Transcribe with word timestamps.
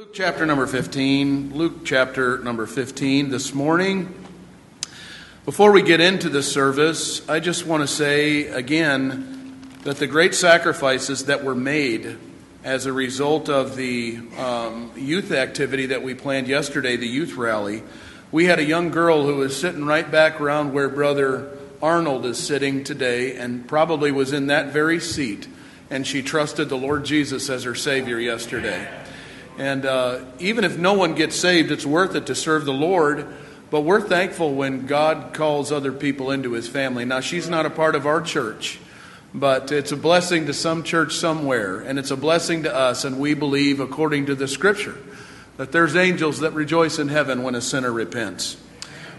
Luke 0.00 0.14
chapter 0.14 0.46
number 0.46 0.66
15. 0.66 1.54
Luke 1.54 1.84
chapter 1.84 2.38
number 2.38 2.64
15 2.64 3.28
this 3.28 3.52
morning. 3.52 4.14
Before 5.44 5.72
we 5.72 5.82
get 5.82 6.00
into 6.00 6.30
the 6.30 6.42
service, 6.42 7.28
I 7.28 7.38
just 7.38 7.66
want 7.66 7.82
to 7.82 7.86
say 7.86 8.46
again 8.46 9.60
that 9.82 9.98
the 9.98 10.06
great 10.06 10.34
sacrifices 10.34 11.26
that 11.26 11.44
were 11.44 11.54
made 11.54 12.16
as 12.64 12.86
a 12.86 12.94
result 12.94 13.50
of 13.50 13.76
the 13.76 14.20
um, 14.38 14.90
youth 14.96 15.32
activity 15.32 15.84
that 15.84 16.02
we 16.02 16.14
planned 16.14 16.48
yesterday, 16.48 16.96
the 16.96 17.06
youth 17.06 17.34
rally, 17.34 17.82
we 18.32 18.46
had 18.46 18.58
a 18.58 18.64
young 18.64 18.88
girl 18.88 19.26
who 19.26 19.36
was 19.36 19.54
sitting 19.54 19.84
right 19.84 20.10
back 20.10 20.40
around 20.40 20.72
where 20.72 20.88
Brother 20.88 21.58
Arnold 21.82 22.24
is 22.24 22.38
sitting 22.38 22.84
today 22.84 23.36
and 23.36 23.68
probably 23.68 24.10
was 24.12 24.32
in 24.32 24.46
that 24.46 24.72
very 24.72 24.98
seat, 24.98 25.46
and 25.90 26.06
she 26.06 26.22
trusted 26.22 26.70
the 26.70 26.78
Lord 26.78 27.04
Jesus 27.04 27.50
as 27.50 27.64
her 27.64 27.74
Savior 27.74 28.18
yesterday. 28.18 28.99
And 29.60 29.84
uh, 29.84 30.20
even 30.38 30.64
if 30.64 30.78
no 30.78 30.94
one 30.94 31.14
gets 31.14 31.36
saved, 31.36 31.70
it's 31.70 31.84
worth 31.84 32.14
it 32.14 32.28
to 32.28 32.34
serve 32.34 32.64
the 32.64 32.72
Lord. 32.72 33.26
But 33.70 33.82
we're 33.82 34.00
thankful 34.00 34.54
when 34.54 34.86
God 34.86 35.34
calls 35.34 35.70
other 35.70 35.92
people 35.92 36.30
into 36.30 36.52
his 36.52 36.66
family. 36.66 37.04
Now, 37.04 37.20
she's 37.20 37.46
not 37.46 37.66
a 37.66 37.70
part 37.70 37.94
of 37.94 38.06
our 38.06 38.22
church, 38.22 38.78
but 39.34 39.70
it's 39.70 39.92
a 39.92 39.98
blessing 39.98 40.46
to 40.46 40.54
some 40.54 40.82
church 40.82 41.14
somewhere, 41.16 41.80
and 41.80 41.98
it's 41.98 42.10
a 42.10 42.16
blessing 42.16 42.62
to 42.62 42.74
us. 42.74 43.04
And 43.04 43.20
we 43.20 43.34
believe, 43.34 43.80
according 43.80 44.24
to 44.26 44.34
the 44.34 44.48
scripture, 44.48 44.96
that 45.58 45.72
there's 45.72 45.94
angels 45.94 46.40
that 46.40 46.54
rejoice 46.54 46.98
in 46.98 47.08
heaven 47.08 47.42
when 47.42 47.54
a 47.54 47.60
sinner 47.60 47.92
repents. 47.92 48.56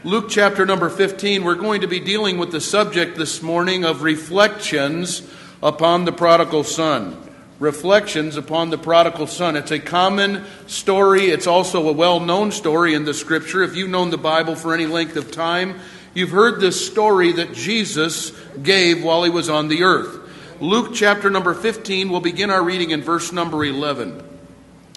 Luke 0.03 0.25
chapter 0.27 0.65
number 0.65 0.89
15, 0.89 1.43
we're 1.43 1.53
going 1.53 1.81
to 1.81 1.87
be 1.87 1.99
dealing 1.99 2.39
with 2.39 2.51
the 2.51 2.61
subject 2.61 3.15
this 3.15 3.43
morning 3.43 3.85
of 3.85 4.01
reflections 4.01 5.21
upon 5.61 6.05
the 6.05 6.11
prodigal 6.11 6.63
son 6.63 7.30
reflections 7.61 8.37
upon 8.37 8.71
the 8.71 8.77
prodigal 8.77 9.27
son. 9.27 9.55
It's 9.55 9.69
a 9.69 9.79
common 9.79 10.43
story. 10.65 11.27
It's 11.27 11.45
also 11.45 11.87
a 11.87 11.93
well 11.93 12.19
known 12.19 12.51
story 12.51 12.95
in 12.95 13.05
the 13.05 13.13
scripture. 13.13 13.61
If 13.61 13.75
you've 13.75 13.91
known 13.91 14.09
the 14.09 14.17
Bible 14.17 14.55
for 14.55 14.73
any 14.73 14.87
length 14.87 15.15
of 15.15 15.31
time, 15.31 15.79
you've 16.15 16.31
heard 16.31 16.59
this 16.59 16.85
story 16.85 17.31
that 17.33 17.53
Jesus 17.53 18.31
gave 18.63 19.03
while 19.03 19.23
he 19.23 19.29
was 19.29 19.47
on 19.47 19.67
the 19.67 19.83
earth. 19.83 20.17
Luke 20.59 20.93
chapter 20.95 21.29
number 21.29 21.53
15, 21.53 22.09
we'll 22.09 22.19
begin 22.19 22.49
our 22.49 22.63
reading 22.63 22.89
in 22.89 23.03
verse 23.03 23.31
number 23.31 23.63
11. 23.63 24.23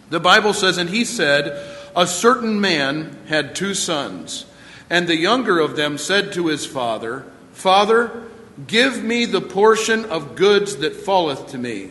The 0.09 0.21
Bible 0.21 0.55
says, 0.55 0.79
And 0.79 0.89
he 0.89 1.05
said, 1.05 1.69
A 1.95 2.07
certain 2.07 2.63
man 2.63 3.19
had 3.27 3.55
two 3.55 3.75
sons, 3.75 4.47
and 4.89 5.07
the 5.07 5.17
younger 5.17 5.61
of 5.61 5.77
them 5.77 5.99
said 5.99 6.33
to 6.33 6.47
his 6.47 6.65
father, 6.65 7.27
Father, 7.53 8.23
give 8.67 9.05
me 9.05 9.27
the 9.27 9.43
portion 9.43 10.07
of 10.07 10.35
goods 10.35 10.77
that 10.77 10.97
falleth 10.97 11.49
to 11.49 11.59
me 11.59 11.91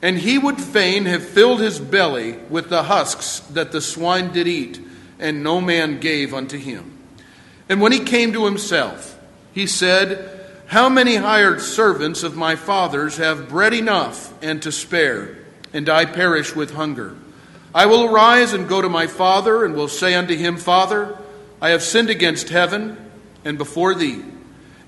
And 0.00 0.18
he 0.18 0.38
would 0.38 0.60
fain 0.60 1.06
have 1.06 1.28
filled 1.28 1.60
his 1.60 1.80
belly 1.80 2.34
with 2.48 2.68
the 2.68 2.84
husks 2.84 3.40
that 3.50 3.72
the 3.72 3.80
swine 3.80 4.32
did 4.32 4.46
eat, 4.46 4.80
and 5.18 5.42
no 5.42 5.60
man 5.60 5.98
gave 5.98 6.32
unto 6.32 6.56
him. 6.56 6.98
And 7.68 7.80
when 7.80 7.92
he 7.92 8.00
came 8.00 8.32
to 8.32 8.44
himself, 8.44 9.18
he 9.52 9.66
said, 9.66 10.40
How 10.66 10.88
many 10.88 11.16
hired 11.16 11.60
servants 11.60 12.22
of 12.22 12.36
my 12.36 12.54
father's 12.54 13.16
have 13.16 13.48
bread 13.48 13.74
enough 13.74 14.32
and 14.42 14.62
to 14.62 14.70
spare, 14.70 15.36
and 15.72 15.88
I 15.88 16.04
perish 16.04 16.54
with 16.54 16.74
hunger? 16.74 17.16
I 17.74 17.86
will 17.86 18.04
arise 18.04 18.52
and 18.52 18.68
go 18.68 18.80
to 18.80 18.88
my 18.88 19.06
father, 19.06 19.64
and 19.64 19.74
will 19.74 19.88
say 19.88 20.14
unto 20.14 20.36
him, 20.36 20.56
Father, 20.56 21.18
I 21.60 21.70
have 21.70 21.82
sinned 21.82 22.08
against 22.08 22.48
heaven 22.50 22.96
and 23.44 23.58
before 23.58 23.94
thee, 23.94 24.22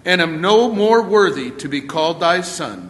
and 0.04 0.20
am 0.20 0.40
no 0.40 0.72
more 0.72 1.02
worthy 1.02 1.50
to 1.50 1.68
be 1.68 1.80
called 1.80 2.20
thy 2.20 2.40
son. 2.40 2.89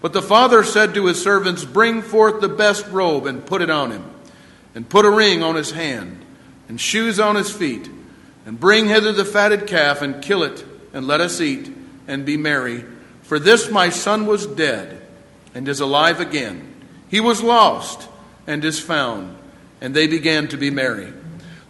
But 0.00 0.12
the 0.12 0.22
father 0.22 0.64
said 0.64 0.94
to 0.94 1.06
his 1.06 1.22
servants, 1.22 1.64
Bring 1.64 2.02
forth 2.02 2.40
the 2.40 2.48
best 2.48 2.86
robe 2.88 3.26
and 3.26 3.44
put 3.44 3.62
it 3.62 3.70
on 3.70 3.90
him, 3.90 4.04
and 4.74 4.88
put 4.88 5.04
a 5.04 5.10
ring 5.10 5.42
on 5.42 5.56
his 5.56 5.72
hand, 5.72 6.24
and 6.68 6.80
shoes 6.80 7.20
on 7.20 7.36
his 7.36 7.50
feet, 7.50 7.90
and 8.46 8.58
bring 8.58 8.88
hither 8.88 9.12
the 9.12 9.24
fatted 9.24 9.66
calf, 9.66 10.00
and 10.00 10.22
kill 10.22 10.42
it, 10.42 10.64
and 10.92 11.06
let 11.06 11.20
us 11.20 11.40
eat, 11.40 11.70
and 12.08 12.24
be 12.24 12.36
merry. 12.36 12.84
For 13.22 13.38
this 13.38 13.70
my 13.70 13.90
son 13.90 14.26
was 14.26 14.46
dead, 14.46 15.02
and 15.54 15.68
is 15.68 15.80
alive 15.80 16.20
again. 16.20 16.74
He 17.08 17.20
was 17.20 17.42
lost, 17.42 18.08
and 18.46 18.64
is 18.64 18.80
found. 18.80 19.36
And 19.80 19.94
they 19.94 20.06
began 20.06 20.48
to 20.48 20.56
be 20.56 20.70
merry. 20.70 21.12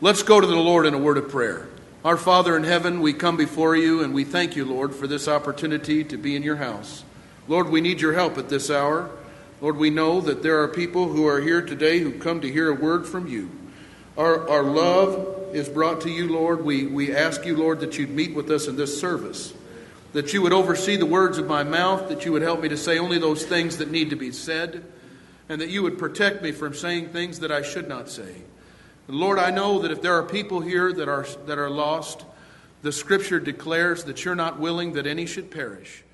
Let's 0.01 0.23
go 0.23 0.41
to 0.41 0.47
the 0.47 0.57
Lord 0.57 0.87
in 0.87 0.95
a 0.95 0.99
word 0.99 1.19
of 1.19 1.29
prayer. 1.29 1.69
Our 2.05 2.17
Father 2.17 2.57
in 2.57 2.65
heaven, 2.65 3.01
we 3.01 3.13
come 3.13 3.37
before 3.37 3.77
you, 3.77 4.03
and 4.03 4.15
we 4.15 4.25
thank 4.25 4.57
you, 4.57 4.65
Lord, 4.65 4.95
for 4.95 5.07
this 5.07 5.29
opportunity 5.29 6.03
to 6.05 6.17
be 6.17 6.35
in 6.35 6.43
your 6.43 6.57
house. 6.57 7.05
Lord, 7.51 7.69
we 7.69 7.81
need 7.81 8.01
your 8.01 8.13
help 8.13 8.39
at 8.39 8.49
this 8.49 8.71
hour. 8.71 9.11
Lord, 9.61 9.77
we 9.77 9.91
know 9.91 10.21
that 10.21 10.41
there 10.41 10.63
are 10.63 10.69
people 10.69 11.09
who 11.09 11.27
are 11.27 11.41
here 11.41 11.61
today 11.61 11.99
who 11.99 12.13
come 12.13 12.41
to 12.43 12.53
hear 12.53 12.71
a 12.71 12.75
word 12.75 13.09
from 13.09 13.27
you. 13.27 13.51
Our, 14.17 14.49
our 14.49 14.63
love 14.63 15.53
is 15.53 15.69
brought 15.69 16.03
to 16.03 16.11
you, 16.11 16.29
Lord. 16.33 16.65
We, 16.65 16.87
we 16.87 17.13
ask 17.13 17.45
you, 17.45 17.57
Lord, 17.57 17.81
that 17.81 17.99
you'd 17.99 18.11
meet 18.11 18.37
with 18.37 18.49
us 18.53 18.69
in 18.69 18.77
this 18.77 19.01
service, 19.01 19.53
that 20.13 20.33
you 20.33 20.43
would 20.43 20.53
oversee 20.53 20.95
the 20.95 21.07
words 21.07 21.39
of 21.39 21.49
my 21.49 21.65
mouth, 21.65 22.09
that 22.09 22.25
you 22.25 22.31
would 22.31 22.43
help 22.43 22.61
me 22.61 22.69
to 22.69 22.77
say 22.77 23.01
only 23.01 23.19
those 23.19 23.45
things 23.45 23.79
that 23.79 23.91
need 23.91 24.11
to 24.11 24.17
be 24.17 24.31
said, 24.31 24.85
and 25.49 25.61
that 25.61 25.71
you 25.71 25.83
would 25.83 25.99
protect 25.99 26.43
me 26.43 26.53
from 26.53 26.73
saying 26.73 27.09
things 27.09 27.41
that 27.41 27.51
I 27.51 27.63
should 27.63 27.89
not 27.89 28.09
say. 28.09 28.43
And 29.09 29.17
Lord, 29.17 29.41
I 29.41 29.51
know 29.51 29.81
that 29.81 29.91
if 29.91 30.03
there 30.03 30.15
are 30.15 30.23
people 30.23 30.61
here 30.61 30.93
that 30.93 31.09
are, 31.09 31.27
that 31.47 31.59
are 31.59 31.69
lost, 31.69 32.25
the 32.83 32.93
scripture 32.93 33.41
declares 33.41 34.05
that 34.05 34.25
you're 34.25 34.37
not 34.37 34.61
willing 34.61 34.93
that 34.93 35.09
any 35.09 35.27
should 35.27 35.51
perish 35.51 36.05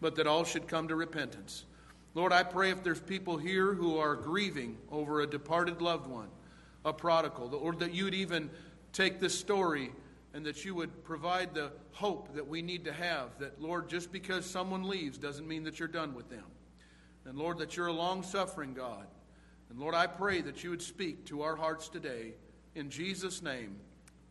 but 0.00 0.16
that 0.16 0.26
all 0.26 0.44
should 0.44 0.68
come 0.68 0.88
to 0.88 0.94
repentance. 0.94 1.64
Lord, 2.14 2.32
I 2.32 2.42
pray 2.42 2.70
if 2.70 2.82
there's 2.82 3.00
people 3.00 3.36
here 3.36 3.74
who 3.74 3.98
are 3.98 4.14
grieving 4.14 4.78
over 4.90 5.20
a 5.20 5.26
departed 5.26 5.82
loved 5.82 6.06
one, 6.06 6.28
a 6.84 6.92
prodigal, 6.92 7.54
or 7.54 7.74
that 7.74 7.92
you'd 7.92 8.14
even 8.14 8.50
take 8.92 9.20
this 9.20 9.38
story 9.38 9.92
and 10.32 10.44
that 10.46 10.64
you 10.64 10.74
would 10.74 11.04
provide 11.04 11.54
the 11.54 11.72
hope 11.92 12.34
that 12.34 12.46
we 12.46 12.62
need 12.62 12.84
to 12.84 12.92
have. 12.92 13.38
That, 13.38 13.60
Lord, 13.60 13.88
just 13.88 14.12
because 14.12 14.44
someone 14.44 14.88
leaves 14.88 15.18
doesn't 15.18 15.46
mean 15.46 15.64
that 15.64 15.78
you're 15.78 15.88
done 15.88 16.14
with 16.14 16.28
them. 16.30 16.44
And, 17.24 17.36
Lord, 17.36 17.58
that 17.58 17.76
you're 17.76 17.86
a 17.86 17.92
long 17.92 18.22
suffering 18.22 18.72
God. 18.72 19.06
And, 19.70 19.78
Lord, 19.78 19.94
I 19.94 20.06
pray 20.06 20.42
that 20.42 20.62
you 20.62 20.70
would 20.70 20.82
speak 20.82 21.26
to 21.26 21.42
our 21.42 21.56
hearts 21.56 21.88
today. 21.88 22.34
In 22.74 22.90
Jesus' 22.90 23.42
name, 23.42 23.76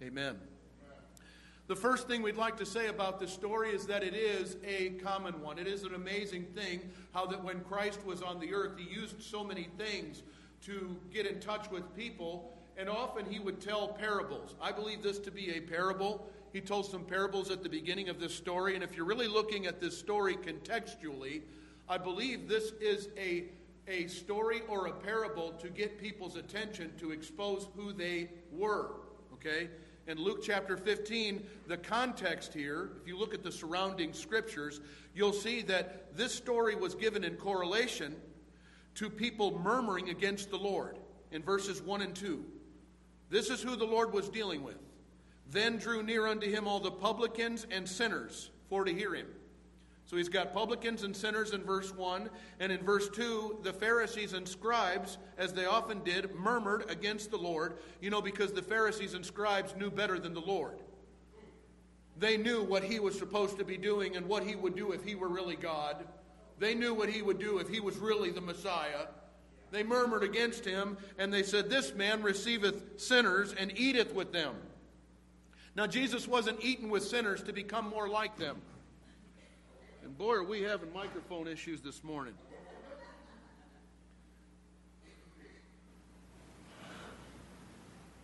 amen. 0.02 0.38
The 1.68 1.76
first 1.76 2.08
thing 2.08 2.22
we'd 2.22 2.38
like 2.38 2.58
to 2.58 2.66
say 2.66 2.88
about 2.88 3.20
this 3.20 3.34
story 3.34 3.72
is 3.72 3.88
that 3.88 4.04
it 4.04 4.14
is 4.14 4.58
a 4.64 4.90
common 5.04 5.42
one. 5.42 5.58
It 5.58 5.66
is 5.66 5.82
an 5.82 5.96
amazing 5.96 6.44
thing 6.56 6.82
how 7.12 7.26
that 7.26 7.44
when 7.44 7.62
Christ 7.62 8.06
was 8.06 8.22
on 8.22 8.40
the 8.40 8.54
earth, 8.54 8.78
he 8.78 8.88
used 8.88 9.20
so 9.24 9.44
many 9.44 9.70
things 9.76 10.22
to 10.66 10.96
get 11.12 11.26
in 11.26 11.40
touch 11.40 11.72
with 11.72 11.96
people, 11.96 12.56
and 12.78 12.88
often 12.88 13.26
he 13.26 13.40
would 13.40 13.60
tell 13.60 13.88
parables. 13.88 14.54
I 14.62 14.72
believe 14.72 15.02
this 15.02 15.18
to 15.20 15.32
be 15.32 15.56
a 15.56 15.60
parable. 15.60 16.30
He 16.54 16.62
told 16.62 16.86
some 16.86 17.04
parables 17.04 17.50
at 17.50 17.64
the 17.64 17.70
beginning 17.70 18.10
of 18.10 18.20
this 18.20 18.36
story, 18.36 18.76
and 18.76 18.84
if 18.84 18.96
you're 18.96 19.08
really 19.08 19.28
looking 19.28 19.66
at 19.66 19.82
this 19.82 19.98
story 19.98 20.36
contextually, 20.36 21.42
I 21.90 21.98
believe 21.98 22.48
this 22.48 22.74
is 22.80 23.10
a, 23.18 23.46
a 23.88 24.06
story 24.06 24.62
or 24.68 24.86
a 24.86 24.92
parable 24.92 25.54
to 25.54 25.70
get 25.70 26.00
people's 26.00 26.36
attention 26.36 26.92
to 27.00 27.10
expose 27.10 27.70
who 27.76 27.92
they 27.92 28.30
were. 28.52 28.98
Okay? 29.34 29.70
In 30.08 30.20
Luke 30.20 30.44
chapter 30.44 30.78
15, 30.78 31.44
the 31.68 31.78
context 31.78 32.54
here, 32.54 32.90
if 33.02 33.08
you 33.08 33.18
look 33.18 33.34
at 33.34 33.44
the 33.44 33.52
surrounding 33.52 34.14
scriptures, 34.14 34.80
you'll 35.16 35.34
see 35.34 35.62
that 35.64 36.16
this 36.16 36.34
story 36.34 36.76
was 36.76 36.94
given 36.94 37.24
in 37.24 37.36
correlation 37.36 38.16
to 38.96 39.10
people 39.10 39.60
murmuring 39.60 40.10
against 40.10 40.52
the 40.52 40.58
Lord 40.58 40.98
in 41.32 41.42
verses 41.42 41.82
1 41.82 42.02
and 42.02 42.16
2. 42.16 42.46
This 43.30 43.50
is 43.50 43.62
who 43.62 43.76
the 43.76 43.86
Lord 43.86 44.14
was 44.14 44.30
dealing 44.30 44.64
with. 44.64 44.78
Then 45.50 45.78
drew 45.78 46.04
near 46.04 46.28
unto 46.28 46.50
him 46.50 46.68
all 46.68 46.80
the 46.80 46.92
publicans 46.92 47.66
and 47.72 47.88
sinners 47.88 48.52
for 48.70 48.86
to 48.86 48.94
hear 48.94 49.14
him. 49.14 49.28
So 50.06 50.18
he's 50.18 50.30
got 50.30 50.54
publicans 50.54 51.04
and 51.04 51.16
sinners 51.16 51.52
in 51.52 51.64
verse 51.64 51.94
1. 51.94 52.30
And 52.60 52.72
in 52.72 52.84
verse 52.84 53.10
2, 53.10 53.60
the 53.64 53.74
Pharisees 53.74 54.34
and 54.34 54.48
scribes, 54.48 55.18
as 55.38 55.54
they 55.54 55.66
often 55.66 56.04
did, 56.04 56.36
murmured 56.36 56.86
against 56.90 57.32
the 57.32 57.38
Lord, 57.38 57.78
you 58.02 58.12
know, 58.12 58.22
because 58.22 58.54
the 58.54 58.62
Pharisees 58.62 59.16
and 59.16 59.26
scribes 59.26 59.76
knew 59.76 59.90
better 59.90 60.20
than 60.20 60.34
the 60.34 60.42
Lord. 60.42 60.78
They 62.18 62.38
knew 62.38 62.64
what 62.64 62.84
he 62.84 63.00
was 63.00 63.18
supposed 63.18 63.58
to 63.58 63.66
be 63.66 63.78
doing 63.78 64.16
and 64.16 64.28
what 64.28 64.44
he 64.44 64.56
would 64.56 64.76
do 64.76 64.92
if 64.92 65.04
he 65.04 65.16
were 65.16 65.28
really 65.28 65.56
God. 65.56 66.06
They 66.60 66.76
knew 66.76 66.94
what 66.94 67.10
he 67.10 67.22
would 67.22 67.40
do 67.40 67.58
if 67.58 67.68
he 67.68 67.80
was 67.80 67.98
really 67.98 68.32
the 68.32 68.42
Messiah. 68.42 69.08
They 69.72 69.84
murmured 69.84 70.24
against 70.24 70.64
him, 70.64 70.98
and 71.18 71.34
they 71.34 71.44
said, 71.44 71.70
This 71.70 71.94
man 71.94 72.22
receiveth 72.22 73.02
sinners 73.02 73.54
and 73.58 73.78
eateth 73.78 74.14
with 74.14 74.32
them. 74.32 74.56
Now, 75.76 75.88
Jesus 75.88 76.28
wasn't 76.28 76.64
eating 76.64 76.90
with 76.90 77.04
sinners 77.04 77.44
to 77.44 77.52
become 77.52 77.90
more 77.90 78.08
like 78.08 78.38
them. 78.38 78.62
And 80.06 80.16
boy, 80.20 80.36
are 80.36 80.44
we 80.44 80.62
having 80.62 80.94
microphone 80.94 81.48
issues 81.48 81.82
this 81.82 82.04
morning. 82.04 82.36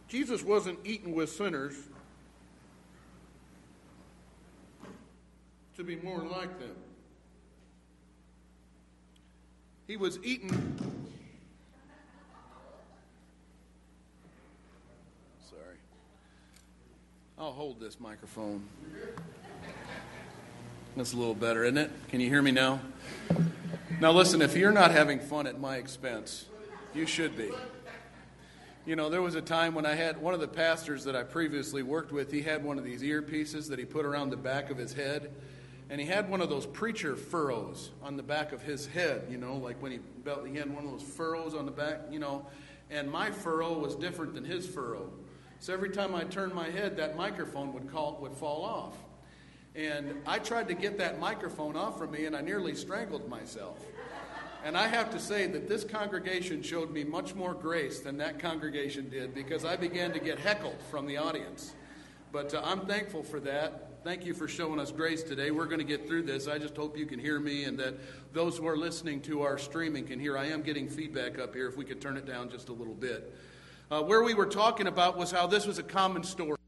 Jesus 0.07 0.43
wasn't 0.43 0.77
eating 0.85 1.15
with 1.15 1.31
sinners 1.31 1.73
to 5.75 5.83
be 5.83 5.95
more 5.95 6.19
like 6.23 6.59
them. 6.59 6.75
He 9.87 9.97
was 9.97 10.19
eating. 10.21 10.51
Sorry. 15.49 15.77
I'll 17.39 17.53
hold 17.53 17.79
this 17.79 17.99
microphone. 17.99 18.67
That's 20.97 21.13
a 21.13 21.17
little 21.17 21.35
better, 21.35 21.63
isn't 21.63 21.77
it? 21.77 21.89
Can 22.09 22.19
you 22.19 22.27
hear 22.27 22.41
me 22.41 22.51
now? 22.51 22.81
Now, 24.01 24.11
listen, 24.11 24.41
if 24.41 24.57
you're 24.57 24.73
not 24.73 24.91
having 24.91 25.19
fun 25.19 25.47
at 25.47 25.57
my 25.57 25.77
expense, 25.77 26.47
you 26.93 27.05
should 27.05 27.37
be. 27.37 27.49
You 28.85 28.97
know, 28.97 29.09
there 29.09 29.21
was 29.21 29.35
a 29.35 29.41
time 29.41 29.73
when 29.73 29.85
I 29.85 29.95
had 29.95 30.21
one 30.21 30.33
of 30.33 30.41
the 30.41 30.49
pastors 30.49 31.05
that 31.05 31.15
I 31.15 31.23
previously 31.23 31.81
worked 31.81 32.11
with, 32.11 32.29
he 32.29 32.41
had 32.41 32.61
one 32.61 32.77
of 32.77 32.83
these 32.83 33.03
earpieces 33.03 33.69
that 33.69 33.79
he 33.79 33.85
put 33.85 34.05
around 34.05 34.31
the 34.31 34.37
back 34.37 34.69
of 34.69 34.77
his 34.77 34.91
head. 34.91 35.31
And 35.89 36.01
he 36.01 36.07
had 36.07 36.29
one 36.29 36.41
of 36.41 36.49
those 36.49 36.65
preacher 36.65 37.15
furrows 37.15 37.91
on 38.03 38.17
the 38.17 38.23
back 38.23 38.51
of 38.51 38.61
his 38.61 38.85
head, 38.85 39.27
you 39.29 39.37
know, 39.37 39.55
like 39.55 39.81
when 39.81 39.93
he 39.93 39.99
belt, 40.25 40.45
he 40.45 40.57
had 40.57 40.73
one 40.73 40.83
of 40.83 40.91
those 40.91 41.03
furrows 41.03 41.55
on 41.55 41.65
the 41.65 41.71
back, 41.71 42.01
you 42.11 42.19
know. 42.19 42.45
And 42.89 43.09
my 43.09 43.31
furrow 43.31 43.79
was 43.79 43.95
different 43.95 44.33
than 44.33 44.43
his 44.43 44.67
furrow. 44.67 45.09
So 45.59 45.71
every 45.71 45.91
time 45.91 46.13
I 46.15 46.25
turned 46.25 46.53
my 46.53 46.69
head, 46.69 46.97
that 46.97 47.15
microphone 47.15 47.71
would, 47.73 47.89
call, 47.89 48.17
would 48.21 48.33
fall 48.33 48.65
off. 48.65 48.97
And 49.75 50.15
I 50.25 50.39
tried 50.39 50.67
to 50.67 50.73
get 50.73 50.97
that 50.97 51.19
microphone 51.19 51.75
off 51.77 51.97
from 51.97 52.11
me, 52.11 52.25
and 52.25 52.35
I 52.35 52.41
nearly 52.41 52.75
strangled 52.75 53.29
myself. 53.29 53.79
And 54.63 54.77
I 54.77 54.87
have 54.87 55.09
to 55.11 55.19
say 55.19 55.47
that 55.47 55.67
this 55.67 55.83
congregation 55.83 56.61
showed 56.61 56.91
me 56.91 57.03
much 57.03 57.33
more 57.33 57.53
grace 57.53 57.99
than 57.99 58.17
that 58.17 58.37
congregation 58.37 59.09
did 59.09 59.33
because 59.33 59.65
I 59.65 59.75
began 59.75 60.11
to 60.13 60.19
get 60.19 60.37
heckled 60.37 60.77
from 60.91 61.07
the 61.07 61.17
audience. 61.17 61.73
But 62.31 62.53
uh, 62.53 62.61
I'm 62.63 62.81
thankful 62.81 63.23
for 63.23 63.39
that. 63.39 63.87
Thank 64.03 64.25
you 64.25 64.33
for 64.33 64.47
showing 64.47 64.79
us 64.79 64.91
grace 64.91 65.23
today. 65.23 65.51
We're 65.51 65.65
going 65.65 65.79
to 65.79 65.83
get 65.83 66.07
through 66.07 66.23
this. 66.23 66.47
I 66.47 66.59
just 66.59 66.75
hope 66.75 66.97
you 66.97 67.05
can 67.05 67.19
hear 67.19 67.39
me 67.39 67.63
and 67.63 67.77
that 67.79 67.95
those 68.33 68.57
who 68.57 68.67
are 68.67 68.77
listening 68.77 69.21
to 69.21 69.41
our 69.41 69.57
streaming 69.57 70.05
can 70.05 70.19
hear. 70.19 70.37
I 70.37 70.45
am 70.47 70.61
getting 70.61 70.87
feedback 70.87 71.39
up 71.39 71.55
here 71.55 71.67
if 71.67 71.75
we 71.75 71.85
could 71.85 71.99
turn 71.99 72.17
it 72.17 72.25
down 72.25 72.49
just 72.49 72.69
a 72.69 72.73
little 72.73 72.93
bit. 72.93 73.35
Uh, 73.89 74.01
where 74.01 74.23
we 74.23 74.33
were 74.33 74.45
talking 74.45 74.87
about 74.87 75.17
was 75.17 75.31
how 75.31 75.47
this 75.47 75.65
was 75.65 75.79
a 75.79 75.83
common 75.83 76.23
story. 76.23 76.60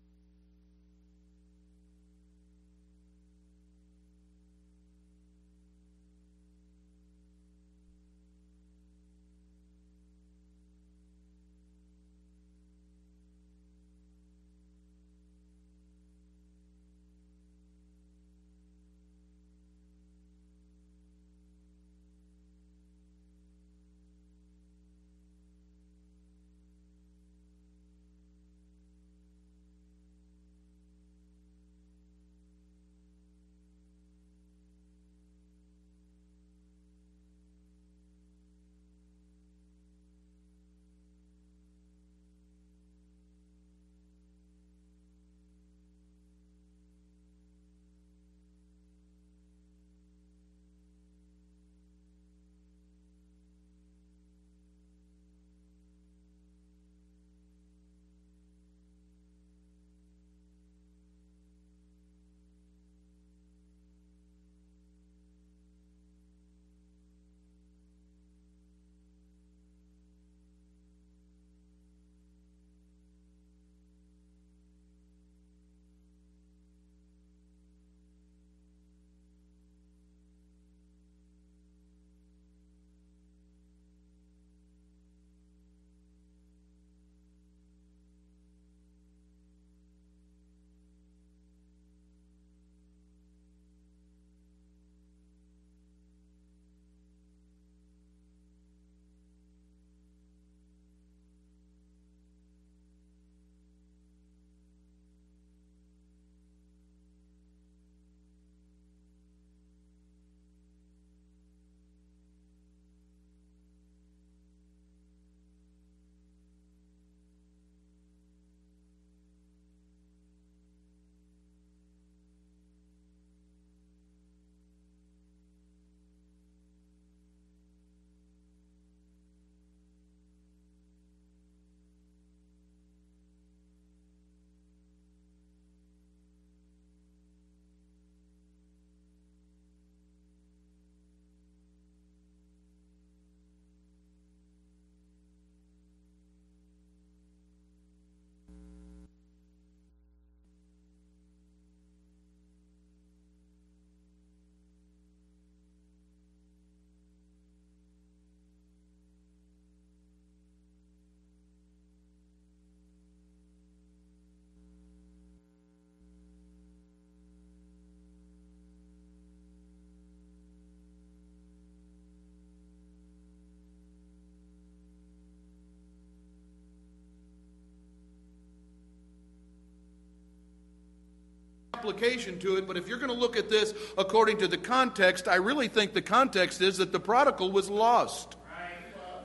Application 181.84 182.40
to 182.40 182.56
it, 182.56 182.66
but 182.66 182.78
if 182.78 182.88
you're 182.88 182.98
going 182.98 183.12
to 183.12 183.18
look 183.18 183.36
at 183.36 183.50
this 183.50 183.74
according 183.98 184.38
to 184.38 184.48
the 184.48 184.58
context, 184.58 185.28
I 185.28 185.36
really 185.36 185.68
think 185.68 185.94
the 185.94 186.02
context 186.02 186.62
is 186.62 186.78
that 186.78 186.94
the 186.94 187.00
prodigal 187.00 187.52
was 187.52 187.70
lost. 187.70 188.38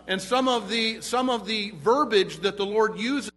And 0.08 0.20
some 0.20 0.48
of 0.48 0.68
the, 0.68 1.00
some 1.00 1.30
of 1.30 1.46
the 1.46 1.70
verbiage 1.76 2.38
that 2.38 2.56
the 2.56 2.66
Lord 2.66 2.98
uses 2.98 3.30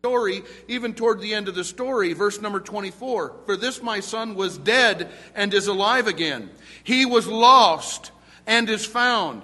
story, 0.00 0.42
even 0.68 0.94
toward 0.94 1.20
the 1.20 1.34
end 1.34 1.48
of 1.48 1.56
the 1.56 1.64
story, 1.64 2.12
verse 2.12 2.40
number 2.40 2.60
24. 2.60 3.34
For 3.46 3.56
this 3.56 3.82
my 3.82 3.98
son 3.98 4.36
was 4.36 4.56
dead 4.58 5.10
and 5.34 5.52
is 5.52 5.66
alive 5.66 6.06
again. 6.06 6.48
He 6.84 7.04
was 7.04 7.26
lost 7.26 8.12
and 8.46 8.70
is 8.70 8.86
found. 8.86 9.42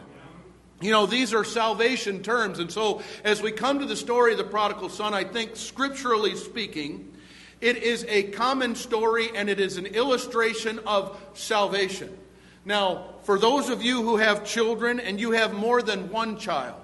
You 0.80 0.92
know, 0.92 1.06
these 1.06 1.34
are 1.34 1.42
salvation 1.42 2.22
terms. 2.22 2.60
And 2.60 2.70
so, 2.70 3.02
as 3.24 3.42
we 3.42 3.50
come 3.50 3.80
to 3.80 3.86
the 3.86 3.96
story 3.96 4.30
of 4.30 4.38
the 4.38 4.44
prodigal 4.44 4.90
son, 4.90 5.12
I 5.12 5.24
think 5.24 5.56
scripturally 5.56 6.36
speaking, 6.36 7.13
it 7.60 7.76
is 7.78 8.04
a 8.08 8.24
common 8.24 8.74
story 8.74 9.28
and 9.34 9.48
it 9.48 9.60
is 9.60 9.76
an 9.76 9.86
illustration 9.86 10.80
of 10.86 11.20
salvation. 11.34 12.16
Now, 12.64 13.14
for 13.22 13.38
those 13.38 13.68
of 13.68 13.82
you 13.82 14.02
who 14.02 14.16
have 14.16 14.44
children 14.44 15.00
and 15.00 15.20
you 15.20 15.32
have 15.32 15.54
more 15.54 15.82
than 15.82 16.10
one 16.10 16.38
child, 16.38 16.80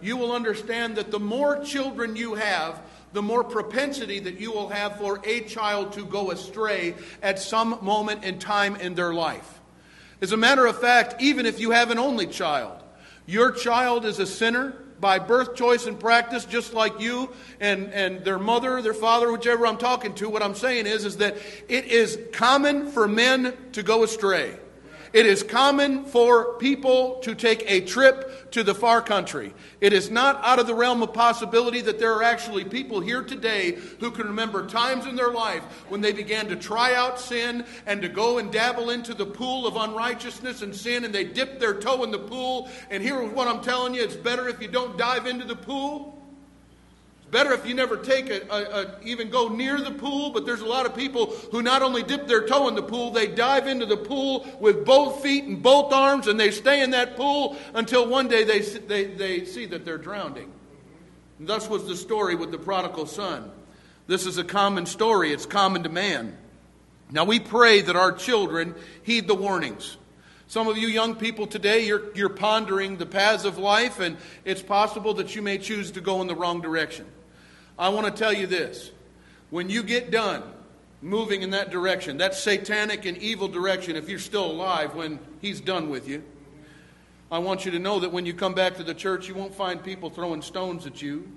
you 0.00 0.16
will 0.16 0.32
understand 0.32 0.96
that 0.96 1.10
the 1.10 1.20
more 1.20 1.62
children 1.64 2.16
you 2.16 2.34
have, 2.34 2.82
the 3.12 3.22
more 3.22 3.44
propensity 3.44 4.18
that 4.20 4.40
you 4.40 4.50
will 4.50 4.68
have 4.68 4.96
for 4.96 5.20
a 5.24 5.40
child 5.42 5.92
to 5.92 6.04
go 6.04 6.30
astray 6.30 6.94
at 7.22 7.38
some 7.38 7.78
moment 7.82 8.24
in 8.24 8.38
time 8.38 8.76
in 8.76 8.94
their 8.94 9.14
life. 9.14 9.60
As 10.20 10.32
a 10.32 10.36
matter 10.36 10.66
of 10.66 10.78
fact, 10.78 11.20
even 11.20 11.46
if 11.46 11.60
you 11.60 11.70
have 11.70 11.90
an 11.90 11.98
only 11.98 12.26
child, 12.26 12.82
your 13.26 13.52
child 13.52 14.04
is 14.04 14.18
a 14.18 14.26
sinner 14.26 14.81
by 15.02 15.18
birth, 15.18 15.56
choice, 15.56 15.86
and 15.86 15.98
practice, 15.98 16.46
just 16.46 16.72
like 16.72 17.00
you 17.00 17.28
and, 17.60 17.92
and 17.92 18.24
their 18.24 18.38
mother, 18.38 18.80
their 18.80 18.94
father, 18.94 19.30
whichever 19.32 19.66
I'm 19.66 19.76
talking 19.76 20.14
to. 20.14 20.30
What 20.30 20.42
I'm 20.42 20.54
saying 20.54 20.86
is, 20.86 21.04
is 21.04 21.16
that 21.16 21.36
it 21.68 21.86
is 21.86 22.18
common 22.32 22.90
for 22.92 23.08
men 23.08 23.54
to 23.72 23.82
go 23.82 24.04
astray. 24.04 24.56
It 25.12 25.26
is 25.26 25.42
common 25.42 26.06
for 26.06 26.54
people 26.54 27.18
to 27.22 27.34
take 27.34 27.70
a 27.70 27.82
trip 27.82 28.50
to 28.52 28.62
the 28.62 28.74
far 28.74 29.02
country. 29.02 29.52
It 29.80 29.92
is 29.92 30.10
not 30.10 30.42
out 30.42 30.58
of 30.58 30.66
the 30.66 30.74
realm 30.74 31.02
of 31.02 31.12
possibility 31.12 31.82
that 31.82 31.98
there 31.98 32.14
are 32.14 32.22
actually 32.22 32.64
people 32.64 33.00
here 33.00 33.22
today 33.22 33.76
who 34.00 34.10
can 34.10 34.26
remember 34.26 34.66
times 34.66 35.04
in 35.04 35.14
their 35.14 35.30
life 35.30 35.62
when 35.90 36.00
they 36.00 36.12
began 36.12 36.48
to 36.48 36.56
try 36.56 36.94
out 36.94 37.20
sin 37.20 37.66
and 37.84 38.00
to 38.00 38.08
go 38.08 38.38
and 38.38 38.50
dabble 38.50 38.88
into 38.88 39.12
the 39.12 39.26
pool 39.26 39.66
of 39.66 39.76
unrighteousness 39.76 40.62
and 40.62 40.74
sin 40.74 41.04
and 41.04 41.14
they 41.14 41.24
dipped 41.24 41.60
their 41.60 41.74
toe 41.74 42.04
in 42.04 42.10
the 42.10 42.18
pool. 42.18 42.70
And 42.90 43.02
here's 43.02 43.30
what 43.32 43.48
I'm 43.48 43.60
telling 43.60 43.94
you 43.94 44.02
it's 44.02 44.16
better 44.16 44.48
if 44.48 44.62
you 44.62 44.68
don't 44.68 44.96
dive 44.96 45.26
into 45.26 45.44
the 45.44 45.56
pool 45.56 46.21
Better 47.32 47.54
if 47.54 47.66
you 47.66 47.72
never 47.72 47.96
take 47.96 48.28
a, 48.28 48.42
a, 48.50 48.82
a, 48.82 48.96
even 49.02 49.30
go 49.30 49.48
near 49.48 49.80
the 49.80 49.90
pool, 49.90 50.32
but 50.32 50.44
there's 50.44 50.60
a 50.60 50.66
lot 50.66 50.84
of 50.84 50.94
people 50.94 51.34
who 51.50 51.62
not 51.62 51.80
only 51.80 52.02
dip 52.02 52.26
their 52.26 52.46
toe 52.46 52.68
in 52.68 52.74
the 52.74 52.82
pool, 52.82 53.10
they 53.10 53.26
dive 53.26 53.66
into 53.66 53.86
the 53.86 53.96
pool 53.96 54.46
with 54.60 54.84
both 54.84 55.22
feet 55.22 55.44
and 55.44 55.62
both 55.62 55.94
arms, 55.94 56.26
and 56.26 56.38
they 56.38 56.50
stay 56.50 56.82
in 56.82 56.90
that 56.90 57.16
pool 57.16 57.56
until 57.72 58.06
one 58.06 58.28
day 58.28 58.44
they, 58.44 58.60
they, 58.60 59.04
they 59.06 59.44
see 59.46 59.64
that 59.64 59.82
they're 59.82 59.96
drowning. 59.96 60.52
And 61.38 61.48
thus 61.48 61.70
was 61.70 61.86
the 61.86 61.96
story 61.96 62.34
with 62.34 62.50
the 62.50 62.58
prodigal 62.58 63.06
son. 63.06 63.50
This 64.06 64.26
is 64.26 64.36
a 64.36 64.44
common 64.44 64.84
story, 64.84 65.32
it's 65.32 65.46
common 65.46 65.84
to 65.84 65.88
man. 65.88 66.36
Now 67.10 67.24
we 67.24 67.40
pray 67.40 67.80
that 67.80 67.96
our 67.96 68.12
children 68.12 68.74
heed 69.04 69.26
the 69.26 69.34
warnings. 69.34 69.96
Some 70.48 70.68
of 70.68 70.76
you 70.76 70.86
young 70.86 71.14
people 71.14 71.46
today, 71.46 71.86
you're, 71.86 72.14
you're 72.14 72.28
pondering 72.28 72.98
the 72.98 73.06
paths 73.06 73.46
of 73.46 73.56
life, 73.56 74.00
and 74.00 74.18
it's 74.44 74.60
possible 74.60 75.14
that 75.14 75.34
you 75.34 75.40
may 75.40 75.56
choose 75.56 75.92
to 75.92 76.02
go 76.02 76.20
in 76.20 76.26
the 76.26 76.34
wrong 76.34 76.60
direction. 76.60 77.06
I 77.78 77.88
want 77.88 78.06
to 78.06 78.12
tell 78.12 78.32
you 78.32 78.46
this. 78.46 78.90
When 79.50 79.68
you 79.68 79.82
get 79.82 80.10
done 80.10 80.42
moving 81.00 81.42
in 81.42 81.50
that 81.50 81.70
direction, 81.70 82.18
that 82.18 82.34
satanic 82.34 83.04
and 83.04 83.18
evil 83.18 83.48
direction, 83.48 83.96
if 83.96 84.08
you're 84.08 84.18
still 84.18 84.50
alive 84.50 84.94
when 84.94 85.18
he's 85.40 85.60
done 85.60 85.90
with 85.90 86.08
you, 86.08 86.22
I 87.30 87.38
want 87.38 87.64
you 87.64 87.70
to 87.72 87.78
know 87.78 88.00
that 88.00 88.12
when 88.12 88.26
you 88.26 88.34
come 88.34 88.54
back 88.54 88.76
to 88.76 88.84
the 88.84 88.94
church, 88.94 89.26
you 89.26 89.34
won't 89.34 89.54
find 89.54 89.82
people 89.82 90.10
throwing 90.10 90.42
stones 90.42 90.86
at 90.86 91.00
you. 91.00 91.30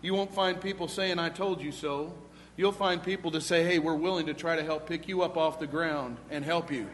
You 0.00 0.14
won't 0.14 0.34
find 0.34 0.60
people 0.60 0.88
saying, 0.88 1.18
I 1.18 1.28
told 1.28 1.60
you 1.60 1.72
so. 1.72 2.14
You'll 2.56 2.72
find 2.72 3.02
people 3.02 3.30
to 3.30 3.40
say, 3.40 3.62
hey, 3.62 3.78
we're 3.78 3.94
willing 3.94 4.26
to 4.26 4.34
try 4.34 4.56
to 4.56 4.62
help 4.62 4.86
pick 4.86 5.08
you 5.08 5.22
up 5.22 5.36
off 5.36 5.58
the 5.58 5.66
ground 5.66 6.16
and 6.30 6.44
help 6.44 6.72
you. 6.72 6.88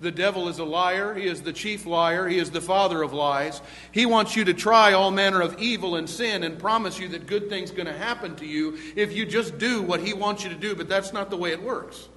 The 0.00 0.10
devil 0.10 0.48
is 0.48 0.58
a 0.58 0.64
liar. 0.64 1.14
He 1.14 1.26
is 1.26 1.42
the 1.42 1.52
chief 1.52 1.84
liar. 1.84 2.26
He 2.26 2.38
is 2.38 2.50
the 2.50 2.62
father 2.62 3.02
of 3.02 3.12
lies. 3.12 3.60
He 3.92 4.06
wants 4.06 4.34
you 4.34 4.46
to 4.46 4.54
try 4.54 4.94
all 4.94 5.10
manner 5.10 5.42
of 5.42 5.58
evil 5.58 5.96
and 5.96 6.08
sin 6.08 6.42
and 6.42 6.58
promise 6.58 6.98
you 6.98 7.08
that 7.08 7.26
good 7.26 7.50
things 7.50 7.70
going 7.70 7.86
to 7.86 7.92
happen 7.92 8.34
to 8.36 8.46
you 8.46 8.78
if 8.96 9.14
you 9.14 9.26
just 9.26 9.58
do 9.58 9.82
what 9.82 10.00
he 10.00 10.14
wants 10.14 10.42
you 10.42 10.48
to 10.48 10.56
do, 10.56 10.74
but 10.74 10.88
that's 10.88 11.12
not 11.12 11.28
the 11.28 11.36
way 11.36 11.52
it 11.52 11.62
works. 11.62 12.08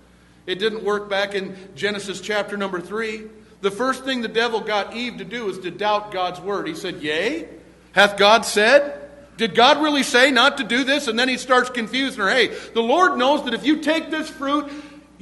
It 0.45 0.59
didn't 0.59 0.83
work 0.83 1.09
back 1.09 1.35
in 1.35 1.57
Genesis 1.75 2.21
chapter 2.21 2.55
number 2.55 2.79
3. 2.79 3.23
The 3.59 3.71
first 3.71 4.05
thing 4.05 4.21
the 4.21 4.27
devil 4.29 4.61
got 4.61 4.95
Eve 4.95 5.17
to 5.17 5.25
do 5.25 5.49
is 5.49 5.59
to 5.59 5.71
doubt 5.71 6.11
God's 6.11 6.39
word. 6.39 6.67
He 6.67 6.75
said, 6.75 7.01
Yea, 7.01 7.47
hath 7.91 8.17
God 8.17 8.45
said? 8.45 9.01
Did 9.35 9.55
God 9.55 9.81
really 9.81 10.03
say 10.03 10.31
not 10.31 10.57
to 10.57 10.63
do 10.63 10.83
this? 10.83 11.07
And 11.07 11.17
then 11.17 11.27
he 11.27 11.37
starts 11.37 11.69
confusing 11.69 12.21
her. 12.21 12.29
Hey, 12.29 12.47
the 12.73 12.81
Lord 12.81 13.17
knows 13.17 13.45
that 13.45 13.53
if 13.53 13.65
you 13.65 13.81
take 13.81 14.11
this 14.11 14.29
fruit, 14.29 14.71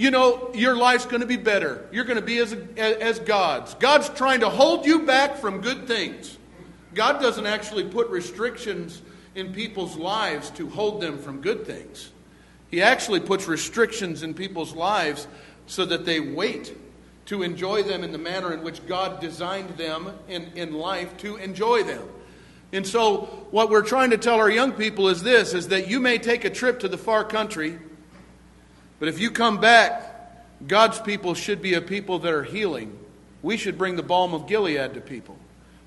you 0.01 0.09
know, 0.09 0.49
your 0.55 0.75
life's 0.75 1.05
going 1.05 1.21
to 1.21 1.27
be 1.27 1.37
better. 1.37 1.87
You're 1.91 2.05
going 2.05 2.17
to 2.17 2.25
be 2.25 2.39
as, 2.39 2.53
as 2.75 3.19
God's. 3.19 3.75
God's 3.75 4.09
trying 4.09 4.39
to 4.39 4.49
hold 4.49 4.83
you 4.87 5.05
back 5.05 5.37
from 5.37 5.61
good 5.61 5.85
things. 5.87 6.39
God 6.95 7.21
doesn't 7.21 7.45
actually 7.45 7.83
put 7.83 8.09
restrictions 8.09 9.03
in 9.35 9.53
people's 9.53 9.95
lives 9.95 10.49
to 10.51 10.67
hold 10.67 11.01
them 11.01 11.19
from 11.19 11.39
good 11.39 11.67
things. 11.67 12.09
He 12.71 12.81
actually 12.81 13.19
puts 13.19 13.47
restrictions 13.47 14.23
in 14.23 14.33
people's 14.33 14.73
lives 14.73 15.27
so 15.67 15.85
that 15.85 16.03
they 16.03 16.19
wait 16.19 16.75
to 17.27 17.43
enjoy 17.43 17.83
them 17.83 18.03
in 18.03 18.11
the 18.11 18.17
manner 18.17 18.55
in 18.55 18.63
which 18.63 18.83
God 18.87 19.19
designed 19.19 19.69
them 19.77 20.11
in, 20.27 20.51
in 20.55 20.73
life 20.73 21.15
to 21.17 21.35
enjoy 21.35 21.83
them. 21.83 22.09
And 22.73 22.87
so 22.87 23.45
what 23.51 23.69
we're 23.69 23.83
trying 23.83 24.09
to 24.09 24.17
tell 24.17 24.39
our 24.39 24.49
young 24.49 24.71
people 24.71 25.09
is 25.09 25.21
this 25.21 25.53
is 25.53 25.67
that 25.67 25.87
you 25.87 25.99
may 25.99 26.17
take 26.17 26.43
a 26.43 26.49
trip 26.49 26.79
to 26.79 26.87
the 26.87 26.97
far 26.97 27.23
country 27.23 27.77
but 29.01 29.09
if 29.09 29.17
you 29.17 29.31
come 29.31 29.59
back, 29.59 30.67
God's 30.67 30.99
people 30.99 31.33
should 31.33 31.59
be 31.59 31.73
a 31.73 31.81
people 31.81 32.19
that 32.19 32.31
are 32.31 32.43
healing. 32.43 32.95
We 33.41 33.57
should 33.57 33.75
bring 33.75 33.95
the 33.95 34.03
balm 34.03 34.35
of 34.35 34.45
Gilead 34.45 34.93
to 34.93 35.01
people. 35.01 35.39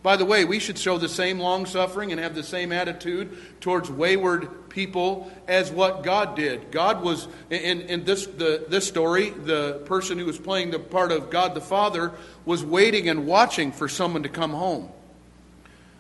By 0.03 0.17
the 0.17 0.25
way, 0.25 0.45
we 0.45 0.59
should 0.59 0.77
show 0.77 0.99
the 0.99 1.09
same 1.09 1.39
long 1.39 1.65
suffering 1.65 2.11
and 2.11 2.21
have 2.21 2.35
the 2.35 2.43
same 2.43 2.73
attitude 2.73 3.39
towards 3.61 3.89
wayward 3.89 4.69
people 4.69 5.31
as 5.47 5.71
what 5.71 6.03
God 6.03 6.35
did. 6.35 6.73
God 6.73 7.05
was, 7.05 7.29
in, 7.51 7.83
in 7.83 8.05
this, 8.05 8.27
the, 8.27 8.65
this 8.69 8.89
story, 8.89 9.31
the 9.31 9.81
person 9.85 10.19
who 10.19 10.27
was 10.27 10.37
playing 10.37 10.73
the 10.73 10.81
part 10.81 11.13
of 11.13 11.31
God 11.31 11.55
the 11.55 11.61
Father 11.61 12.11
was 12.45 12.65
waiting 12.65 13.09
and 13.09 13.29
watching 13.29 13.71
for 13.71 13.89
someone 13.89 14.25
to 14.25 14.29
come 14.29 14.51
home. 14.51 14.89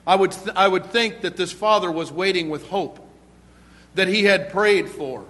I 0.04 0.16
would, 0.16 0.32
th- 0.32 0.56
I 0.56 0.66
would 0.66 0.86
think 0.86 1.20
that 1.20 1.36
this 1.36 1.52
father 1.52 1.92
was 1.92 2.10
waiting 2.10 2.50
with 2.50 2.66
hope 2.70 2.98
that 3.94 4.08
he 4.08 4.24
had 4.24 4.50
prayed 4.50 4.88
for 4.88 5.24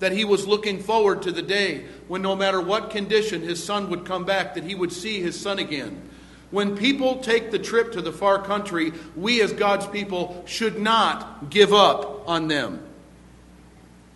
that 0.00 0.12
he 0.12 0.24
was 0.24 0.46
looking 0.46 0.80
forward 0.82 1.22
to 1.22 1.32
the 1.32 1.42
day 1.42 1.84
when, 2.08 2.22
no 2.22 2.34
matter 2.34 2.60
what 2.60 2.90
condition, 2.90 3.42
his 3.42 3.62
son 3.62 3.88
would 3.90 4.04
come 4.04 4.24
back, 4.24 4.54
that 4.54 4.64
he 4.64 4.74
would 4.74 4.92
see 4.92 5.20
his 5.20 5.38
son 5.38 5.58
again. 5.58 6.08
When 6.50 6.76
people 6.76 7.18
take 7.18 7.52
the 7.52 7.58
trip 7.58 7.92
to 7.92 8.02
the 8.02 8.12
far 8.12 8.42
country, 8.42 8.92
we 9.14 9.40
as 9.40 9.52
God's 9.52 9.86
people 9.86 10.42
should 10.46 10.80
not 10.80 11.50
give 11.50 11.72
up 11.72 12.28
on 12.28 12.48
them. 12.48 12.82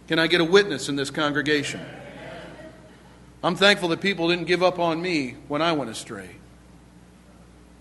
Can 0.09 0.19
I 0.19 0.26
get 0.26 0.41
a 0.41 0.45
witness 0.45 0.88
in 0.88 0.97
this 0.97 1.11
congregation? 1.11 1.81
I'm 3.43 3.57
thankful 3.57 3.91
that 3.91 4.00
people 4.00 4.29
didn't 4.29 4.47
give 4.47 4.62
up 4.62 4.79
on 4.79 5.00
me 5.00 5.37
when 5.49 5.62
I 5.62 5.73
went 5.73 5.91
astray. 5.91 6.31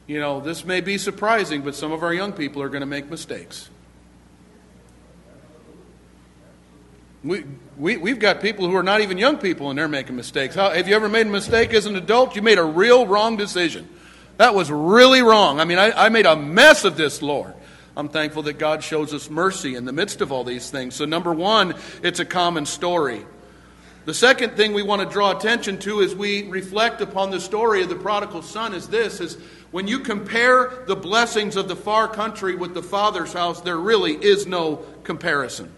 You 0.07 0.19
know, 0.19 0.41
this 0.41 0.65
may 0.65 0.81
be 0.81 0.97
surprising, 0.97 1.61
but 1.61 1.73
some 1.73 1.91
of 1.93 2.03
our 2.03 2.13
young 2.13 2.33
people 2.33 2.61
are 2.61 2.69
going 2.69 2.81
to 2.81 2.85
make 2.85 3.09
mistakes. 3.09 3.69
We, 7.23 7.45
we, 7.77 7.97
we've 7.97 8.19
got 8.19 8.41
people 8.41 8.67
who 8.67 8.75
are 8.75 8.83
not 8.83 9.01
even 9.01 9.17
young 9.17 9.37
people 9.37 9.69
and 9.69 9.79
they're 9.79 9.87
making 9.87 10.15
mistakes. 10.15 10.55
How, 10.55 10.71
have 10.71 10.87
you 10.87 10.95
ever 10.95 11.07
made 11.07 11.27
a 11.27 11.29
mistake 11.29 11.73
as 11.73 11.85
an 11.85 11.95
adult? 11.95 12.35
You 12.35 12.41
made 12.41 12.57
a 12.57 12.63
real 12.63 13.07
wrong 13.07 13.37
decision. 13.37 13.87
That 14.37 14.53
was 14.55 14.69
really 14.69 15.21
wrong. 15.21 15.59
I 15.59 15.65
mean, 15.65 15.77
I, 15.77 15.91
I 16.05 16.09
made 16.09 16.25
a 16.25 16.35
mess 16.35 16.83
of 16.83 16.97
this, 16.97 17.21
Lord. 17.21 17.53
I'm 17.95 18.09
thankful 18.09 18.43
that 18.43 18.53
God 18.53 18.83
shows 18.83 19.13
us 19.13 19.29
mercy 19.29 19.75
in 19.75 19.85
the 19.85 19.93
midst 19.93 20.19
of 20.19 20.31
all 20.31 20.43
these 20.43 20.69
things. 20.69 20.95
So, 20.95 21.05
number 21.05 21.31
one, 21.31 21.75
it's 22.01 22.19
a 22.19 22.25
common 22.25 22.65
story. 22.65 23.23
The 24.05 24.13
second 24.13 24.57
thing 24.57 24.73
we 24.73 24.83
want 24.83 25.01
to 25.01 25.07
draw 25.07 25.37
attention 25.37 25.77
to 25.79 26.01
as 26.01 26.13
we 26.15 26.49
reflect 26.49 26.99
upon 27.01 27.31
the 27.31 27.39
story 27.39 27.83
of 27.83 27.89
the 27.89 27.95
prodigal 27.95 28.41
son 28.41 28.73
is 28.73 28.87
this 28.87 29.21
is 29.21 29.37
when 29.71 29.87
you 29.87 29.99
compare 29.99 30.83
the 30.87 30.95
blessings 30.95 31.55
of 31.55 31.67
the 31.67 31.75
far 31.75 32.07
country 32.07 32.55
with 32.55 32.73
the 32.73 32.83
father's 32.83 33.31
house, 33.31 33.61
there 33.61 33.77
really 33.77 34.13
is 34.13 34.45
no 34.45 34.77
comparison. 35.03 35.71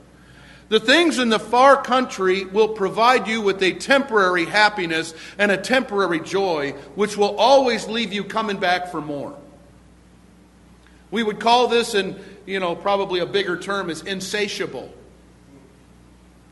The 0.67 0.79
things 0.79 1.19
in 1.19 1.29
the 1.29 1.39
far 1.39 1.81
country 1.81 2.45
will 2.45 2.69
provide 2.69 3.27
you 3.27 3.41
with 3.41 3.61
a 3.61 3.73
temporary 3.73 4.45
happiness 4.45 5.13
and 5.37 5.51
a 5.51 5.57
temporary 5.57 6.19
joy, 6.19 6.71
which 6.95 7.17
will 7.17 7.35
always 7.37 7.87
leave 7.87 8.11
you 8.11 8.23
coming 8.23 8.57
back 8.57 8.89
for 8.89 8.99
more. 8.99 9.37
We 11.11 11.21
would 11.21 11.39
call 11.39 11.67
this, 11.67 11.93
in 11.93 12.19
you 12.47 12.59
know, 12.59 12.75
probably 12.75 13.19
a 13.19 13.27
bigger 13.27 13.57
term, 13.57 13.91
is 13.91 14.01
insatiable. 14.01 14.91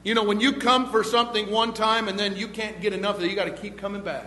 You 0.03 0.13
know, 0.13 0.23
when 0.23 0.39
you 0.39 0.53
come 0.53 0.91
for 0.91 1.03
something 1.03 1.49
one 1.49 1.73
time 1.73 2.07
and 2.07 2.19
then 2.19 2.35
you 2.35 2.47
can't 2.47 2.79
get 2.81 2.93
enough 2.93 3.17
of 3.17 3.23
it, 3.23 3.29
you 3.29 3.35
got 3.35 3.45
to 3.45 3.51
keep 3.51 3.77
coming 3.77 4.01
back 4.01 4.25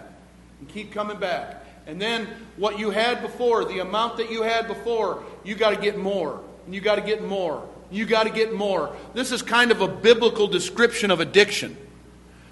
and 0.59 0.69
keep 0.69 0.93
coming 0.93 1.19
back. 1.19 1.65
And 1.87 2.01
then 2.01 2.27
what 2.57 2.79
you 2.79 2.91
had 2.91 3.23
before, 3.23 3.65
the 3.65 3.79
amount 3.79 4.17
that 4.17 4.33
you 4.33 4.43
had 4.43 4.67
before, 4.67 5.23
you 5.45 5.55
got 5.55 5.71
to 5.71 5.81
get 5.81 5.97
more. 5.97 6.43
And 6.65 6.75
you 6.75 6.81
got 6.81 6.97
to 6.97 7.03
get 7.03 7.23
more. 7.23 7.69
You 7.91 8.07
got 8.07 8.25
to 8.25 8.31
get 8.31 8.53
more. 8.53 8.95
This 9.15 9.33
is 9.33 9.43
kind 9.43 9.71
of 9.71 9.81
a 9.81 9.89
biblical 9.89 10.47
description 10.47 11.11
of 11.11 11.21
addiction. 11.21 11.77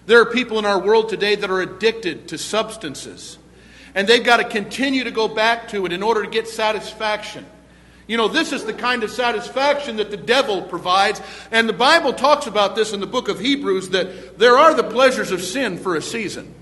There 0.06 0.20
are 0.20 0.26
people 0.26 0.58
in 0.58 0.64
our 0.64 0.78
world 0.78 1.08
today 1.08 1.34
that 1.34 1.50
are 1.50 1.60
addicted 1.60 2.28
to 2.28 2.38
substances. 2.38 3.38
And 3.94 4.08
they've 4.08 4.24
got 4.24 4.38
to 4.38 4.44
continue 4.44 5.04
to 5.04 5.10
go 5.10 5.28
back 5.28 5.68
to 5.68 5.86
it 5.86 5.92
in 5.92 6.02
order 6.02 6.24
to 6.24 6.30
get 6.30 6.48
satisfaction. 6.48 7.46
You 8.06 8.16
know, 8.18 8.28
this 8.28 8.52
is 8.52 8.64
the 8.64 8.74
kind 8.74 9.02
of 9.02 9.10
satisfaction 9.10 9.96
that 9.96 10.10
the 10.10 10.16
devil 10.16 10.62
provides. 10.62 11.22
And 11.50 11.68
the 11.68 11.72
Bible 11.72 12.12
talks 12.12 12.46
about 12.46 12.76
this 12.76 12.92
in 12.92 13.00
the 13.00 13.06
book 13.06 13.28
of 13.28 13.40
Hebrews 13.40 13.90
that 13.90 14.38
there 14.38 14.58
are 14.58 14.74
the 14.74 14.84
pleasures 14.84 15.30
of 15.30 15.42
sin 15.42 15.78
for 15.78 15.96
a 15.96 16.02
season. 16.02 16.54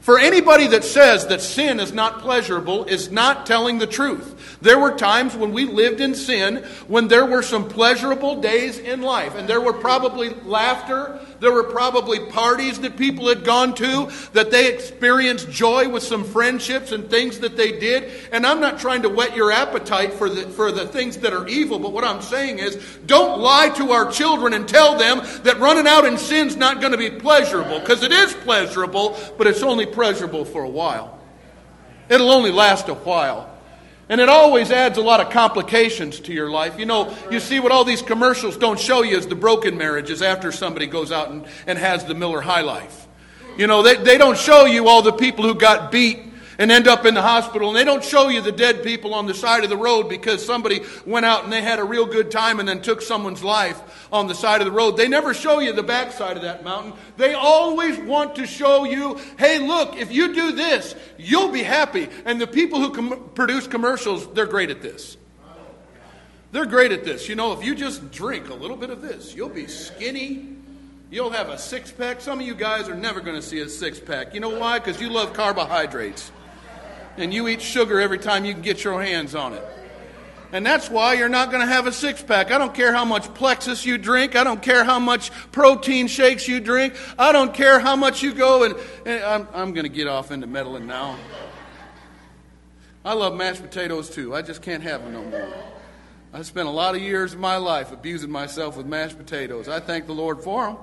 For 0.00 0.18
anybody 0.18 0.68
that 0.68 0.84
says 0.84 1.26
that 1.26 1.42
sin 1.42 1.80
is 1.80 1.92
not 1.92 2.20
pleasurable 2.20 2.84
is 2.84 3.10
not 3.10 3.44
telling 3.44 3.78
the 3.78 3.86
truth. 3.86 4.58
There 4.62 4.78
were 4.78 4.96
times 4.96 5.36
when 5.36 5.52
we 5.52 5.66
lived 5.66 6.00
in 6.00 6.14
sin 6.14 6.64
when 6.86 7.08
there 7.08 7.26
were 7.26 7.42
some 7.42 7.68
pleasurable 7.68 8.40
days 8.40 8.78
in 8.78 9.02
life, 9.02 9.34
and 9.34 9.46
there 9.46 9.60
were 9.60 9.74
probably 9.74 10.30
laughter, 10.30 11.20
there 11.40 11.52
were 11.52 11.64
probably 11.64 12.26
parties 12.30 12.80
that 12.80 12.96
people 12.96 13.28
had 13.28 13.44
gone 13.44 13.74
to, 13.76 14.10
that 14.32 14.50
they 14.50 14.72
experienced 14.72 15.50
joy 15.50 15.88
with 15.88 16.02
some 16.02 16.24
friendships 16.24 16.90
and 16.90 17.08
things 17.08 17.40
that 17.40 17.56
they 17.56 17.78
did. 17.78 18.10
And 18.32 18.46
I'm 18.46 18.60
not 18.60 18.80
trying 18.80 19.02
to 19.02 19.08
whet 19.08 19.36
your 19.36 19.52
appetite 19.52 20.14
for 20.14 20.28
the, 20.28 20.42
for 20.48 20.72
the 20.72 20.86
things 20.86 21.18
that 21.18 21.32
are 21.32 21.46
evil, 21.46 21.78
but 21.78 21.92
what 21.92 22.04
I'm 22.04 22.22
saying 22.22 22.58
is 22.58 22.76
don't 23.06 23.40
lie 23.40 23.68
to 23.76 23.92
our 23.92 24.10
children 24.10 24.54
and 24.54 24.66
tell 24.66 24.96
them 24.96 25.18
that 25.42 25.58
running 25.58 25.86
out 25.86 26.04
in 26.04 26.18
sin's 26.18 26.56
not 26.56 26.80
going 26.80 26.92
to 26.92 26.98
be 26.98 27.10
pleasurable, 27.10 27.78
because 27.78 28.02
it 28.02 28.10
is 28.10 28.32
pleasurable, 28.34 29.16
but 29.36 29.46
it's 29.46 29.62
only 29.62 29.86
pleasurable 29.88 30.44
for 30.44 30.62
a 30.62 30.68
while. 30.68 31.18
It'll 32.08 32.30
only 32.30 32.50
last 32.50 32.88
a 32.88 32.94
while. 32.94 33.54
And 34.08 34.20
it 34.20 34.30
always 34.30 34.70
adds 34.70 34.96
a 34.96 35.02
lot 35.02 35.20
of 35.20 35.30
complications 35.30 36.20
to 36.20 36.32
your 36.32 36.50
life. 36.50 36.78
You 36.78 36.86
know, 36.86 37.14
you 37.30 37.40
see 37.40 37.60
what 37.60 37.72
all 37.72 37.84
these 37.84 38.00
commercials 38.00 38.56
don't 38.56 38.80
show 38.80 39.02
you 39.02 39.18
is 39.18 39.26
the 39.26 39.34
broken 39.34 39.76
marriages 39.76 40.22
after 40.22 40.50
somebody 40.50 40.86
goes 40.86 41.12
out 41.12 41.30
and, 41.30 41.44
and 41.66 41.78
has 41.78 42.06
the 42.06 42.14
Miller 42.14 42.40
High 42.40 42.62
Life. 42.62 43.06
You 43.58 43.66
know, 43.66 43.82
they, 43.82 43.96
they 43.96 44.16
don't 44.16 44.38
show 44.38 44.64
you 44.64 44.88
all 44.88 45.02
the 45.02 45.12
people 45.12 45.44
who 45.44 45.54
got 45.54 45.92
beat 45.92 46.20
and 46.58 46.72
end 46.72 46.88
up 46.88 47.06
in 47.06 47.14
the 47.14 47.22
hospital. 47.22 47.68
And 47.68 47.76
they 47.76 47.84
don't 47.84 48.04
show 48.04 48.28
you 48.28 48.40
the 48.40 48.52
dead 48.52 48.82
people 48.82 49.14
on 49.14 49.26
the 49.26 49.34
side 49.34 49.62
of 49.62 49.70
the 49.70 49.76
road 49.76 50.08
because 50.08 50.44
somebody 50.44 50.80
went 51.06 51.24
out 51.24 51.44
and 51.44 51.52
they 51.52 51.62
had 51.62 51.78
a 51.78 51.84
real 51.84 52.04
good 52.04 52.30
time 52.32 52.58
and 52.58 52.68
then 52.68 52.82
took 52.82 53.00
someone's 53.00 53.44
life 53.44 53.80
on 54.12 54.26
the 54.26 54.34
side 54.34 54.60
of 54.60 54.66
the 54.66 54.72
road. 54.72 54.96
They 54.96 55.08
never 55.08 55.32
show 55.32 55.60
you 55.60 55.72
the 55.72 55.84
backside 55.84 56.36
of 56.36 56.42
that 56.42 56.64
mountain. 56.64 56.94
They 57.16 57.34
always 57.34 57.96
want 57.98 58.36
to 58.36 58.46
show 58.46 58.84
you, 58.84 59.20
hey, 59.38 59.60
look, 59.60 59.96
if 59.96 60.12
you 60.12 60.34
do 60.34 60.52
this, 60.52 60.96
you'll 61.16 61.52
be 61.52 61.62
happy. 61.62 62.08
And 62.24 62.40
the 62.40 62.46
people 62.46 62.80
who 62.80 62.92
com- 62.92 63.30
produce 63.34 63.68
commercials, 63.68 64.26
they're 64.32 64.46
great 64.46 64.70
at 64.70 64.82
this. 64.82 65.16
They're 66.50 66.66
great 66.66 66.92
at 66.92 67.04
this. 67.04 67.28
You 67.28 67.36
know, 67.36 67.52
if 67.52 67.64
you 67.64 67.74
just 67.74 68.10
drink 68.10 68.48
a 68.48 68.54
little 68.54 68.76
bit 68.76 68.90
of 68.90 69.00
this, 69.00 69.34
you'll 69.34 69.50
be 69.50 69.66
skinny. 69.68 70.56
You'll 71.10 71.30
have 71.30 71.50
a 71.50 71.58
six 71.58 71.92
pack. 71.92 72.20
Some 72.20 72.40
of 72.40 72.46
you 72.46 72.54
guys 72.54 72.88
are 72.88 72.94
never 72.94 73.20
going 73.20 73.36
to 73.36 73.42
see 73.42 73.60
a 73.60 73.68
six 73.68 74.00
pack. 74.00 74.34
You 74.34 74.40
know 74.40 74.58
why? 74.58 74.78
Because 74.78 75.00
you 75.00 75.08
love 75.10 75.34
carbohydrates 75.34 76.32
and 77.18 77.32
you 77.32 77.48
eat 77.48 77.60
sugar 77.60 78.00
every 78.00 78.18
time 78.18 78.44
you 78.44 78.52
can 78.52 78.62
get 78.62 78.84
your 78.84 79.02
hands 79.02 79.34
on 79.34 79.54
it. 79.54 79.62
And 80.50 80.64
that's 80.64 80.88
why 80.88 81.14
you're 81.14 81.28
not 81.28 81.50
going 81.50 81.60
to 81.60 81.70
have 81.70 81.86
a 81.86 81.92
six 81.92 82.22
pack. 82.22 82.50
I 82.50 82.56
don't 82.56 82.74
care 82.74 82.92
how 82.92 83.04
much 83.04 83.32
Plexus 83.34 83.84
you 83.84 83.98
drink. 83.98 84.34
I 84.34 84.44
don't 84.44 84.62
care 84.62 84.82
how 84.82 84.98
much 84.98 85.30
protein 85.52 86.06
shakes 86.06 86.48
you 86.48 86.58
drink. 86.58 86.94
I 87.18 87.32
don't 87.32 87.52
care 87.52 87.78
how 87.78 87.96
much 87.96 88.22
you 88.22 88.32
go 88.32 88.62
and, 88.62 88.74
and 89.04 89.22
I'm, 89.22 89.48
I'm 89.52 89.72
going 89.74 89.84
to 89.84 89.90
get 89.90 90.06
off 90.06 90.30
into 90.30 90.46
meddling 90.46 90.86
now. 90.86 91.18
I 93.04 93.12
love 93.12 93.34
mashed 93.34 93.62
potatoes 93.62 94.08
too. 94.08 94.34
I 94.34 94.42
just 94.42 94.62
can't 94.62 94.82
have 94.82 95.02
them 95.02 95.12
no 95.12 95.24
more. 95.24 95.52
I 96.32 96.42
spent 96.42 96.68
a 96.68 96.72
lot 96.72 96.94
of 96.94 97.02
years 97.02 97.32
of 97.34 97.40
my 97.40 97.56
life 97.56 97.92
abusing 97.92 98.30
myself 98.30 98.76
with 98.76 98.86
mashed 98.86 99.18
potatoes. 99.18 99.68
I 99.68 99.80
thank 99.80 100.06
the 100.06 100.14
Lord 100.14 100.42
for 100.42 100.66
them. 100.66 100.76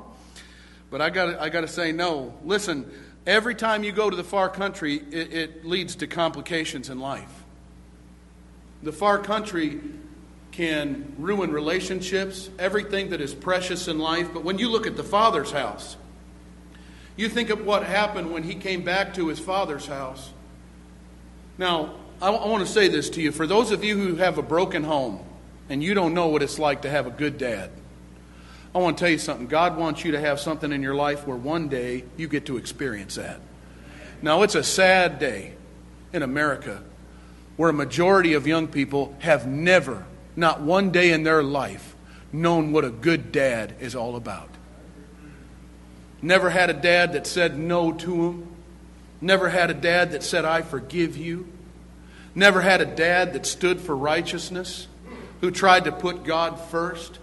But 0.89 1.01
I 1.01 1.09
got 1.09 1.39
I 1.39 1.49
got 1.49 1.61
to 1.61 1.67
say 1.67 1.91
no. 1.91 2.33
Listen, 2.43 2.89
Every 3.25 3.55
time 3.55 3.83
you 3.83 3.91
go 3.91 4.09
to 4.09 4.15
the 4.15 4.23
far 4.23 4.49
country, 4.49 4.95
it, 5.11 5.33
it 5.33 5.65
leads 5.65 5.95
to 5.97 6.07
complications 6.07 6.89
in 6.89 6.99
life. 6.99 7.43
The 8.83 8.91
far 8.91 9.17
country 9.17 9.79
can 10.51 11.13
ruin 11.17 11.51
relationships, 11.51 12.49
everything 12.59 13.09
that 13.09 13.21
is 13.21 13.33
precious 13.33 13.87
in 13.87 13.97
life. 13.99 14.29
But 14.31 14.43
when 14.43 14.59
you 14.59 14.69
look 14.69 14.85
at 14.85 14.95
the 14.95 15.03
Father's 15.03 15.51
house, 15.51 15.97
you 17.17 17.27
think 17.27 17.49
of 17.49 17.65
what 17.65 17.83
happened 17.83 18.31
when 18.31 18.43
he 18.43 18.55
came 18.55 18.83
back 18.83 19.15
to 19.15 19.27
his 19.27 19.39
Father's 19.39 19.87
house. 19.87 20.31
Now, 21.57 21.95
I, 22.21 22.29
I 22.29 22.47
want 22.47 22.65
to 22.65 22.71
say 22.71 22.87
this 22.87 23.09
to 23.11 23.21
you. 23.21 23.31
For 23.31 23.47
those 23.47 23.71
of 23.71 23.83
you 23.83 23.97
who 23.97 24.15
have 24.15 24.37
a 24.37 24.41
broken 24.43 24.83
home 24.83 25.19
and 25.67 25.83
you 25.83 25.93
don't 25.93 26.13
know 26.13 26.27
what 26.27 26.43
it's 26.43 26.59
like 26.59 26.83
to 26.83 26.89
have 26.89 27.07
a 27.07 27.11
good 27.11 27.37
dad, 27.37 27.71
I 28.75 28.79
want 28.79 28.97
to 28.97 29.03
tell 29.05 29.09
you 29.09 29.17
something. 29.17 29.47
God 29.47 29.77
wants 29.77 30.03
you 30.03 30.11
to 30.11 30.19
have 30.19 30.37
something 30.37 30.73
in 30.73 30.83
your 30.83 30.95
life 30.95 31.25
where 31.25 31.37
one 31.37 31.69
day 31.69 32.03
you 32.17 32.27
get 32.27 32.47
to 32.47 32.57
experience 32.57 33.15
that. 33.15 33.39
Now, 34.21 34.41
it's 34.41 34.55
a 34.55 34.63
sad 34.63 35.17
day 35.17 35.53
in 36.11 36.21
America 36.21 36.83
where 37.55 37.69
a 37.69 37.73
majority 37.73 38.33
of 38.33 38.45
young 38.45 38.67
people 38.67 39.15
have 39.19 39.47
never, 39.47 40.05
not 40.35 40.59
one 40.59 40.91
day 40.91 41.13
in 41.13 41.23
their 41.23 41.41
life, 41.41 41.95
known 42.33 42.73
what 42.73 42.83
a 42.83 42.89
good 42.89 43.31
dad 43.31 43.73
is 43.79 43.95
all 43.95 44.17
about. 44.17 44.49
Never 46.21 46.49
had 46.49 46.69
a 46.69 46.73
dad 46.73 47.13
that 47.13 47.25
said 47.25 47.57
no 47.57 47.93
to 47.93 48.25
him. 48.25 48.47
Never 49.21 49.47
had 49.47 49.71
a 49.71 49.73
dad 49.73 50.11
that 50.11 50.21
said, 50.21 50.43
I 50.43 50.63
forgive 50.63 51.15
you. 51.15 51.47
Never 52.33 52.59
had 52.59 52.81
a 52.81 52.85
dad 52.85 53.31
that 53.33 53.45
stood 53.45 53.79
for 53.79 53.95
righteousness, 53.95 54.87
who 55.39 55.49
tried 55.49 55.85
to 55.85 55.93
put 55.93 56.25
God 56.25 56.59
first 56.59 57.19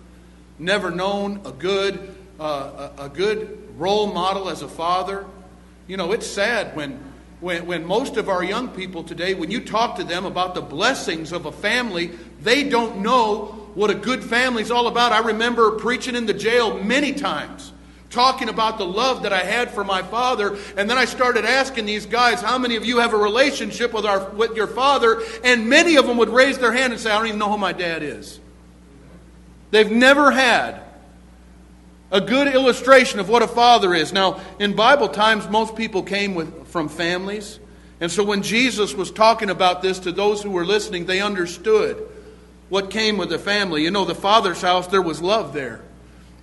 never 0.62 0.90
known 0.90 1.40
a 1.44 1.52
good, 1.52 2.14
uh, 2.40 2.90
a, 2.98 3.04
a 3.04 3.08
good 3.08 3.78
role 3.78 4.12
model 4.12 4.48
as 4.48 4.62
a 4.62 4.68
father. 4.68 5.26
You 5.86 5.96
know, 5.96 6.12
it's 6.12 6.26
sad 6.26 6.76
when, 6.76 7.02
when, 7.40 7.66
when 7.66 7.84
most 7.84 8.16
of 8.16 8.28
our 8.28 8.44
young 8.44 8.68
people 8.68 9.02
today, 9.02 9.34
when 9.34 9.50
you 9.50 9.60
talk 9.60 9.96
to 9.96 10.04
them 10.04 10.24
about 10.24 10.54
the 10.54 10.62
blessings 10.62 11.32
of 11.32 11.46
a 11.46 11.52
family, 11.52 12.12
they 12.40 12.68
don't 12.68 12.98
know 12.98 13.58
what 13.74 13.90
a 13.90 13.94
good 13.94 14.22
family 14.22 14.62
is 14.62 14.70
all 14.70 14.86
about. 14.86 15.12
I 15.12 15.26
remember 15.26 15.72
preaching 15.72 16.14
in 16.14 16.26
the 16.26 16.34
jail 16.34 16.82
many 16.82 17.12
times 17.12 17.72
talking 18.10 18.50
about 18.50 18.76
the 18.76 18.84
love 18.84 19.22
that 19.22 19.32
I 19.32 19.40
had 19.40 19.70
for 19.70 19.82
my 19.82 20.02
father. 20.02 20.58
And 20.76 20.88
then 20.88 20.98
I 20.98 21.06
started 21.06 21.46
asking 21.46 21.86
these 21.86 22.04
guys, 22.04 22.42
how 22.42 22.58
many 22.58 22.76
of 22.76 22.84
you 22.84 22.98
have 22.98 23.14
a 23.14 23.16
relationship 23.16 23.92
with, 23.94 24.04
our, 24.04 24.28
with 24.30 24.54
your 24.54 24.66
father? 24.66 25.22
And 25.42 25.68
many 25.68 25.96
of 25.96 26.06
them 26.06 26.18
would 26.18 26.28
raise 26.28 26.58
their 26.58 26.72
hand 26.72 26.92
and 26.92 27.00
say, 27.00 27.10
I 27.10 27.16
don't 27.16 27.28
even 27.28 27.38
know 27.38 27.50
who 27.50 27.56
my 27.56 27.72
dad 27.72 28.02
is. 28.02 28.38
They've 29.72 29.90
never 29.90 30.30
had 30.30 30.82
a 32.12 32.20
good 32.20 32.54
illustration 32.54 33.18
of 33.18 33.30
what 33.30 33.42
a 33.42 33.48
father 33.48 33.94
is. 33.94 34.12
Now, 34.12 34.38
in 34.60 34.76
Bible 34.76 35.08
times, 35.08 35.48
most 35.48 35.76
people 35.76 36.02
came 36.02 36.34
with, 36.34 36.68
from 36.68 36.90
families. 36.90 37.58
And 37.98 38.12
so 38.12 38.22
when 38.22 38.42
Jesus 38.42 38.94
was 38.94 39.10
talking 39.10 39.48
about 39.48 39.80
this 39.80 39.98
to 40.00 40.12
those 40.12 40.42
who 40.42 40.50
were 40.50 40.66
listening, 40.66 41.06
they 41.06 41.22
understood 41.22 42.06
what 42.68 42.90
came 42.90 43.16
with 43.16 43.30
the 43.30 43.38
family. 43.38 43.82
You 43.82 43.90
know, 43.90 44.04
the 44.04 44.14
father's 44.14 44.60
house, 44.60 44.88
there 44.88 45.00
was 45.00 45.22
love 45.22 45.54
there. 45.54 45.80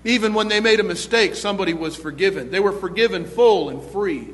Even 0.03 0.33
when 0.33 0.47
they 0.47 0.59
made 0.59 0.79
a 0.79 0.83
mistake, 0.83 1.35
somebody 1.35 1.73
was 1.73 1.95
forgiven. 1.95 2.49
They 2.49 2.59
were 2.59 2.71
forgiven 2.71 3.25
full 3.25 3.69
and 3.69 3.83
free. 3.91 4.27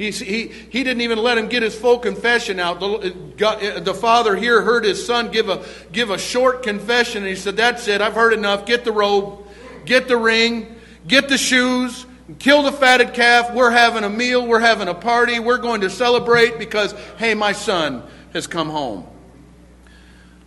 He, 0.00 0.10
he, 0.46 0.82
didn't 0.82 1.02
even 1.02 1.18
let 1.18 1.36
him 1.36 1.48
get 1.48 1.62
his 1.62 1.74
full 1.74 1.98
confession 1.98 2.58
out. 2.58 2.80
The, 2.80 3.14
God, 3.36 3.84
the 3.84 3.92
father 3.92 4.34
here 4.34 4.62
heard 4.62 4.82
his 4.82 5.04
son 5.04 5.30
give 5.30 5.50
a, 5.50 5.62
give 5.92 6.08
a 6.08 6.16
short 6.16 6.62
confession, 6.62 7.18
and 7.18 7.26
he 7.26 7.36
said, 7.36 7.58
That's 7.58 7.86
it, 7.86 8.00
I've 8.00 8.14
heard 8.14 8.32
enough. 8.32 8.64
Get 8.64 8.86
the 8.86 8.92
robe, 8.92 9.46
get 9.84 10.08
the 10.08 10.16
ring, 10.16 10.74
get 11.06 11.28
the 11.28 11.36
shoes, 11.36 12.06
kill 12.38 12.62
the 12.62 12.72
fatted 12.72 13.12
calf. 13.12 13.52
We're 13.52 13.72
having 13.72 14.02
a 14.02 14.08
meal, 14.08 14.46
we're 14.46 14.60
having 14.60 14.88
a 14.88 14.94
party, 14.94 15.38
we're 15.38 15.58
going 15.58 15.82
to 15.82 15.90
celebrate 15.90 16.58
because, 16.58 16.92
hey, 17.18 17.34
my 17.34 17.52
son 17.52 18.02
has 18.32 18.46
come 18.46 18.70
home. 18.70 19.06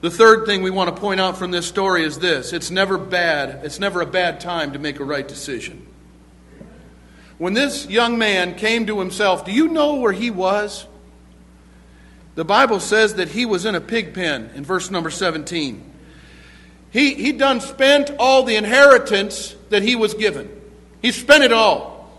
The 0.01 0.09
third 0.09 0.47
thing 0.47 0.63
we 0.63 0.71
want 0.71 0.95
to 0.95 0.99
point 0.99 1.21
out 1.21 1.37
from 1.37 1.51
this 1.51 1.67
story 1.67 2.03
is 2.03 2.17
this 2.17 2.53
it's 2.53 2.71
never 2.71 2.97
bad, 2.97 3.63
it's 3.63 3.79
never 3.79 4.01
a 4.01 4.07
bad 4.07 4.39
time 4.39 4.73
to 4.73 4.79
make 4.79 4.99
a 4.99 5.03
right 5.03 5.27
decision. 5.27 5.92
When 7.43 7.53
this 7.53 7.89
young 7.89 8.17
man 8.17 8.55
came 8.55 8.85
to 8.85 8.97
himself, 8.97 9.43
do 9.43 9.51
you 9.51 9.67
know 9.67 9.95
where 9.95 10.13
he 10.13 10.31
was? 10.31 10.87
The 12.35 12.45
Bible 12.45 12.79
says 12.79 13.15
that 13.15 13.27
he 13.27 13.45
was 13.45 13.65
in 13.65 13.75
a 13.75 13.81
pig 13.81 14.13
pen 14.13 14.51
in 14.55 14.63
verse 14.63 14.89
number 14.89 15.09
17. 15.09 15.83
He, 16.91 17.15
he 17.15 17.33
done 17.33 17.59
spent 17.59 18.11
all 18.17 18.43
the 18.43 18.55
inheritance 18.55 19.57
that 19.71 19.83
he 19.83 19.97
was 19.97 20.13
given. 20.13 20.49
He 21.01 21.11
spent 21.11 21.43
it 21.43 21.51
all. 21.51 22.09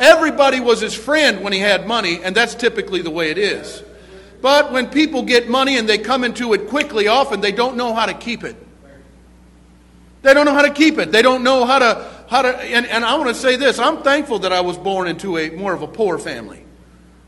Everybody 0.00 0.58
was 0.58 0.80
his 0.80 0.94
friend 0.94 1.44
when 1.44 1.52
he 1.52 1.60
had 1.60 1.86
money, 1.86 2.18
and 2.24 2.34
that's 2.34 2.56
typically 2.56 3.02
the 3.02 3.10
way 3.10 3.30
it 3.30 3.38
is. 3.38 3.84
But 4.42 4.72
when 4.72 4.88
people 4.88 5.22
get 5.22 5.48
money 5.48 5.78
and 5.78 5.88
they 5.88 5.98
come 5.98 6.24
into 6.24 6.54
it 6.54 6.66
quickly, 6.68 7.06
often 7.06 7.40
they 7.40 7.52
don't 7.52 7.76
know 7.76 7.94
how 7.94 8.06
to 8.06 8.14
keep 8.14 8.42
it. 8.42 8.56
They 10.22 10.34
don't 10.34 10.44
know 10.44 10.54
how 10.54 10.62
to 10.62 10.72
keep 10.72 10.98
it. 10.98 11.12
They 11.12 11.22
don't 11.22 11.44
know 11.44 11.64
how 11.66 11.78
to 11.78 12.15
how 12.28 12.42
to, 12.42 12.48
and, 12.48 12.86
and 12.86 13.04
I 13.04 13.16
want 13.16 13.28
to 13.28 13.34
say 13.34 13.56
this 13.56 13.78
I'm 13.78 14.02
thankful 14.02 14.40
that 14.40 14.52
I 14.52 14.60
was 14.60 14.76
born 14.76 15.08
into 15.08 15.38
a 15.38 15.50
more 15.50 15.72
of 15.72 15.82
a 15.82 15.86
poor 15.86 16.18
family. 16.18 16.64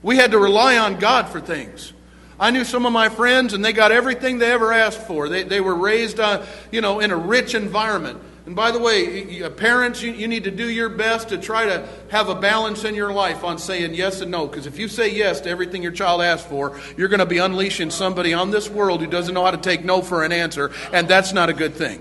We 0.03 0.17
had 0.17 0.31
to 0.33 0.39
rely 0.39 0.79
on 0.79 0.99
God 0.99 1.29
for 1.29 1.41
things. 1.41 1.93
I 2.41 2.53
knew 2.53 2.65
some 2.65 2.87
of 2.87 2.93
my 2.93 3.09
friends, 3.09 3.53
and 3.53 3.65
they 3.65 3.73
got 3.73 3.91
everything 3.91 4.39
they 4.39 4.53
ever 4.53 4.73
asked 4.73 5.01
for. 5.03 5.29
They, 5.29 5.43
they 5.43 5.61
were 5.61 5.75
raised, 5.75 6.21
uh, 6.21 6.47
you 6.71 6.81
know, 6.81 7.01
in 7.01 7.11
a 7.11 7.17
rich 7.17 7.55
environment. 7.55 8.21
And 8.47 8.55
by 8.55 8.71
the 8.71 8.79
way, 8.79 9.47
parents, 9.51 10.01
you, 10.01 10.13
you 10.13 10.29
need 10.29 10.45
to 10.45 10.51
do 10.51 10.71
your 10.71 10.89
best 10.89 11.31
to 11.31 11.39
try 11.39 11.67
to 11.67 11.87
have 12.11 12.29
a 12.29 12.35
balance 12.35 12.85
in 12.85 12.95
your 12.95 13.13
life 13.13 13.45
on 13.45 13.59
saying 13.59 13.95
yes 13.95 14.21
and 14.21 14.31
no. 14.31 14.47
Because 14.47 14.67
if 14.67 14.79
you 14.79 14.89
say 14.89 15.13
yes 15.13 15.43
to 15.43 15.51
everything 15.51 15.83
your 15.83 15.93
child 15.93 16.23
asks 16.23 16.49
for, 16.49 16.81
you're 16.97 17.09
going 17.09 17.19
to 17.19 17.27
be 17.27 17.39
unleashing 17.39 17.91
somebody 17.91 18.33
on 18.33 18.51
this 18.51 18.71
world 18.71 19.01
who 19.01 19.07
doesn't 19.07 19.35
know 19.35 19.45
how 19.45 19.51
to 19.51 19.59
take 19.59 19.85
no 19.85 20.01
for 20.01 20.25
an 20.25 20.33
answer, 20.33 20.71
and 20.93 21.09
that's 21.09 21.33
not 21.33 21.51
a 21.51 21.53
good 21.53 21.75
thing. 21.75 22.01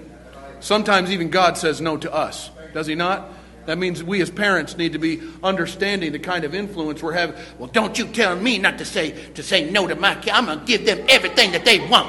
Sometimes 0.60 1.12
even 1.12 1.30
God 1.30 1.58
says 1.58 1.82
no 1.82 1.98
to 1.98 2.14
us, 2.14 2.50
does 2.78 2.86
He 2.86 2.94
not? 2.94 3.34
That 3.66 3.80
means 3.80 4.04
we 4.04 4.22
as 4.22 4.30
parents 4.30 4.78
need 4.78 4.94
to 4.94 5.00
be 5.00 5.20
understanding 5.42 6.12
the 6.12 6.20
kind 6.20 6.44
of 6.44 6.54
influence 6.54 7.02
we're 7.02 7.14
having. 7.14 7.36
Well, 7.58 7.70
don't 7.70 7.98
you 7.98 8.06
tell 8.06 8.36
me 8.36 8.60
not 8.60 8.78
to 8.78 8.86
say 8.86 9.32
to 9.34 9.42
say 9.42 9.68
no 9.72 9.88
to 9.88 9.96
my 9.96 10.14
kid. 10.14 10.30
I'm 10.30 10.46
to 10.46 10.64
give 10.64 10.86
them 10.86 11.04
everything 11.10 11.54
that 11.54 11.66
they 11.66 11.80
want. 11.90 12.08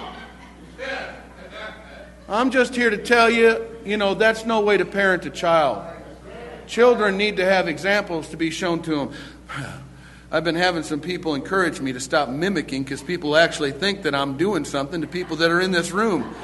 I'm 2.28 2.50
just 2.50 2.74
here 2.74 2.90
to 2.90 2.98
tell 2.98 3.30
you, 3.30 3.66
you 3.82 3.96
know, 3.96 4.12
that's 4.12 4.44
no 4.44 4.60
way 4.60 4.76
to 4.76 4.84
parent 4.84 5.24
a 5.24 5.30
child. 5.30 5.82
Children 6.66 7.16
need 7.16 7.38
to 7.38 7.46
have 7.46 7.66
examples 7.66 8.28
to 8.28 8.36
be 8.36 8.50
shown 8.50 8.82
to 8.82 8.90
them. 8.96 9.12
I've 10.30 10.44
been 10.44 10.54
having 10.54 10.82
some 10.82 11.00
people 11.00 11.34
encourage 11.34 11.80
me 11.80 11.94
to 11.94 12.00
stop 12.00 12.28
mimicking 12.28 12.82
because 12.82 13.00
people 13.00 13.34
actually 13.38 13.72
think 13.72 14.02
that 14.02 14.14
I'm 14.14 14.36
doing 14.36 14.66
something 14.66 15.00
to 15.00 15.06
people 15.06 15.38
that 15.38 15.50
are 15.50 15.62
in 15.62 15.70
this 15.70 15.92
room. 15.92 16.34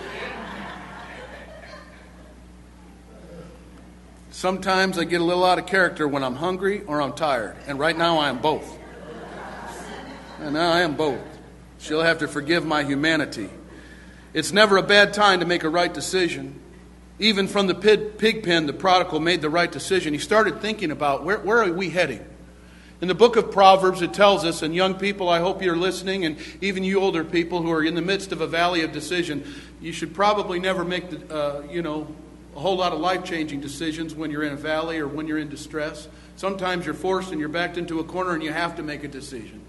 Sometimes 4.45 4.99
I 4.99 5.05
get 5.05 5.23
a 5.23 5.25
little 5.25 5.43
out 5.43 5.59
of 5.59 5.65
character 5.65 6.07
when 6.07 6.23
I'm 6.23 6.35
hungry 6.35 6.83
or 6.83 7.01
I'm 7.01 7.15
tired. 7.15 7.57
And 7.67 7.79
right 7.79 7.97
now 7.97 8.19
I 8.19 8.29
am 8.29 8.43
both. 8.43 8.79
And 10.39 10.53
now 10.53 10.71
I 10.71 10.83
am 10.83 10.97
both. 10.97 11.23
She'll 11.79 12.03
have 12.03 12.19
to 12.19 12.29
forgive 12.29 12.67
my 12.67 12.85
humanity. 12.85 13.49
It's 14.35 14.53
never 14.53 14.77
a 14.77 14.83
bad 14.83 15.15
time 15.15 15.41
to 15.41 15.47
make 15.47 15.65
a 15.65 15.71
right 15.71 15.95
decision. 15.95 16.61
Even 17.19 17.49
from 17.49 17.69
the 17.69 17.75
pig 17.75 18.43
pen, 18.43 18.67
the 18.67 18.75
prodigal 18.75 19.19
made 19.19 19.41
the 19.41 19.49
right 19.49 19.73
decision. 19.73 20.13
He 20.13 20.19
started 20.19 20.61
thinking 20.61 20.91
about 20.91 21.25
where, 21.25 21.39
where 21.39 21.63
are 21.63 21.73
we 21.73 21.89
heading? 21.89 22.23
In 23.01 23.09
the 23.09 23.15
book 23.15 23.37
of 23.37 23.51
Proverbs, 23.51 24.03
it 24.03 24.13
tells 24.13 24.45
us, 24.45 24.61
and 24.61 24.75
young 24.75 24.97
people, 24.97 25.27
I 25.27 25.39
hope 25.39 25.63
you're 25.63 25.75
listening, 25.75 26.27
and 26.27 26.37
even 26.61 26.85
you 26.85 27.01
older 27.01 27.25
people 27.25 27.63
who 27.63 27.71
are 27.71 27.83
in 27.83 27.95
the 27.95 28.03
midst 28.03 28.31
of 28.31 28.43
a 28.43 28.47
valley 28.47 28.83
of 28.83 28.93
decision, 28.93 29.51
you 29.81 29.93
should 29.93 30.15
probably 30.15 30.61
never 30.61 30.85
make 30.85 31.09
the, 31.09 31.35
uh, 31.35 31.63
you 31.71 31.81
know, 31.81 32.15
a 32.55 32.61
whole 32.61 32.77
lot 32.77 32.93
of 32.93 33.01
life 33.01 33.25
changing 33.25 33.61
decisions 33.61 34.15
when 34.15 34.31
you're 34.31 34.45
in 34.45 34.53
a 34.53 34.57
valley 34.57 34.99
or 34.99 35.09
when 35.09 35.27
you're 35.27 35.39
in 35.39 35.49
distress. 35.49 36.09
Sometimes 36.37 36.85
you're 36.85 36.95
forced 36.95 37.31
and 37.31 37.41
you're 37.41 37.49
backed 37.49 37.77
into 37.77 38.01
a 38.01 38.05
corner 38.05 38.33
and 38.33 38.43
you 38.43 38.53
have 38.53 38.77
to 38.77 38.83
make 38.83 39.05
a 39.05 39.09
decision. 39.09 39.61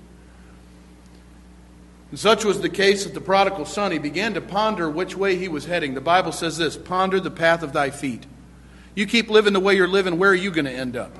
And 2.12 2.20
such 2.20 2.46
was 2.46 2.62
the 2.62 2.70
case 2.70 3.04
with 3.06 3.14
the 3.14 3.22
prodigal 3.22 3.66
son. 3.66 3.92
He 3.92 3.98
began 3.98 4.36
to 4.36 4.42
ponder 4.42 4.90
which 4.90 5.18
way 5.18 5.36
he 5.36 5.48
was 5.48 5.66
heading. 5.66 5.96
The 5.96 6.02
Bible 6.02 6.32
says 6.32 6.58
this 6.58 6.78
ponder 6.78 7.20
the 7.20 7.32
path 7.32 7.64
of 7.64 7.74
thy 7.74 7.90
feet. 7.90 8.26
You 8.94 9.06
keep 9.06 9.30
living 9.30 9.54
the 9.54 9.60
way 9.60 9.76
you're 9.76 9.88
living, 9.88 10.18
where 10.18 10.30
are 10.30 10.36
you 10.36 10.52
going 10.52 10.66
to 10.66 10.72
end 10.72 10.96
up? 10.96 11.12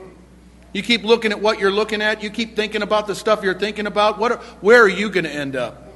You 0.72 0.82
keep 0.82 1.04
looking 1.04 1.32
at 1.32 1.42
what 1.42 1.60
you're 1.60 1.72
looking 1.72 2.02
at, 2.02 2.22
you 2.24 2.30
keep 2.30 2.56
thinking 2.56 2.82
about 2.82 3.08
the 3.08 3.16
stuff 3.16 3.44
you're 3.44 3.58
thinking 3.58 3.88
about, 3.88 4.18
what 4.18 4.32
are, 4.32 4.38
where 4.62 4.82
are 4.82 4.90
you 4.90 5.10
going 5.10 5.24
to 5.24 5.32
end 5.32 5.56
up? 5.56 5.94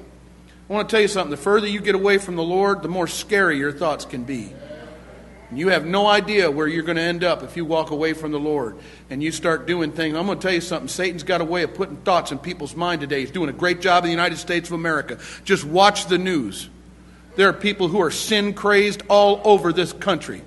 I 0.69 0.73
want 0.73 0.89
to 0.89 0.93
tell 0.93 1.01
you 1.01 1.08
something. 1.08 1.32
The 1.32 1.38
further 1.38 1.67
you 1.67 1.82
get 1.82 1.95
away 1.95 2.17
from 2.17 2.36
the 2.36 2.43
Lord, 2.43 2.82
the 2.82 2.89
more 2.89 3.08
scary 3.08 3.58
your 3.58 3.71
thoughts 3.71 4.05
can 4.05 4.23
be. 4.23 4.53
You 5.51 5.69
have 5.69 5.85
no 5.85 6.05
idea 6.05 6.51
where 6.51 6.67
you're 6.67 6.83
going 6.83 6.97
to 6.97 7.01
end 7.01 7.23
up 7.23 7.41
if 7.41 7.57
you 7.57 7.65
walk 7.65 7.89
away 7.89 8.13
from 8.13 8.31
the 8.31 8.39
Lord 8.39 8.77
and 9.09 9.23
you 9.23 9.31
start 9.31 9.65
doing 9.65 9.91
things. 9.91 10.15
I'm 10.15 10.27
going 10.27 10.38
to 10.38 10.41
tell 10.41 10.53
you 10.53 10.62
something. 10.62 10.88
Satan's 10.88 11.23
got 11.23 11.41
a 11.41 11.45
way 11.45 11.63
of 11.63 11.73
putting 11.73 11.97
thoughts 11.97 12.31
in 12.31 12.38
people's 12.38 12.75
mind 12.75 13.01
today. 13.01 13.21
He's 13.21 13.31
doing 13.31 13.49
a 13.49 13.53
great 13.53 13.81
job 13.81 14.03
in 14.03 14.09
the 14.09 14.12
United 14.12 14.38
States 14.38 14.69
of 14.69 14.73
America. 14.73 15.17
Just 15.43 15.65
watch 15.65 16.05
the 16.05 16.19
news. 16.19 16.69
There 17.35 17.49
are 17.49 17.53
people 17.53 17.88
who 17.88 17.99
are 18.01 18.12
sin 18.12 18.53
crazed 18.53 19.01
all 19.07 19.41
over 19.43 19.73
this 19.73 19.91
country. 19.91 20.43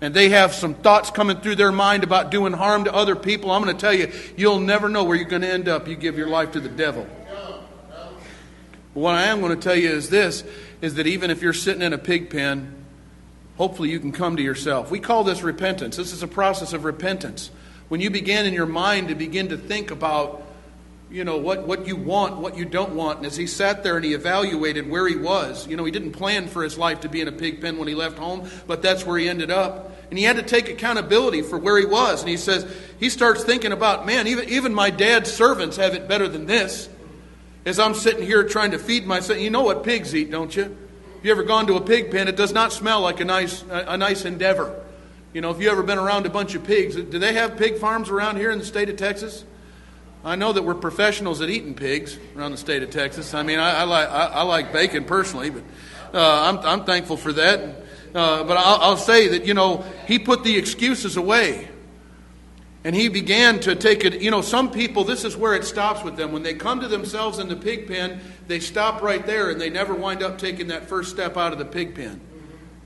And 0.00 0.14
they 0.14 0.30
have 0.30 0.54
some 0.54 0.74
thoughts 0.74 1.10
coming 1.10 1.38
through 1.38 1.56
their 1.56 1.72
mind 1.72 2.04
about 2.04 2.30
doing 2.30 2.52
harm 2.52 2.84
to 2.84 2.94
other 2.94 3.16
people. 3.16 3.50
I'm 3.50 3.62
going 3.62 3.76
to 3.76 3.80
tell 3.80 3.92
you, 3.92 4.12
you'll 4.36 4.60
never 4.60 4.88
know 4.88 5.04
where 5.04 5.16
you're 5.16 5.28
going 5.28 5.42
to 5.42 5.52
end 5.52 5.68
up. 5.68 5.88
You 5.88 5.96
give 5.96 6.16
your 6.16 6.28
life 6.28 6.52
to 6.52 6.60
the 6.60 6.68
devil. 6.68 7.06
What 8.94 9.14
I 9.14 9.24
am 9.24 9.40
going 9.40 9.54
to 9.54 9.62
tell 9.62 9.76
you 9.76 9.90
is 9.90 10.08
this 10.08 10.42
is 10.80 10.94
that 10.94 11.06
even 11.06 11.30
if 11.30 11.42
you're 11.42 11.52
sitting 11.52 11.82
in 11.82 11.92
a 11.92 11.98
pig 11.98 12.30
pen 12.30 12.77
hopefully 13.58 13.90
you 13.90 14.00
can 14.00 14.12
come 14.12 14.36
to 14.36 14.42
yourself. 14.42 14.90
We 14.90 15.00
call 15.00 15.24
this 15.24 15.42
repentance. 15.42 15.96
This 15.96 16.12
is 16.12 16.22
a 16.22 16.28
process 16.28 16.72
of 16.72 16.84
repentance. 16.84 17.50
When 17.88 18.00
you 18.00 18.08
begin 18.08 18.46
in 18.46 18.54
your 18.54 18.66
mind 18.66 19.08
to 19.08 19.14
begin 19.14 19.48
to 19.48 19.58
think 19.58 19.90
about, 19.90 20.42
you 21.10 21.24
know, 21.24 21.38
what, 21.38 21.66
what 21.66 21.86
you 21.86 21.96
want, 21.96 22.36
what 22.36 22.56
you 22.56 22.64
don't 22.64 22.94
want. 22.94 23.18
And 23.18 23.26
as 23.26 23.36
he 23.36 23.46
sat 23.46 23.82
there 23.82 23.96
and 23.96 24.04
he 24.04 24.14
evaluated 24.14 24.88
where 24.88 25.08
he 25.08 25.16
was, 25.16 25.66
you 25.66 25.76
know, 25.76 25.84
he 25.84 25.90
didn't 25.90 26.12
plan 26.12 26.46
for 26.48 26.62
his 26.62 26.78
life 26.78 27.00
to 27.00 27.08
be 27.08 27.20
in 27.20 27.28
a 27.28 27.32
pig 27.32 27.60
pen 27.60 27.78
when 27.78 27.88
he 27.88 27.94
left 27.94 28.18
home, 28.18 28.48
but 28.66 28.80
that's 28.82 29.04
where 29.04 29.18
he 29.18 29.28
ended 29.28 29.50
up. 29.50 29.90
And 30.10 30.18
he 30.18 30.24
had 30.24 30.36
to 30.36 30.42
take 30.42 30.68
accountability 30.68 31.42
for 31.42 31.58
where 31.58 31.78
he 31.78 31.84
was. 31.84 32.20
And 32.20 32.30
he 32.30 32.36
says, 32.36 32.66
he 33.00 33.10
starts 33.10 33.42
thinking 33.42 33.72
about, 33.72 34.06
man, 34.06 34.26
even, 34.26 34.48
even 34.48 34.72
my 34.72 34.90
dad's 34.90 35.32
servants 35.32 35.76
have 35.76 35.94
it 35.94 36.08
better 36.08 36.28
than 36.28 36.46
this. 36.46 36.88
As 37.66 37.78
I'm 37.78 37.94
sitting 37.94 38.24
here 38.24 38.44
trying 38.44 38.70
to 38.70 38.78
feed 38.78 39.06
myself, 39.06 39.40
you 39.40 39.50
know 39.50 39.62
what 39.62 39.82
pigs 39.82 40.14
eat, 40.14 40.30
don't 40.30 40.54
you? 40.54 40.76
If 41.18 41.24
you 41.24 41.32
ever 41.32 41.42
gone 41.42 41.66
to 41.66 41.74
a 41.74 41.80
pig 41.80 42.12
pen, 42.12 42.28
it 42.28 42.36
does 42.36 42.52
not 42.52 42.72
smell 42.72 43.00
like 43.00 43.18
a 43.18 43.24
nice, 43.24 43.64
a 43.68 43.96
nice 43.96 44.24
endeavor. 44.24 44.84
You 45.32 45.40
know, 45.40 45.50
if 45.50 45.60
you 45.60 45.68
ever 45.68 45.82
been 45.82 45.98
around 45.98 46.26
a 46.26 46.30
bunch 46.30 46.54
of 46.54 46.62
pigs, 46.62 46.94
do 46.94 47.18
they 47.18 47.32
have 47.32 47.56
pig 47.56 47.78
farms 47.78 48.08
around 48.08 48.36
here 48.36 48.52
in 48.52 48.60
the 48.60 48.64
state 48.64 48.88
of 48.88 48.96
Texas? 48.96 49.44
I 50.24 50.36
know 50.36 50.52
that 50.52 50.62
we're 50.62 50.74
professionals 50.74 51.40
at 51.40 51.50
eating 51.50 51.74
pigs 51.74 52.16
around 52.36 52.52
the 52.52 52.56
state 52.56 52.84
of 52.84 52.90
Texas. 52.90 53.34
I 53.34 53.42
mean, 53.42 53.58
I, 53.58 53.80
I 53.80 53.82
like 53.82 54.08
I, 54.08 54.26
I, 54.26 54.42
like 54.42 54.72
bacon 54.72 55.04
personally, 55.04 55.50
but 55.50 55.62
uh, 56.14 56.42
I'm 56.48 56.58
I'm 56.58 56.84
thankful 56.84 57.16
for 57.16 57.32
that. 57.32 57.60
Uh, 58.14 58.44
but 58.44 58.56
I'll, 58.56 58.80
I'll 58.80 58.96
say 58.96 59.28
that 59.28 59.44
you 59.44 59.54
know 59.54 59.84
he 60.06 60.20
put 60.20 60.44
the 60.44 60.56
excuses 60.56 61.16
away. 61.16 61.68
And 62.88 62.96
he 62.96 63.10
began 63.10 63.60
to 63.60 63.74
take 63.74 64.06
it. 64.06 64.22
You 64.22 64.30
know, 64.30 64.40
some 64.40 64.70
people, 64.70 65.04
this 65.04 65.22
is 65.22 65.36
where 65.36 65.52
it 65.52 65.64
stops 65.64 66.02
with 66.02 66.16
them. 66.16 66.32
When 66.32 66.42
they 66.42 66.54
come 66.54 66.80
to 66.80 66.88
themselves 66.88 67.38
in 67.38 67.46
the 67.46 67.54
pig 67.54 67.86
pen, 67.86 68.18
they 68.46 68.60
stop 68.60 69.02
right 69.02 69.26
there 69.26 69.50
and 69.50 69.60
they 69.60 69.68
never 69.68 69.92
wind 69.92 70.22
up 70.22 70.38
taking 70.38 70.68
that 70.68 70.88
first 70.88 71.10
step 71.10 71.36
out 71.36 71.52
of 71.52 71.58
the 71.58 71.66
pig 71.66 71.94
pen. 71.94 72.18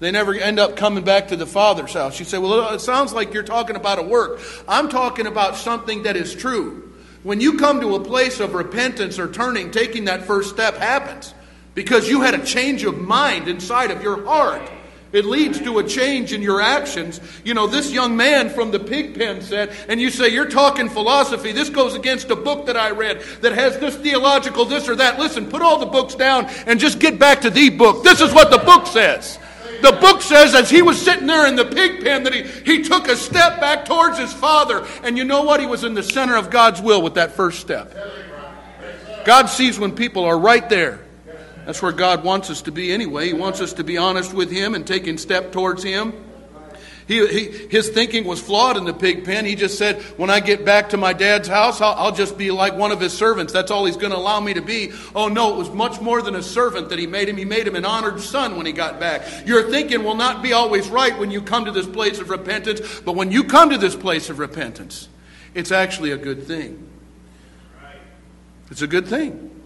They 0.01 0.11
never 0.11 0.35
end 0.35 0.59
up 0.59 0.75
coming 0.75 1.05
back 1.05 1.29
to 1.29 1.37
the 1.37 1.47
Father's 1.47 1.93
house. 1.93 2.19
You 2.19 2.25
say, 2.25 2.39
well, 2.39 2.75
it 2.75 2.81
sounds 2.81 3.13
like 3.13 3.33
you're 3.33 3.45
talking 3.45 3.77
about 3.77 4.01
a 4.01 4.03
work. 4.03 4.41
I'm 4.67 4.89
talking 4.89 5.29
about 5.29 5.55
something 5.55 6.03
that 6.03 6.17
is 6.17 6.35
true. 6.35 6.93
When 7.23 7.41
you 7.41 7.57
come 7.57 7.81
to 7.81 7.95
a 7.95 8.01
place 8.01 8.41
of 8.41 8.55
repentance 8.55 9.21
or 9.21 9.31
turning, 9.31 9.71
taking 9.71 10.07
that 10.07 10.25
first 10.25 10.51
step 10.51 10.79
happens 10.79 11.33
because 11.77 12.09
you 12.09 12.23
had 12.23 12.35
a 12.35 12.45
change 12.45 12.83
of 12.83 12.99
mind 12.99 13.47
inside 13.47 13.93
of 13.93 14.03
your 14.03 14.25
heart. 14.25 14.69
It 15.13 15.27
leads 15.27 15.61
to 15.61 15.79
a 15.79 15.85
change 15.85 16.33
in 16.33 16.41
your 16.41 16.61
actions. 16.61 17.21
You 17.45 17.53
know, 17.53 17.67
this 17.67 17.93
young 17.93 18.17
man 18.17 18.49
from 18.49 18.71
the 18.71 18.81
pig 18.81 19.15
pen 19.15 19.43
said, 19.43 19.71
and 19.89 20.01
you 20.01 20.11
say, 20.11 20.29
You're 20.29 20.49
talking 20.49 20.89
philosophy. 20.89 21.53
This 21.53 21.69
goes 21.69 21.95
against 21.95 22.31
a 22.31 22.37
book 22.37 22.67
that 22.67 22.77
I 22.77 22.91
read 22.91 23.21
that 23.43 23.53
has 23.53 23.79
this 23.79 23.95
theological, 23.97 24.65
this 24.65 24.89
or 24.89 24.97
that. 24.97 25.19
Listen, 25.19 25.49
put 25.49 25.61
all 25.61 25.79
the 25.79 25.87
books 25.87 26.15
down 26.15 26.47
and 26.67 26.81
just 26.81 26.99
get 26.99 27.19
back 27.19 27.43
to 27.43 27.51
the 27.51 27.69
book. 27.69 28.03
This 28.03 28.21
is 28.21 28.33
what 28.33 28.51
the 28.51 28.59
book 28.59 28.87
says. 28.87 29.39
The 29.83 29.93
book 29.93 30.23
says, 30.23 30.55
as 30.55 30.71
he 30.71 30.81
was 30.81 31.01
sitting 31.01 31.27
there 31.27 31.47
in 31.47 31.57
the 31.57 31.65
pig 31.65 32.05
pen, 32.05 32.23
that 32.23 32.33
he, 32.33 32.43
he 32.43 32.83
took 32.83 33.09
a 33.09 33.17
step 33.17 33.61
back 33.61 33.85
towards 33.85 34.17
his 34.17 34.33
father. 34.33 34.87
And 35.03 35.19
you 35.19 35.25
know 35.25 35.43
what? 35.43 35.61
He 35.61 35.67
was 35.67 35.83
in 35.83 35.95
the 35.95 36.05
center 36.05 36.37
of 36.37 36.51
God's 36.51 36.81
will 36.81 37.03
with 37.03 37.15
that 37.15 37.33
first 37.33 37.61
step. 37.61 37.93
God 39.27 39.47
sees 39.47 39.79
when 39.79 39.95
people 39.95 40.25
are 40.25 40.39
right 40.39 40.69
there 40.69 41.01
that's 41.65 41.81
where 41.81 41.93
God 41.93 42.25
wants 42.25 42.51
us 42.51 42.63
to 42.63 42.73
be 42.73 42.93
anyway. 42.93 43.29
He 43.29 43.35
wants 43.35 43.61
us 43.61 43.75
to 43.75 43.85
be 43.85 43.97
honest 43.99 44.35
with 44.35 44.51
Him 44.51 44.75
and 44.75 44.87
taking 44.87 45.19
step 45.19 45.53
towards 45.53 45.83
Him. 45.83 46.13
He, 47.09 47.27
he, 47.27 47.45
his 47.69 47.89
thinking 47.89 48.25
was 48.25 48.41
flawed 48.41 48.77
in 48.77 48.85
the 48.85 48.95
pig 48.95 49.25
pen. 49.25 49.45
He 49.45 49.57
just 49.57 49.77
said, 49.77 50.01
When 50.17 50.31
I 50.31 50.41
get 50.41 50.65
back 50.65 50.91
to 50.91 50.97
my 50.97 51.13
dad's 51.13 51.49
house, 51.49 51.81
I'll, 51.81 51.95
I'll 51.95 52.13
just 52.13 52.39
be 52.39 52.51
like 52.51 52.75
one 52.77 52.93
of 52.93 53.01
his 53.01 53.13
servants. 53.13 53.53
That's 53.53 53.71
all 53.71 53.85
he's 53.85 53.97
going 53.97 54.13
to 54.13 54.17
allow 54.17 54.39
me 54.41 54.55
to 54.55 54.63
be. 54.63 54.93
Oh, 55.15 55.29
no, 55.29 55.55
it 55.55 55.59
was 55.59 55.71
much 55.71 56.01
more 56.01 56.23
than 56.23 56.37
a 56.37 56.43
servant 56.43 56.91
that 56.91 56.99
he 56.99 57.07
made 57.07 57.29
him. 57.29 57.37
He 57.37 57.45
made 57.45 57.67
him 57.67 57.75
an 57.75 57.85
honored 57.85 58.21
son 58.21 58.57
when 58.57 58.67
he 58.67 58.73
got 58.73 59.01
back. 59.01 59.47
Your 59.47 59.69
thinking 59.71 60.05
will 60.05 60.15
not 60.15 60.43
be 60.43 60.53
always 60.53 60.89
right 60.89 61.19
when 61.19 61.31
you 61.31 61.43
come 61.43 61.65
to 61.65 61.73
this 61.73 61.87
place 61.87 62.21
of 62.21 62.31
repentance, 62.31 62.81
but 63.01 63.17
when 63.17 63.33
you 63.33 63.45
come 63.45 63.71
to 63.71 63.79
this 63.79 63.97
place 63.97 64.31
of 64.31 64.39
repentance, 64.39 65.09
it's 65.55 65.73
actually 65.73 66.13
a 66.13 66.17
good 66.17 66.45
thing. 66.45 66.89
It's 68.71 68.83
a 68.83 68.87
good 68.87 69.07
thing. 69.07 69.62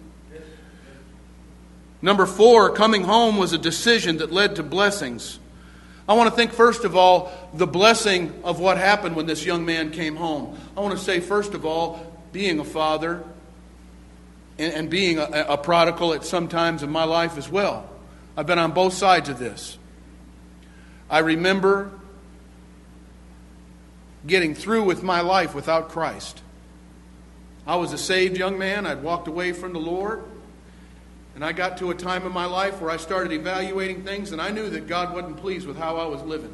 Number 2.01 2.25
four, 2.25 2.71
coming 2.71 3.03
home 3.03 3.37
was 3.37 3.53
a 3.53 3.57
decision 3.57 4.17
that 4.17 4.31
led 4.31 4.57
to 4.57 4.63
blessings. 4.63 5.39
I 6.07 6.13
want 6.13 6.29
to 6.29 6.35
think, 6.35 6.53
first 6.53 6.85
of 6.85 6.95
all, 6.95 7.31
the 7.53 7.67
blessing 7.67 8.33
of 8.43 8.59
what 8.59 8.77
happened 8.77 9.15
when 9.15 9.25
this 9.25 9.45
young 9.45 9.65
man 9.65 9.91
came 9.91 10.15
home. 10.15 10.57
I 10.75 10.79
want 10.79 10.97
to 10.97 11.03
say, 11.03 11.19
first 11.19 11.53
of 11.53 11.65
all, 11.65 12.13
being 12.31 12.59
a 12.59 12.63
father 12.63 13.23
and, 14.57 14.73
and 14.73 14.89
being 14.89 15.17
a, 15.17 15.45
a 15.49 15.57
prodigal 15.57 16.13
at 16.13 16.23
some 16.23 16.47
times 16.47 16.83
in 16.83 16.89
my 16.89 17.03
life 17.03 17.37
as 17.37 17.49
well. 17.49 17.89
I've 18.37 18.47
been 18.47 18.59
on 18.59 18.71
both 18.71 18.93
sides 18.93 19.27
of 19.27 19.39
this. 19.39 19.77
I 21.09 21.19
remember 21.19 21.91
getting 24.25 24.53
through 24.53 24.83
with 24.83 25.03
my 25.03 25.21
life 25.21 25.55
without 25.55 25.89
Christ. 25.89 26.41
I 27.65 27.75
was 27.75 27.91
a 27.91 27.97
saved 27.97 28.37
young 28.37 28.57
man. 28.57 28.85
I'd 28.85 29.03
walked 29.03 29.27
away 29.27 29.51
from 29.51 29.73
the 29.73 29.79
Lord. 29.79 30.23
And 31.37 31.45
I 31.45 31.51
got 31.51 31.77
to 31.77 31.91
a 31.91 31.93
time 31.93 32.25
in 32.25 32.31
my 32.31 32.45
life 32.45 32.81
where 32.81 32.89
I 32.89 32.97
started 32.97 33.31
evaluating 33.31 34.03
things, 34.03 34.31
and 34.31 34.41
I 34.41 34.49
knew 34.49 34.71
that 34.71 34.87
God 34.87 35.13
wasn't 35.13 35.37
pleased 35.37 35.67
with 35.67 35.77
how 35.77 35.97
I 35.97 36.07
was 36.07 36.23
living. 36.23 36.51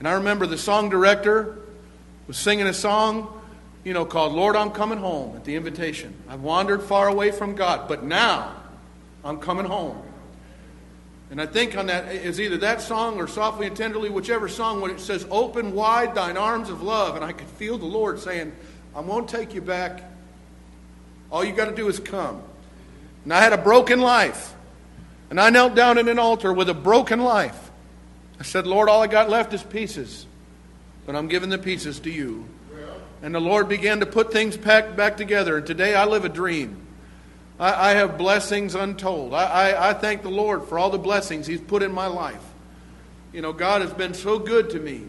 And 0.00 0.08
I 0.08 0.14
remember 0.14 0.48
the 0.48 0.58
song 0.58 0.88
director 0.88 1.56
was 2.26 2.36
singing 2.36 2.66
a 2.66 2.74
song, 2.74 3.40
you 3.84 3.92
know, 3.92 4.04
called 4.04 4.32
Lord, 4.32 4.56
I'm 4.56 4.72
Coming 4.72 4.98
Home 4.98 5.36
at 5.36 5.44
the 5.44 5.54
invitation. 5.54 6.12
I've 6.28 6.40
wandered 6.40 6.82
far 6.82 7.06
away 7.06 7.30
from 7.30 7.54
God, 7.54 7.86
but 7.86 8.02
now 8.02 8.52
I'm 9.24 9.38
coming 9.38 9.66
home. 9.66 10.02
And 11.30 11.40
I 11.40 11.46
think 11.46 11.76
on 11.76 11.86
that 11.86 12.12
is 12.12 12.40
either 12.40 12.56
that 12.56 12.80
song 12.80 13.16
or 13.20 13.28
Softly 13.28 13.68
and 13.68 13.76
Tenderly, 13.76 14.10
whichever 14.10 14.48
song, 14.48 14.80
when 14.80 14.90
it 14.90 14.98
says, 14.98 15.24
Open 15.30 15.72
wide 15.72 16.16
thine 16.16 16.36
arms 16.36 16.68
of 16.68 16.82
love. 16.82 17.14
And 17.14 17.24
I 17.24 17.30
could 17.30 17.46
feel 17.46 17.78
the 17.78 17.86
Lord 17.86 18.18
saying, 18.18 18.50
I 18.92 19.02
won't 19.02 19.28
take 19.28 19.54
you 19.54 19.60
back. 19.60 20.02
All 21.30 21.44
you 21.44 21.52
got 21.52 21.66
to 21.66 21.76
do 21.76 21.86
is 21.86 22.00
come. 22.00 22.42
And 23.26 23.34
I 23.34 23.40
had 23.40 23.52
a 23.52 23.58
broken 23.58 24.00
life. 24.00 24.54
And 25.30 25.40
I 25.40 25.50
knelt 25.50 25.74
down 25.74 25.98
at 25.98 26.06
an 26.06 26.20
altar 26.20 26.52
with 26.52 26.68
a 26.68 26.74
broken 26.74 27.18
life. 27.18 27.72
I 28.38 28.44
said, 28.44 28.68
Lord, 28.68 28.88
all 28.88 29.02
I 29.02 29.08
got 29.08 29.28
left 29.28 29.52
is 29.52 29.64
pieces. 29.64 30.26
But 31.06 31.16
I'm 31.16 31.26
giving 31.26 31.50
the 31.50 31.58
pieces 31.58 31.98
to 32.00 32.10
you. 32.10 32.48
And 33.22 33.34
the 33.34 33.40
Lord 33.40 33.68
began 33.68 33.98
to 33.98 34.06
put 34.06 34.30
things 34.30 34.56
back, 34.56 34.94
back 34.94 35.16
together. 35.16 35.56
And 35.56 35.66
today 35.66 35.96
I 35.96 36.04
live 36.04 36.24
a 36.24 36.28
dream. 36.28 36.76
I, 37.58 37.90
I 37.90 37.94
have 37.94 38.16
blessings 38.16 38.76
untold. 38.76 39.34
I, 39.34 39.70
I, 39.70 39.90
I 39.90 39.94
thank 39.94 40.22
the 40.22 40.30
Lord 40.30 40.68
for 40.68 40.78
all 40.78 40.90
the 40.90 40.98
blessings 40.98 41.48
He's 41.48 41.60
put 41.60 41.82
in 41.82 41.90
my 41.90 42.06
life. 42.06 42.44
You 43.32 43.42
know, 43.42 43.52
God 43.52 43.82
has 43.82 43.92
been 43.92 44.14
so 44.14 44.38
good 44.38 44.70
to 44.70 44.78
me. 44.78 45.02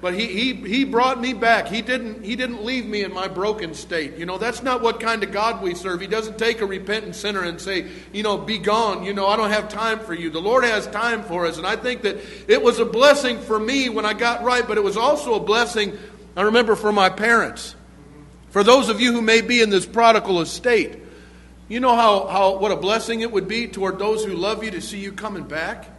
But 0.00 0.12
he, 0.12 0.26
he, 0.26 0.52
he 0.52 0.84
brought 0.84 1.20
me 1.20 1.32
back. 1.32 1.68
He 1.68 1.80
didn't, 1.80 2.22
he 2.22 2.36
didn't 2.36 2.64
leave 2.64 2.84
me 2.84 3.02
in 3.02 3.14
my 3.14 3.28
broken 3.28 3.72
state. 3.72 4.16
You 4.18 4.26
know, 4.26 4.36
that's 4.36 4.62
not 4.62 4.82
what 4.82 5.00
kind 5.00 5.22
of 5.24 5.32
God 5.32 5.62
we 5.62 5.74
serve. 5.74 6.02
He 6.02 6.06
doesn't 6.06 6.38
take 6.38 6.60
a 6.60 6.66
repentant 6.66 7.16
sinner 7.16 7.42
and 7.42 7.58
say, 7.58 7.86
you 8.12 8.22
know, 8.22 8.36
be 8.36 8.58
gone. 8.58 9.04
You 9.04 9.14
know, 9.14 9.26
I 9.26 9.36
don't 9.36 9.50
have 9.50 9.70
time 9.70 10.00
for 10.00 10.12
you. 10.12 10.28
The 10.28 10.40
Lord 10.40 10.64
has 10.64 10.86
time 10.88 11.22
for 11.22 11.46
us. 11.46 11.56
And 11.56 11.66
I 11.66 11.76
think 11.76 12.02
that 12.02 12.18
it 12.46 12.62
was 12.62 12.78
a 12.78 12.84
blessing 12.84 13.40
for 13.40 13.58
me 13.58 13.88
when 13.88 14.04
I 14.04 14.12
got 14.12 14.44
right, 14.44 14.66
but 14.68 14.76
it 14.76 14.84
was 14.84 14.98
also 14.98 15.34
a 15.34 15.40
blessing, 15.40 15.98
I 16.36 16.42
remember, 16.42 16.76
for 16.76 16.92
my 16.92 17.08
parents. 17.08 17.74
For 18.50 18.62
those 18.62 18.90
of 18.90 19.00
you 19.00 19.12
who 19.12 19.22
may 19.22 19.40
be 19.40 19.62
in 19.62 19.70
this 19.70 19.86
prodigal 19.86 20.42
estate, 20.42 20.98
you 21.68 21.80
know 21.80 21.96
how, 21.96 22.26
how 22.26 22.58
what 22.58 22.70
a 22.70 22.76
blessing 22.76 23.22
it 23.22 23.32
would 23.32 23.48
be 23.48 23.66
toward 23.66 23.98
those 23.98 24.24
who 24.24 24.34
love 24.34 24.62
you 24.62 24.70
to 24.72 24.80
see 24.80 24.98
you 24.98 25.12
coming 25.12 25.44
back, 25.44 25.90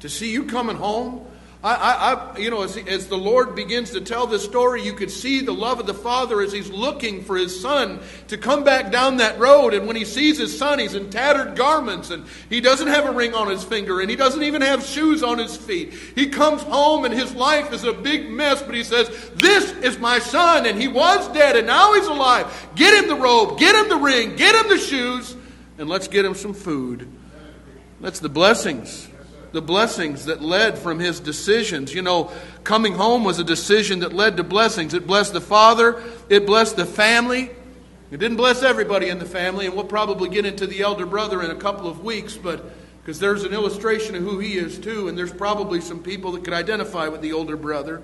to 0.00 0.08
see 0.08 0.32
you 0.32 0.44
coming 0.44 0.76
home. 0.76 1.26
I, 1.62 2.32
I, 2.34 2.38
you 2.38 2.48
know, 2.48 2.62
as, 2.62 2.78
as 2.78 3.08
the 3.08 3.18
Lord 3.18 3.54
begins 3.54 3.90
to 3.90 4.00
tell 4.00 4.26
this 4.26 4.42
story, 4.42 4.82
you 4.82 4.94
could 4.94 5.10
see 5.10 5.42
the 5.42 5.52
love 5.52 5.78
of 5.78 5.86
the 5.86 5.92
Father 5.92 6.40
as 6.40 6.52
He's 6.52 6.70
looking 6.70 7.22
for 7.22 7.36
His 7.36 7.60
Son 7.60 8.00
to 8.28 8.38
come 8.38 8.64
back 8.64 8.90
down 8.90 9.18
that 9.18 9.38
road. 9.38 9.74
And 9.74 9.86
when 9.86 9.94
He 9.94 10.06
sees 10.06 10.38
His 10.38 10.56
Son, 10.56 10.78
He's 10.78 10.94
in 10.94 11.10
tattered 11.10 11.56
garments 11.56 12.08
and 12.08 12.24
He 12.48 12.62
doesn't 12.62 12.88
have 12.88 13.04
a 13.04 13.12
ring 13.12 13.34
on 13.34 13.50
His 13.50 13.62
finger 13.62 14.00
and 14.00 14.08
He 14.08 14.16
doesn't 14.16 14.42
even 14.42 14.62
have 14.62 14.82
shoes 14.82 15.22
on 15.22 15.36
His 15.36 15.54
feet. 15.54 15.92
He 16.14 16.28
comes 16.28 16.62
home 16.62 17.04
and 17.04 17.12
His 17.12 17.34
life 17.34 17.74
is 17.74 17.84
a 17.84 17.92
big 17.92 18.30
mess, 18.30 18.62
but 18.62 18.74
He 18.74 18.82
says, 18.82 19.10
This 19.34 19.70
is 19.84 19.98
my 19.98 20.18
Son, 20.18 20.64
and 20.64 20.80
He 20.80 20.88
was 20.88 21.28
dead 21.34 21.56
and 21.56 21.66
now 21.66 21.92
He's 21.92 22.06
alive. 22.06 22.70
Get 22.74 22.94
Him 23.02 23.10
the 23.10 23.22
robe, 23.22 23.58
get 23.58 23.74
Him 23.74 23.90
the 23.90 23.96
ring, 23.96 24.34
get 24.34 24.54
Him 24.54 24.70
the 24.70 24.78
shoes, 24.78 25.36
and 25.76 25.90
let's 25.90 26.08
get 26.08 26.24
Him 26.24 26.34
some 26.34 26.54
food. 26.54 27.06
That's 28.00 28.20
the 28.20 28.30
blessings 28.30 29.09
the 29.52 29.62
blessings 29.62 30.26
that 30.26 30.42
led 30.42 30.78
from 30.78 30.98
his 30.98 31.20
decisions. 31.20 31.94
You 31.94 32.02
know, 32.02 32.30
coming 32.64 32.94
home 32.94 33.24
was 33.24 33.38
a 33.38 33.44
decision 33.44 34.00
that 34.00 34.12
led 34.12 34.36
to 34.36 34.44
blessings. 34.44 34.94
It 34.94 35.06
blessed 35.06 35.32
the 35.32 35.40
father, 35.40 36.02
it 36.28 36.46
blessed 36.46 36.76
the 36.76 36.86
family. 36.86 37.50
It 38.10 38.18
didn't 38.18 38.38
bless 38.38 38.64
everybody 38.64 39.08
in 39.08 39.20
the 39.20 39.24
family, 39.24 39.66
and 39.66 39.74
we'll 39.76 39.84
probably 39.84 40.28
get 40.28 40.44
into 40.44 40.66
the 40.66 40.80
elder 40.80 41.06
brother 41.06 41.42
in 41.44 41.52
a 41.52 41.56
couple 41.56 41.88
of 41.88 42.02
weeks, 42.02 42.36
but 42.36 42.64
because 43.00 43.20
there's 43.20 43.44
an 43.44 43.52
illustration 43.52 44.16
of 44.16 44.22
who 44.22 44.40
he 44.40 44.54
is 44.54 44.78
too, 44.78 45.08
and 45.08 45.16
there's 45.16 45.32
probably 45.32 45.80
some 45.80 46.02
people 46.02 46.32
that 46.32 46.42
could 46.42 46.52
identify 46.52 47.06
with 47.06 47.22
the 47.22 47.32
older 47.32 47.56
brother. 47.56 48.02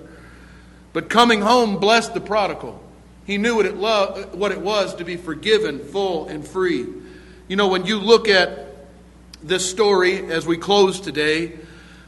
But 0.93 1.09
coming 1.09 1.41
home 1.41 1.77
blessed 1.77 2.13
the 2.13 2.21
prodigal. 2.21 2.81
He 3.25 3.37
knew 3.37 3.57
what 3.57 3.65
it, 3.65 3.75
lo- 3.75 4.29
what 4.31 4.53
it 4.53 4.61
was 4.61 4.95
to 4.95 5.03
be 5.03 5.17
forgiven, 5.17 5.79
full, 5.79 6.27
and 6.29 6.47
free. 6.47 6.87
You 7.49 7.55
know, 7.57 7.67
when 7.67 7.85
you 7.85 7.99
look 7.99 8.29
at 8.29 8.66
this 9.43 9.69
story 9.69 10.31
as 10.31 10.45
we 10.45 10.57
close 10.57 10.99
today, 10.99 11.57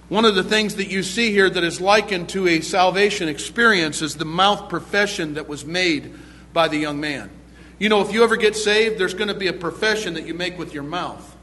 one 0.09 0.25
of 0.25 0.33
the 0.33 0.43
things 0.43 0.75
that 0.75 0.87
you 0.87 1.03
see 1.03 1.31
here 1.31 1.49
that 1.49 1.63
is 1.63 1.79
likened 1.79 2.29
to 2.29 2.47
a 2.47 2.61
salvation 2.61 3.29
experience 3.29 4.01
is 4.01 4.15
the 4.15 4.25
mouth 4.25 4.67
profession 4.67 5.35
that 5.35 5.47
was 5.47 5.63
made 5.63 6.13
by 6.51 6.67
the 6.67 6.77
young 6.77 6.99
man. 6.99 7.29
You 7.77 7.89
know, 7.89 8.01
if 8.01 8.11
you 8.11 8.23
ever 8.23 8.35
get 8.35 8.55
saved, 8.55 8.99
there's 8.99 9.13
going 9.13 9.27
to 9.27 9.33
be 9.33 9.47
a 9.47 9.53
profession 9.53 10.15
that 10.15 10.25
you 10.25 10.33
make 10.33 10.57
with 10.57 10.73
your 10.73 10.83
mouth. 10.83 11.37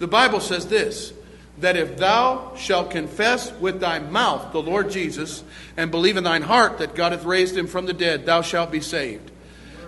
The 0.00 0.08
Bible 0.08 0.40
says 0.40 0.66
this 0.66 1.12
that 1.58 1.76
if 1.76 1.96
thou 1.96 2.54
shalt 2.56 2.90
confess 2.90 3.52
with 3.54 3.80
thy 3.80 3.98
mouth 3.98 4.52
the 4.52 4.62
Lord 4.62 4.90
Jesus 4.90 5.42
and 5.76 5.90
believe 5.90 6.16
in 6.16 6.22
thine 6.22 6.42
heart 6.42 6.78
that 6.78 6.94
God 6.94 7.10
hath 7.10 7.24
raised 7.24 7.56
him 7.56 7.66
from 7.66 7.86
the 7.86 7.92
dead, 7.92 8.26
thou 8.26 8.42
shalt 8.42 8.70
be 8.70 8.80
saved. 8.80 9.32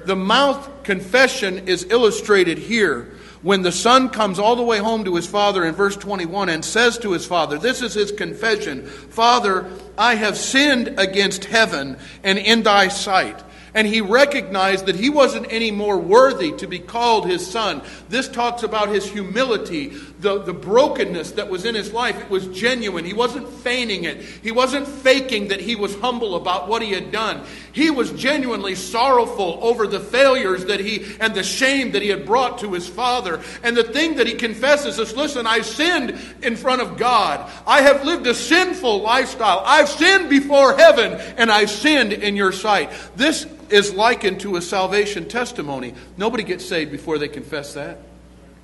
The 0.04 0.16
mouth 0.16 0.82
confession 0.82 1.68
is 1.68 1.84
illustrated 1.90 2.58
here 2.58 3.12
when 3.42 3.62
the 3.62 3.72
son 3.72 4.10
comes 4.10 4.38
all 4.38 4.56
the 4.56 4.62
way 4.62 4.78
home 4.78 5.04
to 5.04 5.16
his 5.16 5.26
father 5.26 5.64
in 5.64 5.74
verse 5.74 5.96
21 5.96 6.48
and 6.48 6.64
says 6.64 6.98
to 6.98 7.12
his 7.12 7.26
father, 7.26 7.58
This 7.58 7.82
is 7.82 7.94
his 7.94 8.12
confession 8.12 8.86
Father, 8.86 9.70
I 9.96 10.14
have 10.16 10.36
sinned 10.36 10.94
against 10.98 11.46
heaven 11.46 11.96
and 12.22 12.38
in 12.38 12.62
thy 12.62 12.88
sight 12.88 13.42
and 13.74 13.86
he 13.86 14.00
recognized 14.00 14.86
that 14.86 14.96
he 14.96 15.10
wasn't 15.10 15.46
any 15.50 15.70
more 15.70 15.98
worthy 15.98 16.52
to 16.52 16.66
be 16.66 16.78
called 16.78 17.26
his 17.26 17.46
son. 17.46 17.82
This 18.08 18.28
talks 18.28 18.62
about 18.62 18.88
his 18.88 19.08
humility, 19.08 19.92
the, 20.20 20.42
the 20.42 20.52
brokenness 20.52 21.32
that 21.32 21.48
was 21.48 21.64
in 21.64 21.74
his 21.74 21.92
life. 21.92 22.20
It 22.20 22.30
was 22.30 22.46
genuine. 22.48 23.04
He 23.04 23.12
wasn't 23.12 23.48
feigning 23.48 24.04
it, 24.04 24.20
he 24.20 24.52
wasn't 24.52 24.86
faking 24.86 25.48
that 25.48 25.60
he 25.60 25.76
was 25.76 25.98
humble 26.00 26.36
about 26.36 26.68
what 26.68 26.82
he 26.82 26.92
had 26.92 27.10
done. 27.10 27.44
He 27.72 27.90
was 27.90 28.10
genuinely 28.12 28.74
sorrowful 28.74 29.58
over 29.62 29.86
the 29.86 30.00
failures 30.00 30.66
that 30.66 30.80
he 30.80 31.06
and 31.20 31.34
the 31.34 31.42
shame 31.42 31.92
that 31.92 32.02
he 32.02 32.08
had 32.08 32.26
brought 32.26 32.58
to 32.58 32.72
his 32.72 32.88
father. 32.88 33.40
And 33.62 33.76
the 33.76 33.84
thing 33.84 34.16
that 34.16 34.26
he 34.26 34.34
confesses 34.34 34.98
is 34.98 35.16
listen, 35.16 35.46
I 35.46 35.60
sinned 35.60 36.18
in 36.42 36.56
front 36.56 36.82
of 36.82 36.96
God. 36.96 37.50
I 37.66 37.82
have 37.82 38.04
lived 38.04 38.26
a 38.26 38.34
sinful 38.34 39.02
lifestyle. 39.02 39.62
I've 39.64 39.88
sinned 39.88 40.28
before 40.28 40.76
heaven 40.76 41.14
and 41.36 41.50
I've 41.50 41.70
sinned 41.70 42.12
in 42.12 42.36
your 42.36 42.52
sight. 42.52 42.90
This 43.16 43.46
is 43.70 43.94
likened 43.94 44.40
to 44.40 44.56
a 44.56 44.62
salvation 44.62 45.28
testimony. 45.28 45.94
Nobody 46.16 46.42
gets 46.42 46.66
saved 46.66 46.90
before 46.90 47.18
they 47.18 47.28
confess 47.28 47.74
that. 47.74 48.09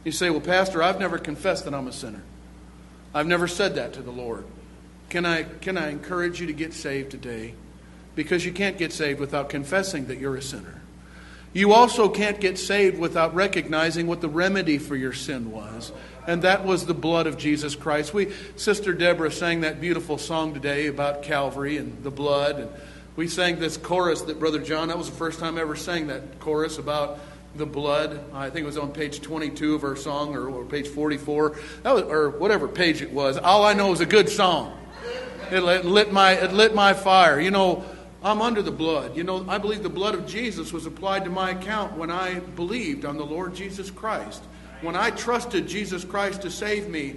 You 0.07 0.13
say, 0.13 0.31
Well, 0.31 0.41
Pastor, 0.41 0.85
I've 0.85 1.01
never 1.01 1.19
confessed 1.19 1.65
that 1.65 1.75
I'm 1.75 1.89
a 1.89 1.93
sinner. 1.93 2.23
I've 3.13 3.27
never 3.27 3.49
said 3.49 3.75
that 3.75 3.93
to 3.95 4.03
the 4.03 4.13
Lord. 4.13 4.45
Can 5.09 5.27
I, 5.27 5.43
can 5.43 5.77
I 5.77 5.91
encourage 5.91 6.41
you 6.41 6.47
to 6.47 6.53
get 6.53 6.75
saved 6.75 7.11
today? 7.11 7.55
Because 8.15 8.47
you 8.47 8.53
can't 8.53 8.79
get 8.79 8.93
saved 8.93 9.19
without 9.19 9.49
confessing 9.49 10.07
that 10.07 10.19
you're 10.19 10.37
a 10.37 10.43
sinner. 10.43 10.81
You 11.53 11.73
also 11.73 12.09
can't 12.09 12.41
get 12.41 12.57
saved 12.57 13.01
without 13.01 13.35
recognizing 13.35 14.07
what 14.07 14.21
the 14.21 14.29
remedy 14.29 14.79
for 14.79 14.95
your 14.95 15.13
sin 15.13 15.51
was. 15.51 15.91
And 16.29 16.43
that 16.43 16.65
was 16.65 16.87
the 16.87 16.95
blood 16.95 17.27
of 17.27 17.37
Jesus 17.37 17.75
Christ. 17.75 18.15
We, 18.15 18.33
Sister 18.55 18.93
Deborah 18.93 19.33
sang 19.33 19.63
that 19.63 19.81
beautiful 19.81 20.19
song 20.19 20.55
today 20.55 20.87
about 20.87 21.25
Calvary 21.25 21.79
and 21.79 22.05
the 22.05 22.13
blood. 22.13 22.61
And 22.61 22.71
we 23.17 23.27
sang 23.27 23.59
this 23.59 23.77
chorus 23.77 24.23
that 24.23 24.39
Brother 24.39 24.61
John, 24.61 24.87
that 24.87 24.99
was 24.99 25.11
the 25.11 25.17
first 25.17 25.41
time 25.41 25.59
I 25.59 25.63
ever 25.63 25.75
sang 25.75 26.07
that 26.07 26.39
chorus 26.39 26.79
about 26.79 27.19
the 27.57 27.67
blood. 27.67 28.21
I 28.33 28.51
think 28.51 28.65
it 28.65 28.67
was 28.67 28.79
on 28.79 28.93
page 28.93 29.21
22 29.21 29.75
of 29.75 29.85
our 29.85 29.97
song 29.97 30.35
or, 30.35 30.49
or 30.49 30.65
page 30.65 30.89
44, 30.89 31.57
was, 31.85 32.03
or 32.03 32.31
whatever 32.31 32.69
page 32.69 33.03
it 33.03 33.13
was. 33.13 33.37
All 33.37 33.65
I 33.65 33.73
know 33.73 33.93
is 33.93 34.01
a 34.01 34.07
good 34.07 34.29
song. 34.29 34.79
It 35.51 35.61
lit 35.61 36.13
my, 36.13 36.33
it 36.33 36.53
lit 36.53 36.75
my 36.75 36.93
fire. 36.93 37.41
You 37.41 37.51
know, 37.51 37.85
I'm 38.23 38.43
under 38.43 38.63
the 38.63 38.73
blood. 38.73 39.17
You 39.17 39.25
know, 39.25 39.47
I 39.49 39.59
believe 39.59 39.83
the 39.83 39.89
blood 39.89 40.15
of 40.15 40.27
Jesus 40.27 40.73
was 40.73 40.87
applied 40.87 41.25
to 41.25 41.31
my 41.31 41.51
account 41.51 41.97
when 41.97 42.11
I 42.11 42.41
believed 42.41 43.05
on 43.05 43.17
the 43.17 43.25
Lord 43.25 43.55
Jesus 43.55 43.91
Christ. 43.91 44.43
When 44.81 44.97
I 44.97 45.11
trusted 45.11 45.69
Jesus 45.69 46.05
Christ 46.05 46.43
to 46.43 46.51
save 46.51 46.89
me, 46.89 47.17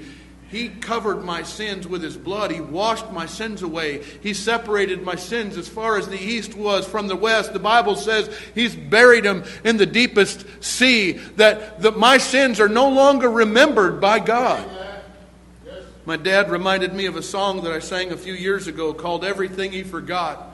he 0.49 0.69
covered 0.69 1.23
my 1.23 1.43
sins 1.43 1.87
with 1.87 2.01
His 2.01 2.17
blood. 2.17 2.49
He 2.51 2.59
washed 2.59 3.11
my 3.11 3.27
sins 3.27 3.61
away. 3.61 4.03
He 4.21 4.33
separated 4.33 5.03
my 5.03 5.15
sins 5.15 5.57
as 5.57 5.69
far 5.69 5.97
as 5.97 6.07
the 6.07 6.19
east 6.19 6.55
was 6.55 6.87
from 6.87 7.07
the 7.07 7.15
west. 7.15 7.53
The 7.53 7.59
Bible 7.59 7.95
says 7.95 8.35
He's 8.55 8.75
buried 8.75 9.25
them 9.25 9.43
in 9.63 9.77
the 9.77 9.85
deepest 9.85 10.45
sea, 10.63 11.13
that 11.37 11.81
the, 11.81 11.91
my 11.91 12.17
sins 12.17 12.59
are 12.59 12.67
no 12.67 12.89
longer 12.89 13.29
remembered 13.29 14.01
by 14.01 14.19
God. 14.19 14.67
My 16.05 16.17
dad 16.17 16.49
reminded 16.49 16.95
me 16.95 17.05
of 17.05 17.15
a 17.15 17.21
song 17.21 17.61
that 17.63 17.71
I 17.71 17.77
sang 17.77 18.11
a 18.11 18.17
few 18.17 18.33
years 18.33 18.65
ago 18.65 18.93
called 18.93 19.23
Everything 19.23 19.71
He 19.71 19.83
Forgot. 19.83 20.48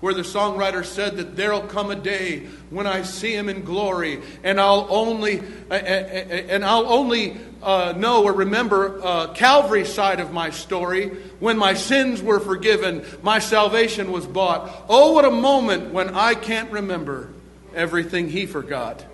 Where 0.00 0.14
the 0.14 0.22
songwriter 0.22 0.84
said 0.84 1.18
that 1.18 1.36
there'll 1.36 1.62
come 1.62 1.90
a 1.90 1.96
day 1.96 2.46
when 2.70 2.86
I 2.86 3.02
see 3.02 3.34
him 3.34 3.48
in 3.48 3.64
glory, 3.64 4.22
and 4.42 4.58
I'll 4.58 4.86
only 4.88 5.42
and 5.70 6.64
I'll 6.64 6.86
only 6.86 7.36
uh, 7.62 7.92
know 7.96 8.24
or 8.24 8.32
remember 8.32 9.00
uh, 9.04 9.32
Calvary's 9.34 9.92
side 9.92 10.20
of 10.20 10.32
my 10.32 10.50
story 10.50 11.08
when 11.38 11.58
my 11.58 11.74
sins 11.74 12.22
were 12.22 12.40
forgiven, 12.40 13.04
my 13.22 13.38
salvation 13.38 14.10
was 14.12 14.26
bought. 14.26 14.86
Oh, 14.88 15.12
what 15.12 15.24
a 15.24 15.30
moment 15.30 15.92
when 15.92 16.14
I 16.14 16.34
can't 16.34 16.70
remember 16.70 17.28
everything 17.74 18.28
he 18.28 18.46
forgot. 18.46 19.04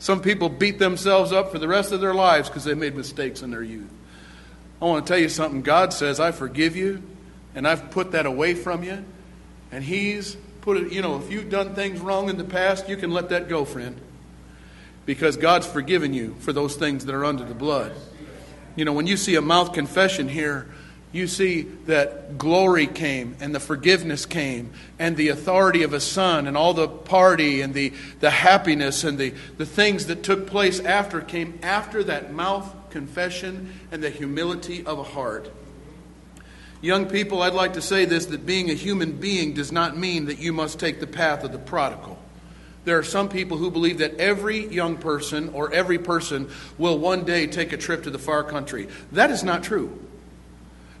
Some 0.00 0.20
people 0.20 0.50
beat 0.50 0.78
themselves 0.78 1.32
up 1.32 1.50
for 1.50 1.58
the 1.58 1.68
rest 1.68 1.92
of 1.92 2.00
their 2.00 2.12
lives 2.12 2.48
because 2.48 2.64
they 2.64 2.74
made 2.74 2.94
mistakes 2.94 3.40
in 3.40 3.50
their 3.50 3.62
youth. 3.62 3.90
I 4.82 4.84
want 4.86 5.06
to 5.06 5.10
tell 5.10 5.18
you 5.18 5.30
something. 5.30 5.62
God 5.62 5.94
says, 5.94 6.20
I 6.20 6.30
forgive 6.30 6.76
you, 6.76 7.02
and 7.54 7.66
I've 7.66 7.90
put 7.90 8.12
that 8.12 8.26
away 8.26 8.52
from 8.52 8.84
you. 8.84 9.02
And 9.74 9.82
He's 9.82 10.36
put 10.60 10.76
it, 10.76 10.92
you 10.92 11.02
know, 11.02 11.16
if 11.16 11.32
you've 11.32 11.50
done 11.50 11.74
things 11.74 11.98
wrong 11.98 12.28
in 12.28 12.38
the 12.38 12.44
past, 12.44 12.88
you 12.88 12.96
can 12.96 13.10
let 13.10 13.30
that 13.30 13.48
go, 13.48 13.64
friend. 13.64 14.00
Because 15.04 15.36
God's 15.36 15.66
forgiven 15.66 16.14
you 16.14 16.36
for 16.38 16.52
those 16.52 16.76
things 16.76 17.04
that 17.06 17.14
are 17.14 17.24
under 17.24 17.44
the 17.44 17.54
blood. 17.54 17.92
You 18.76 18.84
know, 18.84 18.92
when 18.92 19.08
you 19.08 19.16
see 19.16 19.34
a 19.34 19.42
mouth 19.42 19.72
confession 19.72 20.28
here, 20.28 20.68
you 21.10 21.26
see 21.26 21.62
that 21.86 22.38
glory 22.38 22.86
came 22.86 23.36
and 23.40 23.52
the 23.52 23.58
forgiveness 23.58 24.26
came 24.26 24.72
and 25.00 25.16
the 25.16 25.28
authority 25.28 25.82
of 25.82 25.92
a 25.92 26.00
son 26.00 26.46
and 26.46 26.56
all 26.56 26.72
the 26.72 26.86
party 26.86 27.60
and 27.60 27.74
the, 27.74 27.92
the 28.20 28.30
happiness 28.30 29.02
and 29.02 29.18
the, 29.18 29.34
the 29.58 29.66
things 29.66 30.06
that 30.06 30.22
took 30.22 30.46
place 30.46 30.78
after 30.78 31.20
came 31.20 31.58
after 31.64 32.04
that 32.04 32.32
mouth 32.32 32.72
confession 32.90 33.74
and 33.90 34.04
the 34.04 34.10
humility 34.10 34.86
of 34.86 35.00
a 35.00 35.04
heart. 35.04 35.50
Young 36.84 37.06
people, 37.06 37.40
I'd 37.40 37.54
like 37.54 37.72
to 37.72 37.80
say 37.80 38.04
this 38.04 38.26
that 38.26 38.44
being 38.44 38.68
a 38.68 38.74
human 38.74 39.12
being 39.12 39.54
does 39.54 39.72
not 39.72 39.96
mean 39.96 40.26
that 40.26 40.38
you 40.38 40.52
must 40.52 40.78
take 40.78 41.00
the 41.00 41.06
path 41.06 41.42
of 41.42 41.50
the 41.50 41.58
prodigal. 41.58 42.18
There 42.84 42.98
are 42.98 43.02
some 43.02 43.30
people 43.30 43.56
who 43.56 43.70
believe 43.70 43.96
that 44.00 44.16
every 44.18 44.66
young 44.66 44.98
person 44.98 45.48
or 45.54 45.72
every 45.72 45.98
person 45.98 46.50
will 46.76 46.98
one 46.98 47.24
day 47.24 47.46
take 47.46 47.72
a 47.72 47.78
trip 47.78 48.02
to 48.02 48.10
the 48.10 48.18
far 48.18 48.44
country. 48.44 48.88
That 49.12 49.30
is 49.30 49.42
not 49.42 49.62
true. 49.62 49.98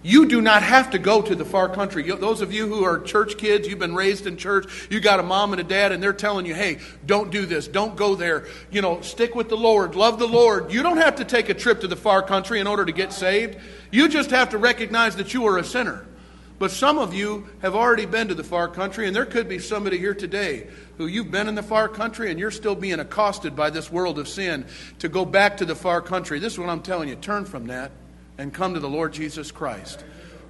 You 0.06 0.26
do 0.26 0.42
not 0.42 0.62
have 0.62 0.90
to 0.90 0.98
go 0.98 1.22
to 1.22 1.34
the 1.34 1.46
far 1.46 1.66
country. 1.66 2.02
Those 2.02 2.42
of 2.42 2.52
you 2.52 2.68
who 2.68 2.84
are 2.84 3.00
church 3.00 3.38
kids, 3.38 3.66
you've 3.66 3.78
been 3.78 3.94
raised 3.94 4.26
in 4.26 4.36
church, 4.36 4.86
you 4.90 5.00
got 5.00 5.18
a 5.18 5.22
mom 5.22 5.54
and 5.54 5.60
a 5.60 5.64
dad, 5.64 5.92
and 5.92 6.02
they're 6.02 6.12
telling 6.12 6.44
you, 6.44 6.54
hey, 6.54 6.78
don't 7.06 7.30
do 7.30 7.46
this, 7.46 7.66
don't 7.66 7.96
go 7.96 8.14
there. 8.14 8.46
You 8.70 8.82
know, 8.82 9.00
stick 9.00 9.34
with 9.34 9.48
the 9.48 9.56
Lord, 9.56 9.96
love 9.96 10.18
the 10.18 10.28
Lord. 10.28 10.70
You 10.70 10.82
don't 10.82 10.98
have 10.98 11.16
to 11.16 11.24
take 11.24 11.48
a 11.48 11.54
trip 11.54 11.80
to 11.80 11.88
the 11.88 11.96
far 11.96 12.22
country 12.22 12.60
in 12.60 12.66
order 12.66 12.84
to 12.84 12.92
get 12.92 13.14
saved. 13.14 13.56
You 13.90 14.10
just 14.10 14.28
have 14.30 14.50
to 14.50 14.58
recognize 14.58 15.16
that 15.16 15.32
you 15.32 15.46
are 15.46 15.56
a 15.56 15.64
sinner. 15.64 16.06
But 16.58 16.70
some 16.70 16.98
of 16.98 17.14
you 17.14 17.48
have 17.62 17.74
already 17.74 18.04
been 18.04 18.28
to 18.28 18.34
the 18.34 18.44
far 18.44 18.68
country, 18.68 19.06
and 19.06 19.16
there 19.16 19.24
could 19.24 19.48
be 19.48 19.58
somebody 19.58 19.96
here 19.96 20.14
today 20.14 20.66
who 20.98 21.06
you've 21.06 21.30
been 21.30 21.48
in 21.48 21.54
the 21.54 21.62
far 21.62 21.88
country 21.88 22.30
and 22.30 22.38
you're 22.38 22.50
still 22.50 22.74
being 22.74 23.00
accosted 23.00 23.56
by 23.56 23.70
this 23.70 23.90
world 23.90 24.18
of 24.18 24.28
sin 24.28 24.66
to 24.98 25.08
go 25.08 25.24
back 25.24 25.56
to 25.56 25.64
the 25.64 25.74
far 25.74 26.02
country. 26.02 26.38
This 26.38 26.52
is 26.52 26.58
what 26.58 26.68
I'm 26.68 26.82
telling 26.82 27.08
you 27.08 27.16
turn 27.16 27.46
from 27.46 27.68
that 27.68 27.90
and 28.38 28.52
come 28.52 28.74
to 28.74 28.80
the 28.80 28.88
Lord 28.88 29.12
Jesus 29.12 29.50
Christ. 29.50 30.04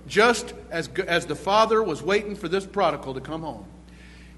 Just 0.06 0.54
as, 0.70 0.88
as 1.06 1.26
the 1.26 1.34
Father 1.34 1.82
was 1.82 2.02
waiting 2.02 2.36
for 2.36 2.48
this 2.48 2.66
prodigal 2.66 3.14
to 3.14 3.20
come 3.20 3.42
home, 3.42 3.66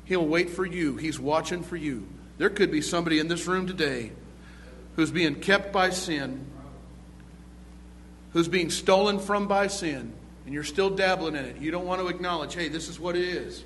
He'll 0.05 0.27
wait 0.27 0.51
for 0.51 0.65
you. 0.65 0.97
He's 0.97 1.19
watching 1.19 1.63
for 1.63 1.77
you. 1.77 2.07
There 2.39 2.51
could 2.51 2.71
be 2.71 2.81
somebody 2.81 3.19
in 3.19 3.29
this 3.29 3.47
room 3.47 3.67
today 3.67 4.13
who's 4.95 5.11
being 5.11 5.37
kept 5.37 5.73
by 5.73 5.91
sin, 5.91 6.47
who's 8.33 8.49
being 8.49 8.71
stolen 8.71 9.19
from 9.19 9.49
by 9.49 9.67
sin, 9.67 10.13
and 10.45 10.55
you're 10.55 10.65
still 10.65 10.91
dabbling 10.91 11.35
in 11.35 11.45
it. 11.45 11.57
You 11.61 11.71
don't 11.71 11.87
want 11.87 12.01
to 12.01 12.09
acknowledge, 12.09 12.55
hey, 12.55 12.69
this 12.69 12.89
is 12.89 13.01
what 13.01 13.17
it 13.17 13.25
is. 13.25 13.65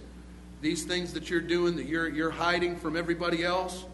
These 0.63 0.85
things 0.85 1.13
that 1.13 1.29
you're 1.29 1.41
doing, 1.41 1.77
that 1.77 1.87
you're, 1.87 2.09
you're 2.09 2.31
hiding 2.31 2.77
from 2.77 2.97
everybody 2.97 3.45
else. 3.45 3.85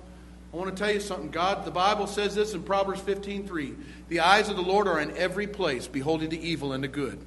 I 0.57 0.59
want 0.59 0.75
to 0.75 0.83
tell 0.83 0.93
you 0.93 1.01
something. 1.01 1.29
God, 1.29 1.67
the 1.67 1.71
Bible 1.71 2.07
says 2.07 2.35
this 2.35 2.55
in 2.55 2.63
Proverbs 2.63 3.03
15:3. 3.03 3.75
The 4.09 4.21
eyes 4.21 4.49
of 4.49 4.57
the 4.57 4.63
Lord 4.63 4.89
are 4.89 4.99
in 4.99 5.15
every 5.15 5.47
place, 5.47 5.87
beholding 5.87 6.31
the 6.31 6.49
evil 6.49 6.73
and 6.73 6.83
the 6.83 6.89
good. 6.89 7.19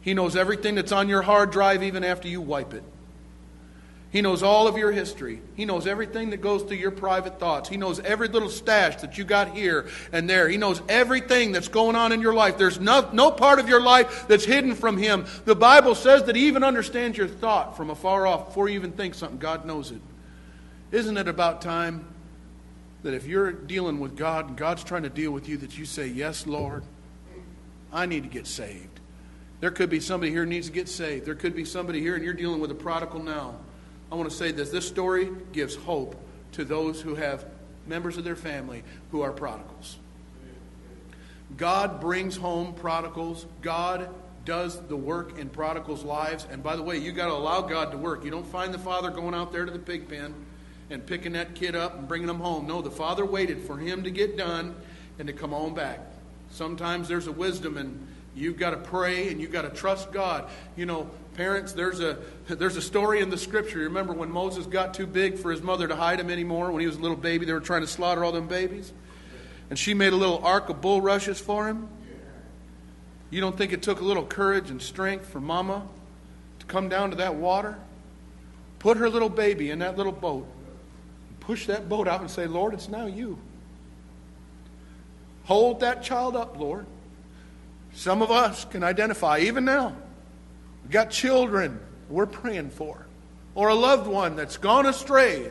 He 0.00 0.12
knows 0.12 0.34
everything 0.34 0.74
that's 0.74 0.90
on 0.90 1.08
your 1.08 1.22
hard 1.22 1.52
drive 1.52 1.84
even 1.84 2.02
after 2.02 2.26
you 2.26 2.40
wipe 2.40 2.74
it. 2.74 2.82
He 4.10 4.22
knows 4.22 4.42
all 4.42 4.66
of 4.66 4.76
your 4.76 4.90
history. 4.90 5.40
He 5.54 5.66
knows 5.66 5.86
everything 5.86 6.30
that 6.30 6.38
goes 6.38 6.64
through 6.64 6.78
your 6.78 6.90
private 6.90 7.38
thoughts. 7.38 7.68
He 7.68 7.76
knows 7.76 8.00
every 8.00 8.26
little 8.26 8.48
stash 8.48 8.96
that 9.02 9.18
you 9.18 9.22
got 9.22 9.54
here 9.54 9.86
and 10.10 10.28
there. 10.28 10.48
He 10.48 10.56
knows 10.56 10.82
everything 10.88 11.52
that's 11.52 11.68
going 11.68 11.94
on 11.94 12.10
in 12.10 12.20
your 12.20 12.34
life. 12.34 12.58
There's 12.58 12.80
no, 12.80 13.08
no 13.12 13.30
part 13.30 13.60
of 13.60 13.68
your 13.68 13.82
life 13.82 14.26
that's 14.26 14.44
hidden 14.44 14.74
from 14.74 14.96
Him. 14.96 15.26
The 15.44 15.54
Bible 15.54 15.94
says 15.94 16.24
that 16.24 16.34
He 16.34 16.48
even 16.48 16.64
understands 16.64 17.16
your 17.16 17.28
thought 17.28 17.76
from 17.76 17.88
afar 17.88 18.26
off 18.26 18.46
before 18.46 18.68
you 18.68 18.74
even 18.74 18.90
think 18.90 19.14
something. 19.14 19.38
God 19.38 19.64
knows 19.64 19.92
it. 19.92 20.00
Isn't 20.90 21.18
it 21.18 21.28
about 21.28 21.62
time 21.62 22.04
that 23.02 23.14
if 23.14 23.26
you're 23.26 23.52
dealing 23.52 24.00
with 24.00 24.16
God 24.16 24.48
and 24.48 24.56
God's 24.56 24.84
trying 24.84 25.04
to 25.04 25.08
deal 25.08 25.30
with 25.30 25.48
you, 25.48 25.56
that 25.58 25.78
you 25.78 25.84
say, 25.84 26.06
Yes, 26.06 26.46
Lord, 26.46 26.84
I 27.92 28.06
need 28.06 28.24
to 28.24 28.28
get 28.28 28.46
saved. 28.46 29.00
There 29.60 29.70
could 29.70 29.90
be 29.90 30.00
somebody 30.00 30.30
here 30.30 30.46
needs 30.46 30.68
to 30.68 30.72
get 30.72 30.88
saved. 30.88 31.26
There 31.26 31.34
could 31.34 31.54
be 31.54 31.64
somebody 31.64 32.00
here 32.00 32.14
and 32.14 32.24
you're 32.24 32.34
dealing 32.34 32.60
with 32.60 32.70
a 32.70 32.76
prodigal 32.76 33.22
now. 33.22 33.56
I 34.10 34.14
want 34.14 34.30
to 34.30 34.36
say 34.36 34.52
this 34.52 34.70
this 34.70 34.86
story 34.86 35.30
gives 35.52 35.74
hope 35.74 36.16
to 36.52 36.64
those 36.64 37.00
who 37.00 37.14
have 37.14 37.44
members 37.86 38.16
of 38.16 38.24
their 38.24 38.36
family 38.36 38.84
who 39.10 39.22
are 39.22 39.32
prodigals. 39.32 39.96
God 41.56 42.00
brings 42.00 42.36
home 42.36 42.74
prodigals. 42.74 43.46
God 43.62 44.08
does 44.44 44.80
the 44.86 44.96
work 44.96 45.38
in 45.38 45.48
prodigals' 45.48 46.04
lives. 46.04 46.46
And 46.50 46.62
by 46.62 46.76
the 46.76 46.82
way, 46.82 46.98
you 46.98 47.12
got 47.12 47.26
to 47.26 47.32
allow 47.32 47.62
God 47.62 47.90
to 47.90 47.98
work. 47.98 48.24
You 48.24 48.30
don't 48.30 48.46
find 48.46 48.72
the 48.72 48.78
father 48.78 49.10
going 49.10 49.34
out 49.34 49.52
there 49.52 49.64
to 49.64 49.70
the 49.70 49.78
pig 49.78 50.08
pen 50.08 50.34
and 50.90 51.04
picking 51.06 51.32
that 51.32 51.54
kid 51.54 51.76
up 51.76 51.98
and 51.98 52.08
bringing 52.08 52.28
him 52.28 52.40
home. 52.40 52.66
No, 52.66 52.80
the 52.82 52.90
father 52.90 53.24
waited 53.24 53.62
for 53.62 53.76
him 53.76 54.04
to 54.04 54.10
get 54.10 54.36
done 54.36 54.74
and 55.18 55.26
to 55.28 55.34
come 55.34 55.52
on 55.52 55.74
back. 55.74 56.00
Sometimes 56.50 57.08
there's 57.08 57.26
a 57.26 57.32
wisdom 57.32 57.76
and 57.76 58.06
you've 58.34 58.58
got 58.58 58.70
to 58.70 58.76
pray 58.76 59.28
and 59.28 59.40
you've 59.40 59.52
got 59.52 59.62
to 59.62 59.70
trust 59.70 60.12
God. 60.12 60.48
You 60.76 60.86
know, 60.86 61.10
parents, 61.34 61.72
there's 61.72 62.00
a 62.00 62.18
there's 62.46 62.76
a 62.76 62.82
story 62.82 63.20
in 63.20 63.30
the 63.30 63.36
scripture. 63.36 63.78
You 63.78 63.84
remember 63.84 64.12
when 64.12 64.30
Moses 64.30 64.66
got 64.66 64.94
too 64.94 65.06
big 65.06 65.38
for 65.38 65.50
his 65.50 65.62
mother 65.62 65.86
to 65.88 65.96
hide 65.96 66.20
him 66.20 66.30
anymore 66.30 66.70
when 66.70 66.80
he 66.80 66.86
was 66.86 66.96
a 66.96 67.00
little 67.00 67.16
baby, 67.16 67.44
they 67.44 67.52
were 67.52 67.60
trying 67.60 67.82
to 67.82 67.86
slaughter 67.86 68.24
all 68.24 68.32
them 68.32 68.48
babies. 68.48 68.92
And 69.70 69.78
she 69.78 69.92
made 69.92 70.14
a 70.14 70.16
little 70.16 70.38
ark 70.42 70.70
of 70.70 70.80
bulrushes 70.80 71.38
for 71.38 71.66
him. 71.66 71.88
You 73.30 73.42
don't 73.42 73.58
think 73.58 73.74
it 73.74 73.82
took 73.82 74.00
a 74.00 74.04
little 74.04 74.24
courage 74.24 74.70
and 74.70 74.80
strength 74.80 75.26
for 75.26 75.38
mama 75.38 75.86
to 76.60 76.66
come 76.66 76.88
down 76.88 77.10
to 77.10 77.16
that 77.16 77.34
water? 77.34 77.76
Put 78.78 78.96
her 78.96 79.10
little 79.10 79.28
baby 79.28 79.70
in 79.70 79.80
that 79.80 79.98
little 79.98 80.12
boat 80.12 80.46
push 81.48 81.64
that 81.64 81.88
boat 81.88 82.06
out 82.06 82.20
and 82.20 82.30
say, 82.30 82.46
Lord, 82.46 82.74
it's 82.74 82.90
now 82.90 83.06
you. 83.06 83.38
Hold 85.46 85.80
that 85.80 86.02
child 86.02 86.36
up, 86.36 86.58
Lord. 86.58 86.84
Some 87.94 88.20
of 88.20 88.30
us 88.30 88.66
can 88.66 88.84
identify, 88.84 89.38
even 89.38 89.64
now. 89.64 89.96
We've 90.82 90.92
got 90.92 91.10
children 91.10 91.80
we're 92.10 92.26
praying 92.26 92.68
for, 92.68 93.06
or 93.54 93.70
a 93.70 93.74
loved 93.74 94.06
one 94.06 94.36
that's 94.36 94.58
gone 94.58 94.84
astray. 94.84 95.50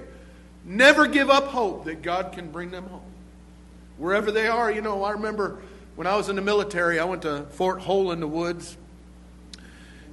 Never 0.64 1.08
give 1.08 1.32
up 1.32 1.46
hope 1.46 1.86
that 1.86 2.04
God 2.04 2.32
can 2.32 2.52
bring 2.52 2.70
them 2.70 2.86
home. 2.86 3.02
Wherever 3.98 4.32
they 4.32 4.48
are, 4.48 4.72
you 4.72 4.82
know, 4.82 5.04
I 5.04 5.14
remember 5.14 5.64
when 5.96 6.06
I 6.06 6.16
was 6.16 6.30
in 6.30 6.36
the 6.36 6.44
military, 6.44 7.00
I 7.00 7.06
went 7.06 7.24
to 7.24 7.48
Fort 7.54 7.82
Hole 7.82 8.12
in 8.12 8.20
the 8.20 8.28
Woods. 8.28 8.78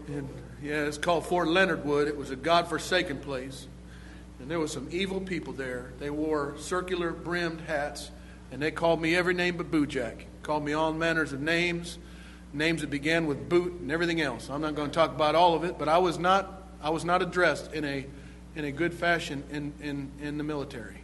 And 0.07 0.31
yeah, 0.63 0.87
it's 0.87 0.97
called 0.97 1.27
Fort 1.27 1.49
Leonard 1.49 1.85
Wood. 1.85 2.09
It 2.09 2.17
was 2.17 2.31
a 2.31 2.37
God 2.37 2.69
forsaken 2.69 3.19
place. 3.19 3.67
And 4.41 4.51
there 4.51 4.59
were 4.59 4.69
some 4.69 4.89
evil 4.91 5.21
people 5.21 5.53
there. 5.53 5.93
They 5.99 6.11
wore 6.11 6.55
circular 6.59 7.13
brimmed 7.13 7.63
hats, 7.63 8.11
and 8.51 8.61
they 8.61 8.71
called 8.71 9.01
me 9.01 9.15
every 9.15 9.35
name 9.35 9.57
but 9.57 9.71
Boojack. 9.71 10.25
Called 10.43 10.65
me 10.65 10.73
all 10.73 10.93
manners 10.93 11.33
of 11.33 11.41
names, 11.41 11.99
names 12.53 12.83
that 12.83 12.91
began 12.91 13.27
with 13.27 13.49
boot 13.49 13.73
and 13.81 13.91
everything 13.91 14.21
else. 14.21 14.51
I'm 14.51 14.61
not 14.61 14.75
going 14.75 14.91
to 14.91 14.95
talk 14.95 15.11
about 15.11 15.35
all 15.35 15.55
of 15.55 15.65
it, 15.65 15.79
but 15.79 15.89
I 15.89 15.99
was 15.99 16.19
not 16.19 16.63
I 16.83 16.91
was 16.91 17.05
not 17.05 17.23
addressed 17.23 17.73
in 17.73 17.85
a 17.85 18.07
in 18.57 18.65
a 18.65 18.73
good 18.73 18.95
fashion 18.95 19.43
in, 19.51 19.73
in, 19.81 20.11
in 20.21 20.39
the 20.39 20.45
military. 20.45 21.01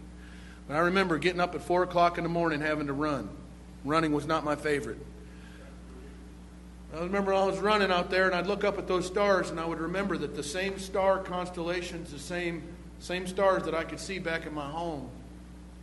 But 0.68 0.76
I 0.76 0.80
remember 0.80 1.18
getting 1.18 1.40
up 1.40 1.54
at 1.54 1.62
four 1.62 1.82
o'clock 1.82 2.16
in 2.16 2.22
the 2.22 2.30
morning 2.30 2.60
having 2.60 2.86
to 2.86 2.92
run. 2.92 3.28
Running 3.84 4.12
was 4.12 4.26
not 4.26 4.44
my 4.44 4.56
favorite. 4.56 4.98
I 6.94 7.00
remember 7.00 7.32
I 7.32 7.44
was 7.44 7.58
running 7.58 7.90
out 7.90 8.10
there 8.10 8.26
and 8.26 8.34
I'd 8.34 8.46
look 8.46 8.64
up 8.64 8.78
at 8.78 8.86
those 8.86 9.06
stars 9.06 9.50
and 9.50 9.58
I 9.58 9.64
would 9.64 9.80
remember 9.80 10.16
that 10.18 10.36
the 10.36 10.42
same 10.42 10.78
star 10.78 11.18
constellations, 11.18 12.12
the 12.12 12.18
same 12.18 12.62
same 13.00 13.26
stars 13.26 13.64
that 13.64 13.74
I 13.74 13.82
could 13.82 13.98
see 13.98 14.18
back 14.18 14.46
in 14.46 14.54
my 14.54 14.70
home, 14.70 15.08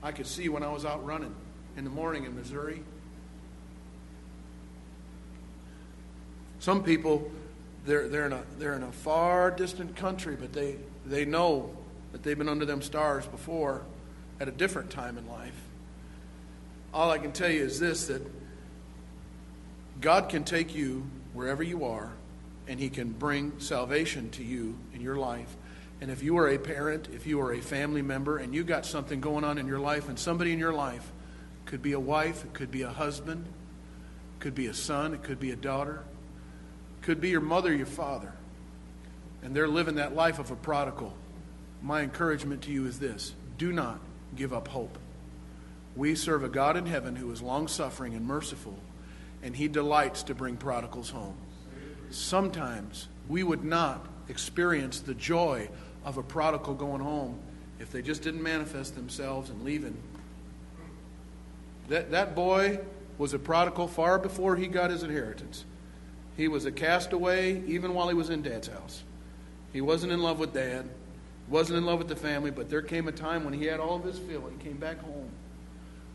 I 0.01 0.11
could 0.11 0.28
see 0.28 0.49
when 0.49 0.63
I 0.63 0.72
was 0.72 0.86
out 0.86 1.05
running 1.05 1.36
in 1.76 1.84
the 1.84 1.89
morning 1.89 2.26
in 2.26 2.36
Missouri. 2.36 2.84
Some 6.59 6.84
people, 6.84 7.30
they're, 7.86 8.07
they're, 8.07 8.28
in 8.28 8.34
a, 8.34 8.43
they're 8.57 8.76
in 8.76 8.84
a 8.84 8.91
far 8.91 9.51
distant 9.51 9.95
country, 9.95 10.36
but 10.39 10.53
they, 10.53 10.78
they 11.05 11.26
know 11.26 11.76
that 12.11 12.24
they've 12.24 12.38
been 12.38 12.49
under 12.49 12.65
them 12.65 12.82
stars 12.82 13.26
before 13.26 13.82
at 14.39 14.47
a 14.47 14.51
different 14.51 14.89
time 14.89 15.18
in 15.18 15.28
life. 15.28 15.59
All 16.93 17.09
I 17.09 17.18
can 17.18 17.32
tell 17.32 17.49
you 17.49 17.63
is 17.63 17.80
this 17.80 18.07
that 18.07 18.22
God 20.01 20.30
can 20.30 20.43
take 20.43 20.76
you 20.76 21.07
wherever 21.34 21.63
you 21.63 21.86
are 21.86 22.11
and 22.68 22.80
He 22.80 22.89
can 22.89 23.09
bring 23.11 23.59
salvation 23.59 24.30
to 24.32 24.43
you 24.43 24.78
in 24.93 25.01
your 25.01 25.15
life. 25.15 25.55
And 26.00 26.12
if 26.12 26.22
you 26.22 26.38
are 26.38 26.50
a 26.50 26.58
parent, 26.58 27.10
if 27.14 27.26
you 27.26 27.41
are 27.41 27.54
a 27.54 27.62
family 27.62 28.02
member, 28.02 28.38
and 28.38 28.54
you 28.54 28.64
got 28.64 28.86
something 28.86 29.20
going 29.20 29.43
on 29.43 29.58
in 29.58 29.68
your 29.68 29.80
life, 29.80 30.10
and 30.10 30.18
somebody 30.18 30.54
in 30.54 30.60
your 30.60 30.74
life 30.74 31.12
could 31.66 31.82
be 31.82 31.93
a 31.93 32.00
wife, 32.00 32.45
it 32.45 32.54
could 32.54 32.72
be 32.72 32.84
a 32.84 32.89
husband, 32.89 33.45
could 34.39 34.54
be 34.54 34.68
a 34.68 34.74
son, 34.74 35.14
it 35.14 35.24
could 35.24 35.39
be 35.39 35.52
a 35.52 35.56
daughter, 35.56 36.04
it 37.00 37.06
could 37.06 37.20
be 37.20 37.30
your 37.30 37.41
mother, 37.41 37.74
your 37.74 37.88
father, 37.88 38.34
and 39.41 39.56
they're 39.56 39.68
living 39.68 39.95
that 39.95 40.16
life 40.16 40.39
of 40.39 40.52
a 40.52 40.56
prodigal. 40.56 41.14
My 41.82 42.02
encouragement 42.02 42.64
to 42.64 42.72
you 42.72 42.86
is 42.86 43.00
this 43.00 43.34
do 43.58 43.72
not 43.72 44.00
give 44.36 44.54
up 44.54 44.68
hope. 44.68 44.98
We 45.95 46.14
serve 46.14 46.43
a 46.43 46.50
God 46.50 46.78
in 46.78 46.86
heaven 46.86 47.16
who 47.16 47.32
is 47.32 47.41
long 47.41 47.68
suffering 47.68 48.14
and 48.14 48.26
merciful, 48.26 48.78
and 49.41 49.56
he 49.56 49.68
delights 49.68 50.24
to 50.24 50.36
bring 50.36 50.58
prodigals 50.58 51.10
home. 51.10 51.38
Sometimes 52.12 53.08
we 53.28 53.43
would 53.43 53.64
not 53.64 54.06
experience 54.30 55.00
the 55.00 55.14
joy 55.14 55.70
of 56.06 56.18
a 56.18 56.24
prodigal 56.24 56.74
going 56.74 57.02
home 57.02 57.40
if 57.80 57.92
they 57.92 58.02
just 58.02 58.22
didn't 58.22 58.42
manifest 58.42 58.96
themselves 58.96 59.50
and 59.50 59.64
leaving. 59.64 59.96
That, 61.90 62.12
that 62.12 62.36
boy 62.36 62.80
was 63.18 63.34
a 63.34 63.40
prodigal 63.40 63.88
far 63.88 64.20
before 64.20 64.56
he 64.56 64.68
got 64.68 64.90
his 64.90 65.04
inheritance. 65.04 65.66
He 66.36 66.48
was 66.48 66.66
a 66.66 66.72
castaway 66.72 67.64
even 67.66 67.94
while 67.94 68.08
he 68.08 68.14
was 68.14 68.30
in 68.30 68.42
dad's 68.42 68.68
house. 68.68 69.04
He 69.74 69.82
wasn't 69.82 70.12
in 70.12 70.22
love 70.22 70.40
with 70.40 70.54
dad, 70.54 70.88
wasn't 71.48 71.78
in 71.78 71.86
love 71.86 72.00
with 72.00 72.08
the 72.08 72.16
family, 72.16 72.52
but 72.52 72.70
there 72.70 72.82
came 72.82 73.08
a 73.08 73.12
time 73.12 73.44
when 73.44 73.54
he 73.54 73.66
had 73.66 73.80
all 73.80 73.96
of 73.96 74.04
his 74.04 74.20
fill 74.20 74.48
and 74.48 74.60
came 74.60 74.78
back 74.78 75.00
home. 75.00 75.30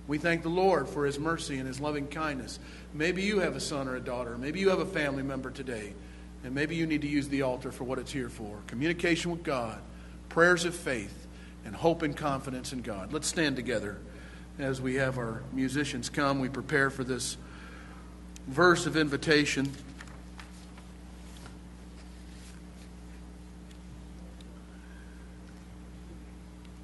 We 0.07 0.19
thank 0.19 0.43
the 0.43 0.49
Lord 0.49 0.89
for 0.89 1.07
his 1.07 1.19
mercy 1.19 1.59
and 1.59 1.67
his 1.67 1.81
loving 1.81 2.09
kindness. 2.09 2.59
Maybe 2.93 3.23
you 3.23 3.41
have 3.41 3.57
a 3.57 3.61
son 3.61 3.89
or 3.89 3.97
a 3.97 4.01
daughter. 4.01 4.37
Maybe 4.37 4.61
you 4.61 4.69
have 4.71 4.81
a 4.81 4.87
family 4.87 5.23
member 5.23 5.51
today. 5.51 5.95
And 6.45 6.55
maybe 6.55 6.74
you 6.74 6.86
need 6.86 7.03
to 7.03 7.09
use 7.09 7.28
the 7.28 7.43
altar 7.43 7.70
for 7.70 7.84
what 7.84 7.99
it's 7.99 8.12
here 8.12 8.28
for 8.28 8.59
communication 8.66 9.30
with 9.30 9.43
God, 9.43 9.80
prayers 10.28 10.64
of 10.64 10.74
faith, 10.74 11.26
and 11.64 11.74
hope 11.74 12.03
and 12.03 12.16
confidence 12.16 12.72
in 12.72 12.82
God. 12.82 13.12
Let's 13.12 13.28
stand 13.28 13.57
together 13.57 13.99
as 14.59 14.80
we 14.80 14.97
have 14.97 15.18
our 15.18 15.43
musicians 15.53 16.09
come. 16.09 16.40
We 16.40 16.49
prepare 16.49 16.90
for 16.90 17.05
this 17.05 17.36
verse 18.49 18.86
of 18.86 18.97
invitation. 18.97 19.72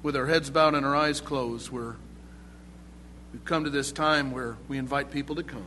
With 0.01 0.15
our 0.15 0.27
heads 0.27 0.49
bowed 0.49 0.75
and 0.75 0.85
our 0.85 0.95
eyes 0.95 1.19
closed, 1.19 1.69
we're, 1.69 1.95
we've 3.33 3.43
come 3.43 3.65
to 3.65 3.69
this 3.69 3.91
time 3.91 4.31
where 4.31 4.55
we 4.69 4.77
invite 4.77 5.11
people 5.11 5.35
to 5.35 5.43
come. 5.43 5.65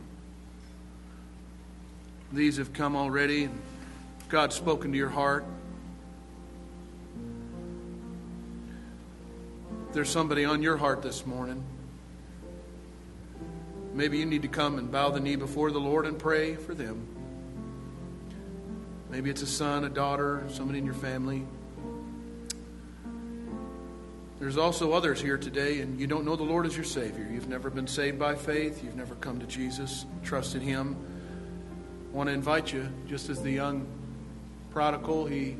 These 2.31 2.57
have 2.57 2.73
come 2.73 2.95
already. 2.95 3.49
God's 4.29 4.55
spoken 4.55 4.91
to 4.91 4.97
your 4.97 5.09
heart. 5.09 5.45
There's 9.93 10.09
somebody 10.09 10.43
on 10.43 10.63
your 10.63 10.77
heart 10.77 11.03
this 11.03 11.25
morning. 11.25 11.63
Maybe 13.93 14.17
you 14.17 14.25
need 14.25 14.41
to 14.41 14.47
come 14.47 14.79
and 14.79 14.91
bow 14.91 15.11
the 15.11 15.19
knee 15.19 15.35
before 15.35 15.69
the 15.69 15.79
Lord 15.79 16.07
and 16.07 16.17
pray 16.17 16.55
for 16.55 16.73
them. 16.73 17.05
Maybe 19.11 19.29
it's 19.29 19.43
a 19.43 19.47
son, 19.47 19.83
a 19.83 19.89
daughter, 19.89 20.43
somebody 20.49 20.79
in 20.79 20.85
your 20.85 20.95
family. 20.95 21.45
There's 24.39 24.57
also 24.57 24.93
others 24.93 25.21
here 25.21 25.37
today, 25.37 25.81
and 25.81 25.99
you 25.99 26.07
don't 26.07 26.25
know 26.25 26.35
the 26.35 26.43
Lord 26.43 26.65
as 26.65 26.75
your 26.75 26.83
Savior. 26.83 27.29
You've 27.31 27.47
never 27.47 27.69
been 27.69 27.87
saved 27.87 28.17
by 28.17 28.33
faith. 28.33 28.83
You've 28.83 28.95
never 28.95 29.13
come 29.15 29.39
to 29.39 29.45
Jesus, 29.45 30.07
trusted 30.23 30.63
Him. 30.63 30.97
I 32.11 32.17
want 32.17 32.29
to 32.29 32.33
invite 32.33 32.73
you, 32.73 32.89
just 33.07 33.29
as 33.29 33.43
the 33.43 33.51
young 33.51 33.85
prodigal, 34.73 35.25
he, 35.27 35.55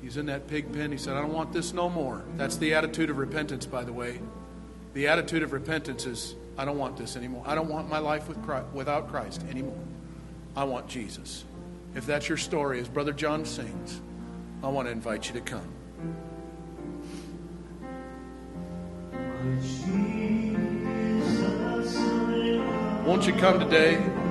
he's 0.00 0.16
in 0.16 0.26
that 0.26 0.46
pig 0.46 0.72
pen. 0.72 0.92
He 0.92 0.98
said, 0.98 1.16
I 1.16 1.20
don't 1.20 1.32
want 1.32 1.52
this 1.52 1.72
no 1.72 1.90
more. 1.90 2.22
That's 2.36 2.56
the 2.56 2.74
attitude 2.74 3.10
of 3.10 3.18
repentance, 3.18 3.66
by 3.66 3.84
the 3.84 3.92
way. 3.92 4.20
The 4.94 5.08
attitude 5.08 5.42
of 5.42 5.52
repentance 5.52 6.06
is, 6.06 6.36
I 6.56 6.64
don't 6.64 6.78
want 6.78 6.96
this 6.96 7.16
anymore. 7.16 7.42
I 7.46 7.56
don't 7.56 7.68
want 7.68 7.90
my 7.90 7.98
life 7.98 8.28
with 8.28 8.40
Christ, 8.44 8.66
without 8.72 9.10
Christ 9.10 9.42
anymore. 9.50 9.78
I 10.56 10.64
want 10.64 10.88
Jesus. 10.88 11.44
If 11.96 12.06
that's 12.06 12.28
your 12.28 12.38
story, 12.38 12.80
as 12.80 12.88
Brother 12.88 13.12
John 13.12 13.44
sings, 13.44 14.00
I 14.62 14.68
want 14.68 14.86
to 14.86 14.92
invite 14.92 15.26
you 15.28 15.34
to 15.34 15.40
come. 15.40 15.68
Won't 23.04 23.26
you 23.26 23.34
come 23.34 23.58
today? 23.58 24.23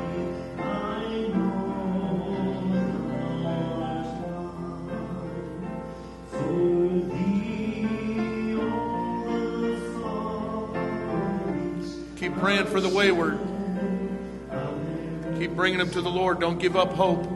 Praying 12.43 12.65
for 12.65 12.81
the 12.81 12.89
wayward. 12.89 13.39
Keep 15.39 15.51
bringing 15.51 15.79
them 15.79 15.89
to 15.91 16.01
the 16.01 16.09
Lord. 16.09 16.41
Don't 16.41 16.59
give 16.59 16.75
up 16.75 16.91
hope. 16.91 17.32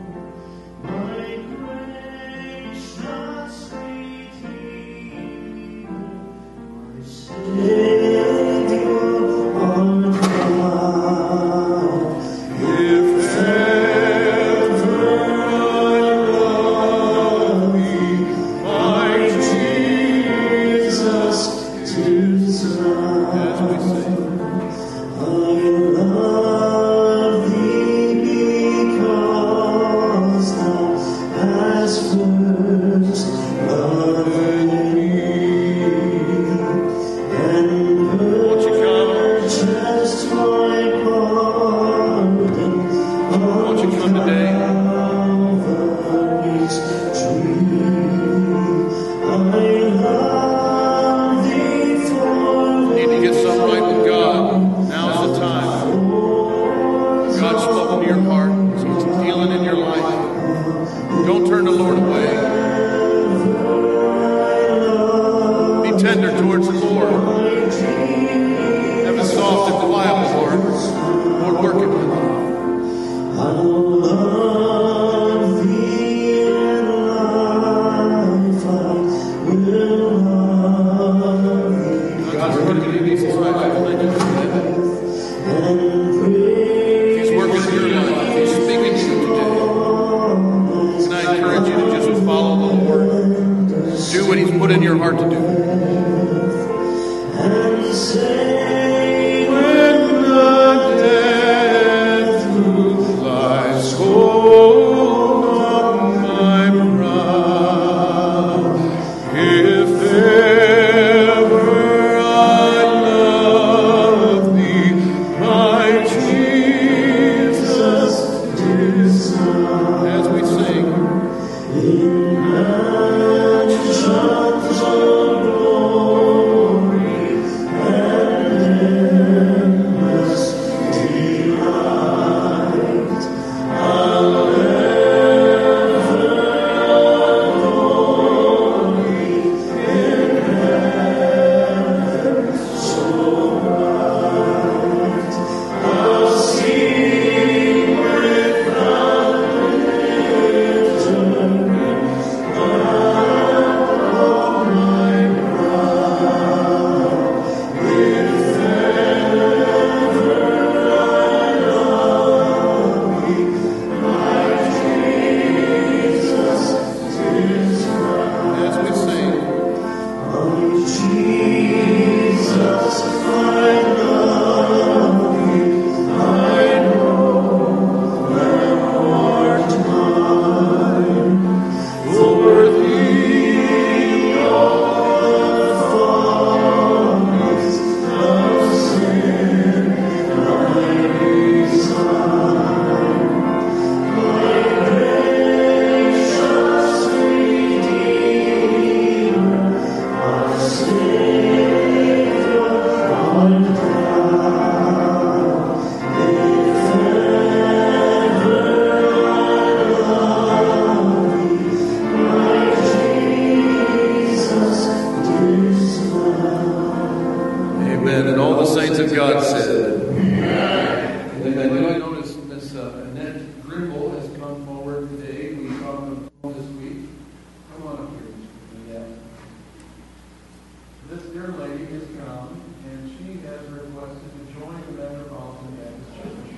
Lady 231.58 231.86
has 231.86 232.04
come, 232.18 232.62
and 232.86 233.10
she 233.18 233.38
has 233.46 233.60
requested 233.68 234.30
to 234.32 234.60
join 234.60 234.80
the 234.86 234.92
Metropolitan 235.02 235.76
Baptist 235.76 236.10
Church. 236.16 236.48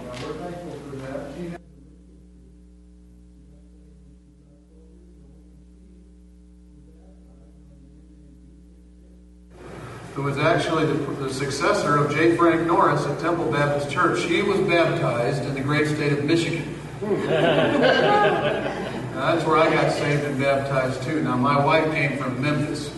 Well, 0.00 0.16
we're 0.22 0.38
thankful 0.38 0.74
for 0.78 0.96
that. 0.96 1.34
She 1.36 1.42
has 1.48 1.58
who 10.14 10.22
was 10.22 10.38
actually 10.38 10.86
the, 10.86 10.94
the 11.14 11.34
successor 11.34 11.96
of 11.96 12.14
J. 12.14 12.36
Frank 12.36 12.68
Norris 12.68 13.04
at 13.04 13.18
Temple 13.18 13.50
Baptist 13.50 13.90
Church. 13.90 14.22
He 14.22 14.42
was 14.42 14.60
baptized 14.60 15.42
in 15.42 15.54
the 15.54 15.60
great 15.60 15.88
state 15.88 16.12
of 16.12 16.24
Michigan. 16.24 16.78
That's 19.14 19.44
where 19.44 19.56
I 19.56 19.68
got 19.74 19.92
saved 19.92 20.22
and 20.22 20.38
baptized 20.38 21.02
too. 21.02 21.20
Now, 21.22 21.36
my 21.36 21.64
wife 21.64 21.92
came 21.92 22.16
from 22.16 22.40
Memphis, 22.40 22.93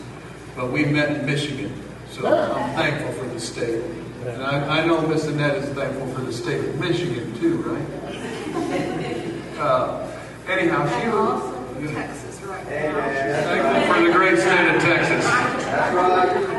but 0.56 0.72
we 0.72 0.84
met 0.86 1.10
in 1.12 1.26
Michigan. 1.26 1.72
So 2.10 2.26
I'm 2.26 2.74
thankful 2.74 3.12
for 3.12 3.28
the 3.28 3.38
state. 3.38 3.82
And 4.26 4.42
I, 4.42 4.80
I 4.80 4.86
know 4.86 5.06
Miss 5.06 5.26
Annette 5.26 5.56
is 5.56 5.68
thankful 5.74 6.06
for 6.14 6.22
the 6.22 6.32
state 6.32 6.64
of 6.64 6.80
Michigan 6.80 7.38
too, 7.38 7.58
right? 7.58 9.22
Uh, 9.56 10.06
anyhow, 10.46 10.86
she 10.86 11.04
And 11.06 11.12
was 11.14 11.42
also 11.42 11.94
Texas 11.94 12.42
right 12.42 12.62
now. 12.68 13.00
thankful 13.00 13.94
for 13.94 14.06
the 14.06 14.12
great 14.12 14.38
state 14.38 14.74
of 14.76 14.82
Texas. 14.82 15.24
I'd 15.26 15.94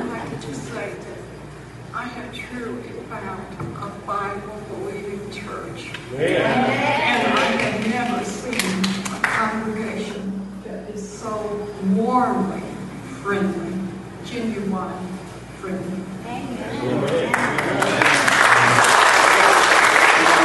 like 0.10 0.42
to 0.42 0.48
just 0.48 0.64
say 0.64 0.94
that 0.96 1.94
I 1.94 2.06
have 2.06 2.34
truly 2.34 2.82
found 3.08 3.40
a 3.84 3.90
Bible-believing 4.08 5.30
church. 5.32 5.92
And 6.18 6.44
I 7.38 7.46
have 7.62 7.88
never 7.88 8.26
seen 8.26 9.14
a 9.16 9.20
congregation 9.22 10.42
that 10.66 10.90
is 10.90 11.08
so 11.08 11.68
warmly 11.94 12.64
friendly, 13.22 13.80
genuine 14.26 15.08
friendly. 15.60 16.04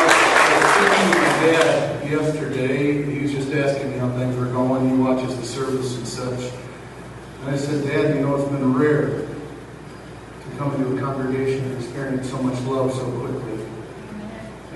my 0.02 1.30
dad 1.40 2.01
yesterday. 2.12 3.02
He 3.02 3.22
was 3.22 3.32
just 3.32 3.52
asking 3.52 3.92
me 3.92 3.98
how 3.98 4.10
things 4.10 4.36
were 4.36 4.46
going. 4.46 4.88
He 4.90 4.96
watches 4.96 5.34
the 5.36 5.44
service 5.44 5.96
and 5.96 6.06
such. 6.06 6.52
And 7.40 7.50
I 7.50 7.56
said, 7.56 7.84
Dad, 7.84 8.14
you 8.14 8.22
know, 8.22 8.36
it's 8.36 8.50
been 8.50 8.74
rare 8.74 9.26
to 9.26 10.56
come 10.58 10.74
into 10.74 10.96
a 10.96 11.00
congregation 11.00 11.64
and 11.64 11.82
experience 11.82 12.30
so 12.30 12.40
much 12.42 12.60
love 12.62 12.92
so 12.92 13.10
quickly. 13.18 13.66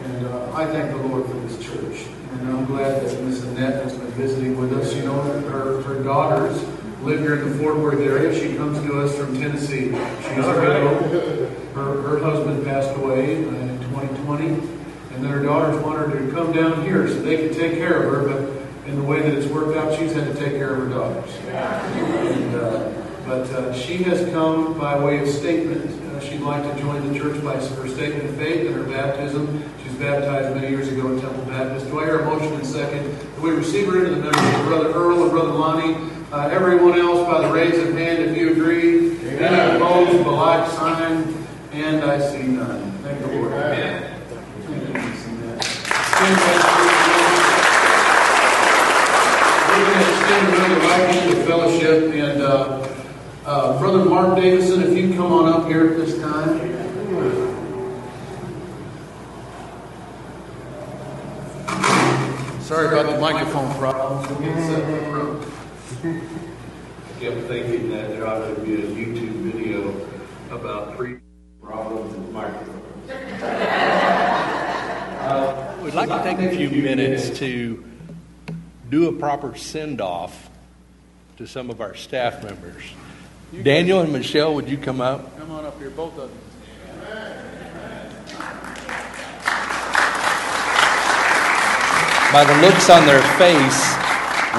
And 0.05 0.27
uh, 0.27 0.53
I 0.55 0.67
thank 0.67 0.91
the 0.91 1.09
Lord 1.09 1.27
for 1.27 1.37
this 1.41 1.63
church. 1.65 2.07
And 2.33 2.49
I'm 2.49 2.65
glad 2.65 3.03
that 3.03 3.23
Miss 3.23 3.43
Annette 3.45 3.83
has 3.85 3.97
been 3.97 4.11
visiting 4.13 4.59
with 4.59 4.73
us. 4.73 4.95
You 4.95 5.05
know, 5.05 5.21
her, 5.23 5.83
her 5.83 6.03
daughters 6.03 6.63
live 7.03 7.21
here 7.21 7.37
in 7.37 7.51
the 7.51 7.59
Fort 7.59 7.77
Worth 7.77 8.01
area. 8.01 8.35
She 8.35 8.57
comes 8.57 8.79
to 8.79 9.01
us 9.01 9.17
from 9.17 9.39
Tennessee. 9.39 9.91
She's 9.91 10.45
a 10.45 10.61
widow. 10.61 11.51
Her, 11.75 12.03
her 12.03 12.19
husband 12.21 12.65
passed 12.65 12.97
away 12.97 13.37
in 13.37 13.79
2020. 13.91 14.76
And 15.17 15.25
then 15.25 15.33
her 15.33 15.43
daughters 15.43 15.83
wanted 15.83 16.11
her 16.11 16.27
to 16.27 16.33
come 16.33 16.53
down 16.53 16.83
here 16.85 17.09
so 17.09 17.15
they 17.23 17.49
could 17.49 17.57
take 17.57 17.79
care 17.79 18.03
of 18.03 18.13
her. 18.13 18.29
But 18.29 18.89
in 18.89 18.97
the 18.97 19.03
way 19.03 19.23
that 19.23 19.33
it's 19.33 19.47
worked 19.51 19.77
out, 19.77 19.99
she's 19.99 20.13
had 20.13 20.27
to 20.27 20.35
take 20.35 20.53
care 20.53 20.75
of 20.75 20.79
her 20.79 20.89
daughters. 20.91 21.35
And, 21.47 22.55
uh, 22.55 22.93
but 23.25 23.51
uh, 23.51 23.73
she 23.75 23.97
has 24.05 24.31
come 24.31 24.79
by 24.79 25.03
way 25.03 25.19
of 25.21 25.29
statement. 25.29 25.91
Uh, 26.03 26.21
she'd 26.21 26.43
like 26.43 26.63
to 26.63 26.81
join 26.81 27.13
the 27.13 27.19
church 27.19 27.43
by 27.43 27.55
her 27.57 27.89
statement 27.89 28.29
of 28.29 28.37
faith 28.37 28.67
and 28.67 28.77
her 28.77 28.85
baptism. 28.85 29.65
She 29.83 29.89
was 29.89 29.99
baptized 29.99 30.55
many 30.55 30.69
years 30.69 30.89
ago 30.89 31.11
in 31.11 31.21
Temple 31.21 31.45
Baptist. 31.47 31.87
Do 31.87 31.99
I 31.99 32.05
hear 32.05 32.19
a 32.21 32.25
motion 32.27 32.53
in 32.53 32.65
second? 32.65 33.05
that 33.19 33.41
We 33.41 33.51
receive 33.51 33.89
her 33.89 34.05
into 34.05 34.11
the 34.11 34.21
membership. 34.21 34.67
Brother 34.67 34.93
Earl 34.93 35.23
and 35.23 35.31
Brother 35.33 35.53
Lonnie. 35.53 35.97
Uh, 36.31 36.49
everyone 36.53 36.99
else 36.99 37.27
by 37.27 37.41
the 37.41 37.53
raise 37.53 37.79
of 37.79 37.95
hand 37.95 38.23
if 38.23 38.37
you 38.37 38.53
agree. 38.53 39.17
Any 39.39 39.77
opposed, 39.77 40.25
the 40.25 40.31
like 40.31 40.71
sign. 40.73 41.47
And 41.73 42.05
I 42.05 42.19
see 42.31 42.43
none. 42.45 42.93
Thank 43.03 43.21
the 43.21 43.29
Lord. 43.29 43.53
Amen. 43.53 44.23
Thank 44.63 44.89
you, 44.89 44.95
Miss 44.95 45.27
Annette. 45.27 45.63
Stand 45.65 46.37
by, 46.37 46.53
please. 46.77 47.07
We're 49.77 50.57
going 50.57 50.71
to 50.71 50.76
right 50.87 51.15
hand 51.15 51.37
of 51.37 51.47
fellowship. 51.47 52.13
And 52.15 52.43
uh, 52.43 52.89
uh, 53.45 53.79
Brother 53.79 54.05
Mark 54.05 54.37
Davison, 54.37 54.83
if 54.83 54.97
you 54.97 55.15
come 55.15 55.33
on 55.33 55.53
up 55.53 55.67
here 55.69 55.91
at 55.91 55.97
this 55.97 56.19
time. 56.21 56.77
Sorry 62.63 62.89
about 62.89 63.13
the 63.13 63.21
microphone 63.21 63.73
problems. 63.77 64.27
Front. 64.27 65.43
kept 67.21 67.47
thinking 67.47 67.91
that 67.91 68.09
there 68.11 68.27
ought 68.27 68.45
to 68.45 68.61
be 68.61 68.75
a 68.75 68.87
YouTube 68.87 69.53
video 69.53 70.05
about 70.51 70.97
three 70.97 71.19
problems 71.63 72.13
with 72.15 72.31
microphones. 72.33 72.77
We'd 75.85 75.95
like 75.95 76.09
to 76.09 76.23
take 76.25 76.39
a 76.41 76.57
few 76.57 76.71
minutes 76.83 77.39
to 77.39 77.85
do 78.91 79.09
a 79.09 79.13
proper 79.13 79.57
send 79.57 80.01
off 80.01 80.46
to 81.37 81.47
some 81.47 81.69
of 81.69 81.83
our 81.83 81.95
staff 81.95 82.43
members. 82.43 82.83
Daniel 83.63 84.01
and 84.01 84.13
Michelle, 84.13 84.55
would 84.55 84.69
you 84.69 84.79
come 84.79 85.03
up? 85.03 85.39
Come 85.39 85.51
on 85.51 85.67
up 85.67 85.79
here, 85.79 85.91
both 85.91 86.19
of 86.19 86.31
you. 86.31 86.37
By 92.33 92.45
the 92.45 92.61
looks 92.61 92.89
on 92.89 93.07
their 93.07 93.23
face, 93.39 93.95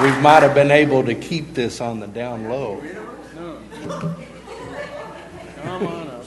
we 0.02 0.10
might 0.22 0.42
have 0.42 0.54
been 0.54 0.70
able 0.70 1.04
to 1.04 1.14
keep 1.14 1.52
this 1.52 1.80
on 1.80 1.98
the 1.98 2.06
down 2.06 2.48
low. 2.48 2.80
No. 3.34 3.58
Come 5.62 5.86
on 5.86 6.08
up. 6.08 6.24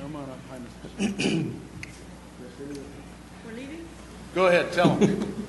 Come 0.00 0.16
on 0.16 0.30
up. 0.30 0.38
Hi, 0.48 0.58
Mr. 1.00 1.52
Go 4.34 4.46
ahead, 4.46 4.72
tell 4.72 4.94
them. 4.94 5.46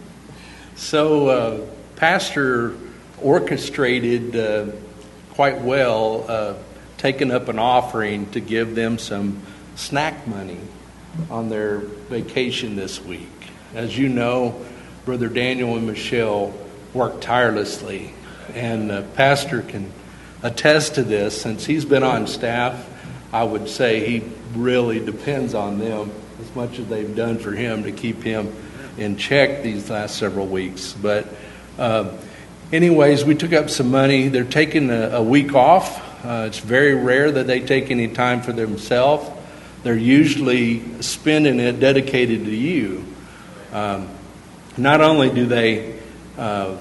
So, 0.75 1.27
uh, 1.27 1.65
Pastor 1.95 2.75
orchestrated 3.21 4.35
uh, 4.35 4.67
quite 5.31 5.61
well, 5.61 6.25
uh, 6.27 6.53
taking 6.97 7.31
up 7.31 7.47
an 7.47 7.59
offering 7.59 8.29
to 8.31 8.39
give 8.39 8.75
them 8.75 8.97
some 8.97 9.41
snack 9.75 10.27
money 10.27 10.59
on 11.29 11.49
their 11.49 11.79
vacation 11.79 12.75
this 12.75 13.01
week. 13.01 13.27
As 13.73 13.97
you 13.97 14.09
know, 14.09 14.65
Brother 15.05 15.29
Daniel 15.29 15.75
and 15.75 15.87
Michelle 15.87 16.53
worked 16.93 17.21
tirelessly, 17.23 18.13
and 18.53 18.91
uh, 18.91 19.03
Pastor 19.15 19.61
can 19.61 19.91
attest 20.43 20.95
to 20.95 21.03
this. 21.03 21.41
Since 21.41 21.65
he's 21.65 21.85
been 21.85 22.03
on 22.03 22.27
staff, 22.27 22.87
I 23.31 23.43
would 23.43 23.69
say 23.69 24.19
he 24.19 24.27
really 24.55 24.99
depends 24.99 25.53
on 25.53 25.79
them 25.79 26.11
as 26.41 26.55
much 26.55 26.79
as 26.79 26.87
they've 26.87 27.15
done 27.15 27.37
for 27.37 27.51
him 27.51 27.83
to 27.83 27.91
keep 27.91 28.23
him 28.23 28.53
in 28.97 29.17
check 29.17 29.63
these 29.63 29.89
last 29.89 30.17
several 30.17 30.47
weeks. 30.47 30.93
But, 30.93 31.27
uh, 31.77 32.11
anyways, 32.71 33.25
we 33.25 33.35
took 33.35 33.53
up 33.53 33.69
some 33.69 33.91
money. 33.91 34.27
They're 34.27 34.43
taking 34.43 34.89
a, 34.89 35.09
a 35.17 35.23
week 35.23 35.53
off. 35.53 36.05
Uh, 36.25 36.45
it's 36.47 36.59
very 36.59 36.95
rare 36.95 37.31
that 37.31 37.47
they 37.47 37.61
take 37.61 37.91
any 37.91 38.07
time 38.07 38.41
for 38.41 38.51
themselves. 38.51 39.29
They're 39.83 39.95
usually 39.95 41.01
spending 41.01 41.59
it 41.59 41.79
dedicated 41.79 42.45
to 42.45 42.55
you. 42.55 43.05
Um, 43.71 44.09
not 44.77 45.01
only 45.01 45.29
do 45.29 45.45
they 45.45 45.99
uh, 46.37 46.75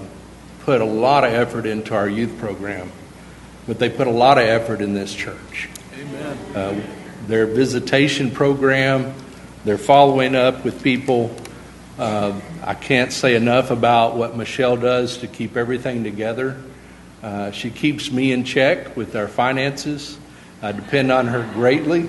put 0.60 0.80
a 0.80 0.84
lot 0.84 1.24
of 1.24 1.32
effort 1.32 1.66
into 1.66 1.94
our 1.94 2.08
youth 2.08 2.38
program, 2.38 2.90
but 3.66 3.78
they 3.78 3.88
put 3.88 4.06
a 4.06 4.12
lot 4.12 4.38
of 4.38 4.44
effort 4.44 4.80
in 4.80 4.94
this 4.94 5.14
church. 5.14 5.68
Amen. 5.94 6.38
Uh, 6.56 6.80
their 7.26 7.46
visitation 7.46 8.30
program, 8.30 9.14
they're 9.64 9.78
following 9.78 10.34
up 10.34 10.64
with 10.64 10.82
people. 10.82 11.34
Uh, 11.98 12.40
I 12.68 12.74
can't 12.74 13.14
say 13.14 13.34
enough 13.34 13.70
about 13.70 14.16
what 14.16 14.36
Michelle 14.36 14.76
does 14.76 15.16
to 15.18 15.26
keep 15.26 15.56
everything 15.56 16.04
together. 16.04 16.54
Uh, 17.22 17.50
she 17.50 17.70
keeps 17.70 18.12
me 18.12 18.30
in 18.30 18.44
check 18.44 18.94
with 18.94 19.16
our 19.16 19.26
finances. 19.26 20.18
I 20.60 20.72
depend 20.72 21.10
on 21.10 21.28
her 21.28 21.50
greatly, 21.54 22.06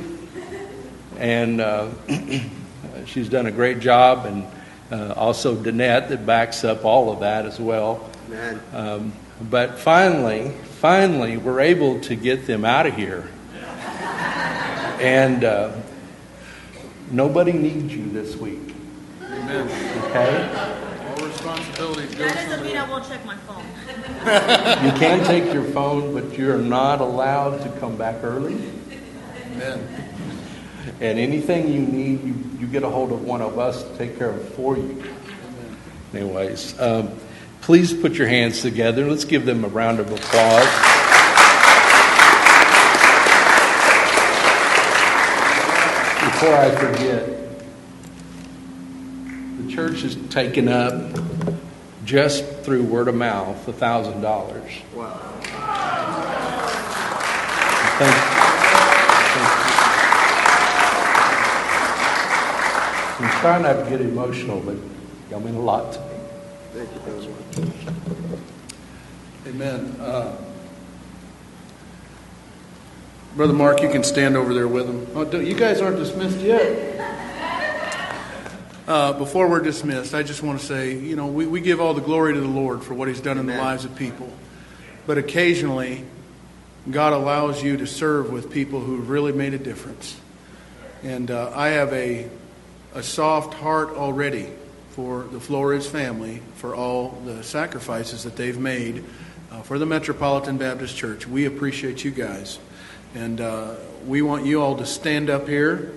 and 1.17 1.61
uh, 1.61 1.87
she's 3.05 3.29
done 3.29 3.45
a 3.45 3.51
great 3.51 3.79
job. 3.79 4.25
And 4.25 4.45
uh, 4.91 5.13
also 5.13 5.55
Danette 5.55 6.09
that 6.09 6.25
backs 6.25 6.65
up 6.65 6.83
all 6.83 7.09
of 7.09 7.21
that 7.21 7.45
as 7.45 7.57
well. 7.57 8.09
Um, 8.73 9.13
but 9.49 9.79
finally, 9.79 10.49
finally, 10.81 11.37
we're 11.37 11.61
able 11.61 12.01
to 12.01 12.15
get 12.17 12.47
them 12.47 12.65
out 12.65 12.85
of 12.85 12.95
here. 12.95 13.29
And 14.99 15.45
uh, 15.45 15.71
nobody 17.09 17.53
needs 17.53 17.95
you 17.95 18.09
this 18.11 18.35
week, 18.35 18.75
Amen. 19.21 19.67
okay? 20.05 21.09
All 21.09 21.27
responsibilities 21.27 22.15
go 22.15 22.25
That 22.25 22.49
doesn't 22.49 22.65
mean 22.65 22.77
I 22.77 22.89
won't 22.89 23.07
check 23.07 23.25
my 23.25 23.35
phone. 23.37 23.65
You 24.85 24.91
can 24.99 25.25
take 25.25 25.53
your 25.53 25.63
phone, 25.63 26.13
but 26.13 26.37
you're 26.37 26.57
not 26.57 27.01
allowed 27.01 27.61
to 27.61 27.69
come 27.79 27.95
back 27.95 28.23
early. 28.23 28.55
Amen. 29.53 29.87
And 30.99 31.19
anything 31.19 31.71
you 31.71 31.81
need, 31.81 32.23
you, 32.23 32.35
you 32.59 32.67
get 32.67 32.83
a 32.83 32.89
hold 32.89 33.11
of 33.11 33.23
one 33.23 33.41
of 33.41 33.57
us 33.57 33.83
to 33.83 33.97
take 33.97 34.17
care 34.17 34.29
of 34.29 34.37
it 34.37 34.53
for 34.53 34.77
you. 34.77 35.03
Anyways, 36.13 36.79
um, 36.79 37.11
please 37.61 37.93
put 37.93 38.13
your 38.13 38.27
hands 38.27 38.61
together. 38.61 39.07
Let's 39.09 39.25
give 39.25 39.45
them 39.45 39.63
a 39.63 39.67
round 39.67 39.99
of 39.99 40.11
applause. 40.11 40.65
Before 46.31 46.55
I 46.55 46.71
forget, 46.75 47.25
the 47.25 47.48
church 49.79 50.01
has 50.01 50.17
taken 50.27 50.67
up 50.67 50.93
just 52.03 52.43
through 52.63 52.83
word 52.83 53.07
of 53.07 53.15
mouth 53.15 53.65
a 53.65 53.71
thousand 53.71 54.19
dollars. 54.19 54.73
Wow. 54.93 55.07
Thank, 57.97 58.15
thank 59.35 59.49
you. 63.21 63.25
I'm 63.25 63.31
trying 63.39 63.63
not 63.63 63.85
to 63.85 63.89
get 63.89 64.01
emotional, 64.01 64.59
but 64.59 64.75
y'all 65.31 65.39
mean 65.39 65.55
a 65.55 65.61
lot 65.61 65.93
to 65.93 65.99
me. 66.01 66.05
Thank 66.73 66.93
you, 66.93 66.99
President. 66.99 67.37
Amen. 69.47 69.95
Uh, 70.01 70.35
Brother 73.37 73.53
Mark, 73.53 73.81
you 73.81 73.87
can 73.89 74.03
stand 74.03 74.35
over 74.35 74.53
there 74.53 74.67
with 74.67 74.87
him. 74.87 75.07
Oh, 75.15 75.39
you 75.39 75.55
guys 75.55 75.79
aren't 75.79 75.95
dismissed 75.95 76.39
yet. 76.39 77.28
Uh, 78.89 79.13
before 79.13 79.47
we're 79.47 79.59
dismissed, 79.59 80.15
I 80.15 80.23
just 80.23 80.41
want 80.41 80.59
to 80.59 80.65
say, 80.65 80.95
you 80.95 81.15
know, 81.15 81.27
we, 81.27 81.45
we 81.45 81.61
give 81.61 81.79
all 81.79 81.93
the 81.93 82.01
glory 82.01 82.33
to 82.33 82.41
the 82.41 82.47
Lord 82.47 82.83
for 82.83 82.95
what 82.95 83.07
He's 83.07 83.21
done 83.21 83.37
in 83.37 83.45
the 83.45 83.55
lives 83.55 83.85
of 83.85 83.95
people. 83.95 84.33
But 85.05 85.19
occasionally, 85.19 86.03
God 86.89 87.13
allows 87.13 87.61
you 87.61 87.77
to 87.77 87.85
serve 87.85 88.31
with 88.31 88.51
people 88.51 88.79
who 88.79 88.95
have 88.95 89.11
really 89.11 89.31
made 89.31 89.53
a 89.53 89.59
difference. 89.59 90.19
And 91.03 91.29
uh, 91.29 91.51
I 91.53 91.67
have 91.67 91.93
a, 91.93 92.31
a 92.95 93.03
soft 93.03 93.53
heart 93.53 93.89
already 93.89 94.49
for 94.89 95.21
the 95.21 95.39
Flores 95.39 95.85
family 95.85 96.41
for 96.55 96.73
all 96.73 97.09
the 97.25 97.43
sacrifices 97.43 98.23
that 98.23 98.37
they've 98.37 98.57
made 98.57 99.03
uh, 99.51 99.61
for 99.61 99.77
the 99.77 99.85
Metropolitan 99.85 100.57
Baptist 100.57 100.97
Church. 100.97 101.27
We 101.27 101.45
appreciate 101.45 102.03
you 102.03 102.09
guys. 102.09 102.57
And 103.13 103.39
uh, 103.39 103.75
we 104.07 104.23
want 104.23 104.47
you 104.47 104.63
all 104.63 104.77
to 104.77 104.85
stand 104.87 105.29
up 105.29 105.47
here 105.47 105.91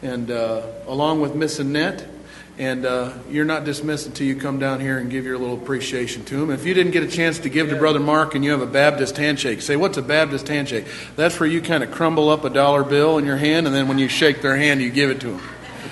and 0.00 0.30
uh, 0.30 0.62
along 0.86 1.22
with 1.22 1.34
Miss 1.34 1.58
Annette. 1.58 2.10
And 2.58 2.86
uh, 2.86 3.12
you're 3.30 3.44
not 3.44 3.64
dismissed 3.64 4.06
until 4.06 4.26
you 4.26 4.34
come 4.34 4.58
down 4.58 4.80
here 4.80 4.98
and 4.98 5.10
give 5.10 5.26
your 5.26 5.36
little 5.36 5.56
appreciation 5.56 6.24
to 6.24 6.42
him. 6.42 6.50
If 6.50 6.64
you 6.64 6.72
didn't 6.72 6.92
get 6.92 7.02
a 7.02 7.08
chance 7.08 7.38
to 7.40 7.50
give 7.50 7.68
to 7.68 7.76
Brother 7.76 8.00
Mark 8.00 8.34
and 8.34 8.42
you 8.42 8.50
have 8.52 8.62
a 8.62 8.66
Baptist 8.66 9.18
handshake, 9.18 9.60
say, 9.60 9.76
What's 9.76 9.98
a 9.98 10.02
Baptist 10.02 10.48
handshake? 10.48 10.86
That's 11.16 11.38
where 11.38 11.48
you 11.48 11.60
kind 11.60 11.82
of 11.82 11.90
crumble 11.90 12.30
up 12.30 12.44
a 12.44 12.50
dollar 12.50 12.82
bill 12.82 13.18
in 13.18 13.26
your 13.26 13.36
hand, 13.36 13.66
and 13.66 13.76
then 13.76 13.88
when 13.88 13.98
you 13.98 14.08
shake 14.08 14.40
their 14.40 14.56
hand, 14.56 14.80
you 14.80 14.90
give 14.90 15.10
it 15.10 15.20
to 15.20 15.32
them. 15.32 15.42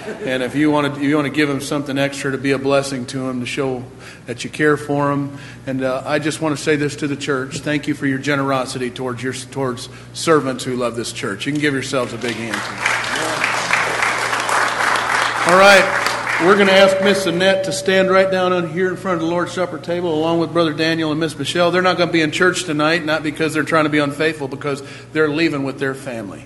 And 0.06 0.42
if 0.42 0.54
you 0.54 0.70
want 0.70 0.94
to, 0.94 1.02
you 1.02 1.16
want 1.16 1.26
to 1.28 1.32
give 1.32 1.48
them 1.48 1.60
something 1.60 1.96
extra 1.98 2.32
to 2.32 2.38
be 2.38 2.50
a 2.52 2.58
blessing 2.58 3.06
to 3.06 3.20
them, 3.20 3.40
to 3.40 3.46
show 3.46 3.84
that 4.26 4.44
you 4.44 4.50
care 4.50 4.76
for 4.76 5.08
them. 5.08 5.38
And 5.66 5.82
uh, 5.82 6.02
I 6.04 6.18
just 6.18 6.40
want 6.40 6.56
to 6.56 6.62
say 6.62 6.76
this 6.76 6.96
to 6.96 7.08
the 7.08 7.16
church: 7.16 7.58
Thank 7.58 7.88
you 7.88 7.94
for 7.94 8.06
your 8.06 8.18
generosity 8.18 8.90
towards 8.90 9.22
your 9.22 9.32
towards 9.32 9.88
servants 10.12 10.64
who 10.64 10.76
love 10.76 10.96
this 10.96 11.12
church. 11.12 11.46
You 11.46 11.52
can 11.52 11.60
give 11.60 11.72
yourselves 11.72 12.12
a 12.12 12.18
big 12.18 12.34
hand. 12.34 12.56
All 15.46 15.58
right, 15.58 16.03
we're 16.44 16.56
going 16.56 16.66
to 16.66 16.74
ask 16.74 17.02
Miss 17.02 17.24
Annette 17.24 17.64
to 17.64 17.72
stand 17.72 18.10
right 18.10 18.30
down 18.30 18.52
on 18.52 18.68
here 18.68 18.90
in 18.90 18.96
front 18.96 19.14
of 19.14 19.20
the 19.22 19.26
Lord's 19.26 19.52
Supper 19.52 19.78
table, 19.78 20.14
along 20.14 20.40
with 20.40 20.52
Brother 20.52 20.74
Daniel 20.74 21.10
and 21.10 21.18
Miss 21.18 21.38
Michelle. 21.38 21.70
They're 21.70 21.80
not 21.80 21.96
going 21.96 22.10
to 22.10 22.12
be 22.12 22.20
in 22.20 22.32
church 22.32 22.64
tonight, 22.64 23.02
not 23.02 23.22
because 23.22 23.54
they're 23.54 23.62
trying 23.62 23.84
to 23.84 23.90
be 23.90 23.98
unfaithful, 23.98 24.46
because 24.46 24.82
they're 25.14 25.30
leaving 25.30 25.64
with 25.64 25.78
their 25.78 25.94
family. 25.94 26.44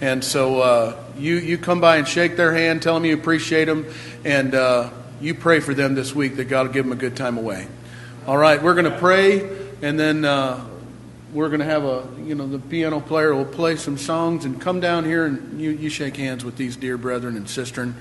And 0.00 0.22
so 0.22 0.60
uh, 0.60 1.04
you, 1.18 1.34
you 1.38 1.58
come 1.58 1.80
by 1.80 1.96
and 1.96 2.06
shake 2.06 2.36
their 2.36 2.54
hand, 2.54 2.82
tell 2.82 2.94
them 2.94 3.04
you 3.04 3.14
appreciate 3.14 3.64
them, 3.64 3.86
and 4.24 4.54
uh, 4.54 4.90
you 5.20 5.34
pray 5.34 5.58
for 5.58 5.74
them 5.74 5.96
this 5.96 6.14
week 6.14 6.36
that 6.36 6.44
God 6.44 6.68
will 6.68 6.72
give 6.74 6.84
them 6.84 6.92
a 6.92 7.00
good 7.00 7.16
time 7.16 7.36
away. 7.36 7.66
All 8.28 8.38
right, 8.38 8.62
we're 8.62 8.74
going 8.74 8.92
to 8.92 8.98
pray, 8.98 9.50
and 9.82 9.98
then 9.98 10.24
uh, 10.24 10.64
we're 11.32 11.48
going 11.48 11.60
to 11.60 11.66
have 11.66 11.84
a, 11.84 12.06
you 12.24 12.34
know, 12.34 12.46
the 12.46 12.58
piano 12.58 13.00
player 13.00 13.34
will 13.34 13.44
play 13.44 13.74
some 13.74 13.98
songs 13.98 14.44
and 14.44 14.60
come 14.60 14.78
down 14.78 15.04
here 15.04 15.24
and 15.24 15.60
you, 15.60 15.70
you 15.70 15.88
shake 15.88 16.16
hands 16.16 16.44
with 16.44 16.56
these 16.56 16.76
dear 16.76 16.96
brethren 16.96 17.36
and 17.36 17.46
sistren. 17.46 17.94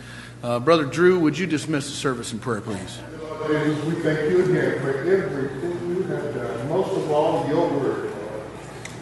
Uh, 0.44 0.60
Brother 0.60 0.86
Drew, 0.86 1.20
would 1.20 1.38
you 1.38 1.46
dismiss 1.46 1.86
the 1.86 1.92
service 1.92 2.34
in 2.34 2.40
prayer, 2.40 2.62
please? 2.62 3.00
Jesus, 3.48 3.86
we 3.86 3.94
thank 4.02 4.32
you 4.32 4.44
again 4.44 4.80
for 4.82 4.90
everything 4.98 5.96
you 5.96 6.04
have 6.04 6.34
done. 6.34 6.70
Most 6.70 6.98
of 6.98 7.12
all, 7.12 7.48
your 7.48 7.70
word. 7.70 8.12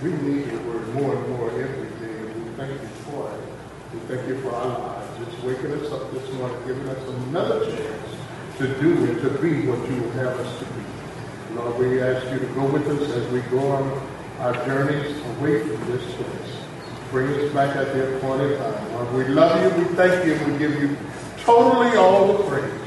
We 0.03 0.11
need 0.11 0.47
your 0.47 0.61
word 0.63 0.93
more 0.95 1.15
and 1.15 1.29
more 1.29 1.49
every 1.51 1.89
day. 2.05 2.23
We 2.23 2.49
thank 2.57 2.81
you 2.81 2.87
for 3.07 3.31
it. 3.31 3.41
We 3.93 3.99
thank 4.13 4.27
you 4.27 4.41
for 4.41 4.51
our 4.53 4.79
lives. 4.79 5.25
Just 5.25 5.43
waking 5.43 5.71
us 5.73 5.91
up 5.93 6.11
this 6.11 6.29
morning, 6.33 6.57
giving 6.67 6.89
us 6.89 7.07
another 7.07 7.65
chance 7.65 8.15
to 8.57 8.67
do 8.81 8.97
and 9.05 9.21
to 9.21 9.29
be 9.41 9.65
what 9.67 9.79
you 9.89 10.01
have 10.19 10.37
us 10.39 10.59
to 10.59 10.65
be. 10.65 11.55
Lord, 11.55 11.79
we 11.79 12.01
ask 12.01 12.29
you 12.33 12.39
to 12.39 12.53
go 12.53 12.65
with 12.65 12.87
us 12.87 13.09
as 13.11 13.31
we 13.31 13.39
go 13.49 13.65
on 13.71 14.07
our 14.39 14.53
journeys 14.65 15.17
away 15.37 15.61
from 15.61 15.91
this 15.91 16.03
place. 16.15 16.55
Bring 17.11 17.33
us 17.33 17.53
back 17.53 17.75
at 17.75 17.93
the 17.93 18.17
appointed 18.17 18.57
time. 18.57 18.93
Lord, 18.93 19.13
we 19.13 19.23
love 19.33 19.61
you, 19.63 19.83
we 19.83 19.95
thank 19.95 20.25
you, 20.25 20.33
we 20.45 20.59
give 20.59 20.79
you 20.81 20.95
totally 21.50 21.97
all 21.97 22.43
praise. 22.43 22.78